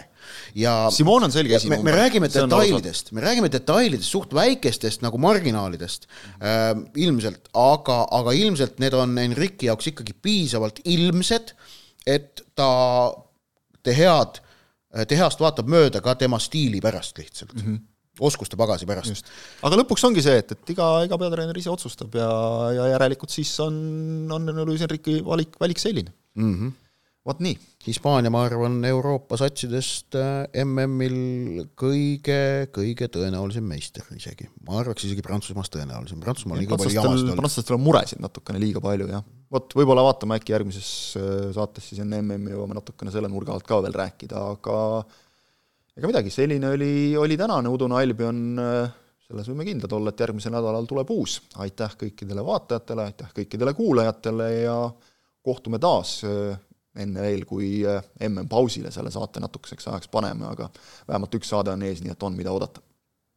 Ja 0.58 0.88
Simon 0.90 1.28
on 1.28 1.34
selge 1.34 1.54
esinumber. 1.60 1.86
me 1.86 1.94
räägime 1.94 2.30
detailidest, 2.34 3.12
me 3.14 3.22
räägime 3.22 3.52
detailidest, 3.52 4.10
suht 4.10 4.34
väikestest 4.34 5.04
nagu 5.06 5.20
marginaalidest 5.22 6.08
äh, 6.42 6.72
ilmselt, 6.98 7.52
aga, 7.54 8.00
aga 8.20 8.34
ilmselt 8.34 8.82
need 8.82 8.98
on 8.98 9.14
Enrici 9.22 9.70
jaoks 9.70 9.92
ikkagi 9.94 10.18
piisavalt 10.26 10.82
ilmsed, 10.84 11.54
et 12.10 12.42
ta 12.58 12.72
De 13.86 13.94
Head, 13.94 14.42
De 15.06 15.18
Heast 15.20 15.42
vaatab 15.44 15.70
mööda 15.70 16.02
ka 16.02 16.16
tema 16.18 16.40
stiili 16.42 16.82
pärast 16.82 17.22
lihtsalt. 17.22 17.54
Mm. 17.54 17.68
-hmm 17.68 17.84
oskuste 18.24 18.58
pagasi 18.60 18.88
pärast. 18.88 19.28
aga 19.66 19.82
lõpuks 19.82 20.08
ongi 20.08 20.24
see, 20.24 20.40
et, 20.42 20.56
et 20.56 20.74
iga, 20.76 20.88
iga 21.08 21.20
peatreener 21.20 21.58
ise 21.60 21.72
otsustab 21.74 22.16
ja, 22.20 22.32
ja 22.76 22.90
järelikult 22.96 23.34
siis 23.34 23.52
on, 23.64 23.76
on 24.32 24.52
Luis 24.64 24.84
Enrique 24.86 25.22
valik, 25.26 25.58
valik 25.62 25.82
selline 25.82 26.14
mm. 26.36 26.54
-hmm. 26.54 26.76
vot 27.26 27.42
nii. 27.44 27.58
Hispaania, 27.86 28.32
ma 28.34 28.42
arvan, 28.48 28.80
Euroopa 28.90 29.38
satsidest 29.38 30.16
äh, 30.18 30.48
MM-il 30.64 31.68
kõige, 31.78 32.66
kõige 32.74 33.10
tõenäolisem 33.14 33.68
meister 33.68 34.06
isegi. 34.16 34.48
ma 34.66 34.80
arvaks 34.80 35.06
isegi 35.06 35.22
Prantsusmaast 35.26 35.76
tõenäolisem, 35.76 36.22
Prantsusmaal 36.24 36.64
liiga 36.64 36.80
palju 36.80 36.96
jamasid 36.96 37.28
olnud. 37.28 37.42
prantslastel 37.42 37.78
on 37.78 37.84
muresid 37.86 38.24
natukene 38.24 38.64
liiga 38.64 38.82
palju, 38.82 39.10
jah. 39.12 39.28
vot 39.52 39.78
võib-olla 39.78 40.08
vaatame 40.08 40.40
äkki 40.40 40.56
järgmises 40.56 40.90
äh, 41.20 41.52
saates 41.54 41.92
siis 41.92 42.02
enne 42.02 42.24
MM-i 42.24 42.56
jõuame 42.56 42.80
natukene 42.80 43.14
selle 43.14 43.30
nurga 43.30 43.54
alt 43.54 43.68
ka 43.68 43.84
veel 43.86 43.94
rääkida, 43.94 44.42
aga 44.56 44.80
ega 45.96 46.12
midagi, 46.12 46.32
selline 46.34 46.70
oli, 46.76 46.94
oli 47.18 47.38
tänane 47.40 47.72
Udune 47.72 47.98
Albion, 48.02 48.40
selles 49.26 49.50
võime 49.50 49.66
kindlad 49.68 49.94
olla, 49.96 50.12
et 50.12 50.24
järgmisel 50.26 50.54
nädalal 50.54 50.88
tuleb 50.90 51.12
uus. 51.16 51.40
aitäh 51.64 51.96
kõikidele 52.04 52.44
vaatajatele, 52.46 53.10
aitäh 53.12 53.32
kõikidele 53.40 53.74
kuulajatele 53.78 54.50
ja 54.66 54.78
kohtume 55.46 55.80
taas 55.80 56.20
enne 56.96 57.22
veel, 57.22 57.46
kui 57.48 57.70
MM-pausile 58.28 58.92
selle 58.92 59.12
saate 59.12 59.42
natukeseks 59.44 59.88
ajaks 59.92 60.12
paneme, 60.12 60.48
aga 60.48 60.70
vähemalt 61.08 61.40
üks 61.40 61.52
saade 61.52 61.74
on 61.74 61.84
ees, 61.88 62.04
nii 62.04 62.14
et 62.14 62.28
on, 62.28 62.36
mida 62.38 62.54
oodata. 62.56 62.84